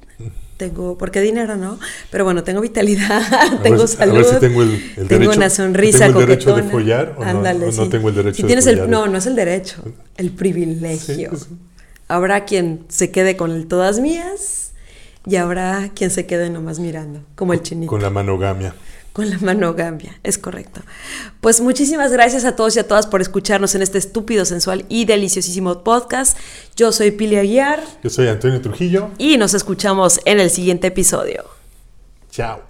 tengo, 0.56 0.98
porque 0.98 1.20
dinero 1.20 1.56
no, 1.56 1.78
pero 2.10 2.24
bueno, 2.24 2.42
tengo 2.42 2.60
vitalidad, 2.60 3.22
tengo 3.62 3.78
ver 3.78 3.88
si- 3.88 4.02
a 4.02 4.06
ver 4.06 4.24
salud, 4.24 4.34
si 4.34 4.40
tengo 4.40 4.62
el- 4.62 4.70
el 4.96 5.06
tengo 5.08 5.22
derecho- 5.26 5.36
una 5.36 5.48
sonrisa 5.50 6.06
¿tengo 6.06 6.20
el 6.20 6.26
derecho 6.26 6.56
de 6.56 6.62
follar 6.64 7.14
o 7.16 7.24
no- 7.24 7.42
no 7.70 7.88
tengo 7.88 8.08
el 8.08 8.14
derecho 8.16 8.36
Si 8.36 8.42
de 8.42 8.46
tienes 8.48 8.66
el- 8.66 8.74
follar? 8.78 8.88
no, 8.88 9.06
no 9.06 9.16
es 9.18 9.26
el 9.26 9.36
derecho, 9.36 9.84
el 10.16 10.30
privilegio. 10.32 11.30
Sí, 11.32 11.44
sí. 11.48 11.56
Habrá 12.08 12.44
quien 12.46 12.84
se 12.88 13.12
quede 13.12 13.36
con 13.36 13.52
el 13.52 13.68
todas 13.68 14.00
mías 14.00 14.72
y 15.24 15.36
habrá 15.36 15.90
quien 15.94 16.10
se 16.10 16.26
quede 16.26 16.50
nomás 16.50 16.80
mirando, 16.80 17.22
como 17.36 17.52
el 17.52 17.62
chinito. 17.62 17.88
Con 17.90 18.02
la 18.02 18.10
manogamia. 18.10 18.74
Con 19.12 19.28
la 19.28 19.38
manogamia, 19.38 20.18
es 20.22 20.38
correcto. 20.38 20.82
Pues 21.40 21.60
muchísimas 21.60 22.12
gracias 22.12 22.44
a 22.44 22.54
todos 22.54 22.76
y 22.76 22.78
a 22.78 22.86
todas 22.86 23.06
por 23.08 23.20
escucharnos 23.20 23.74
en 23.74 23.82
este 23.82 23.98
estúpido, 23.98 24.44
sensual 24.44 24.84
y 24.88 25.04
deliciosísimo 25.04 25.82
podcast. 25.82 26.38
Yo 26.76 26.92
soy 26.92 27.10
Pili 27.10 27.36
Aguiar 27.36 27.82
Yo 28.04 28.10
soy 28.10 28.28
Antonio 28.28 28.60
Trujillo. 28.60 29.10
y 29.18 29.36
nos 29.36 29.54
escuchamos 29.54 30.20
en 30.24 30.38
el 30.38 30.50
siguiente 30.50 30.86
episodio. 30.86 31.44
Chao. 32.30 32.69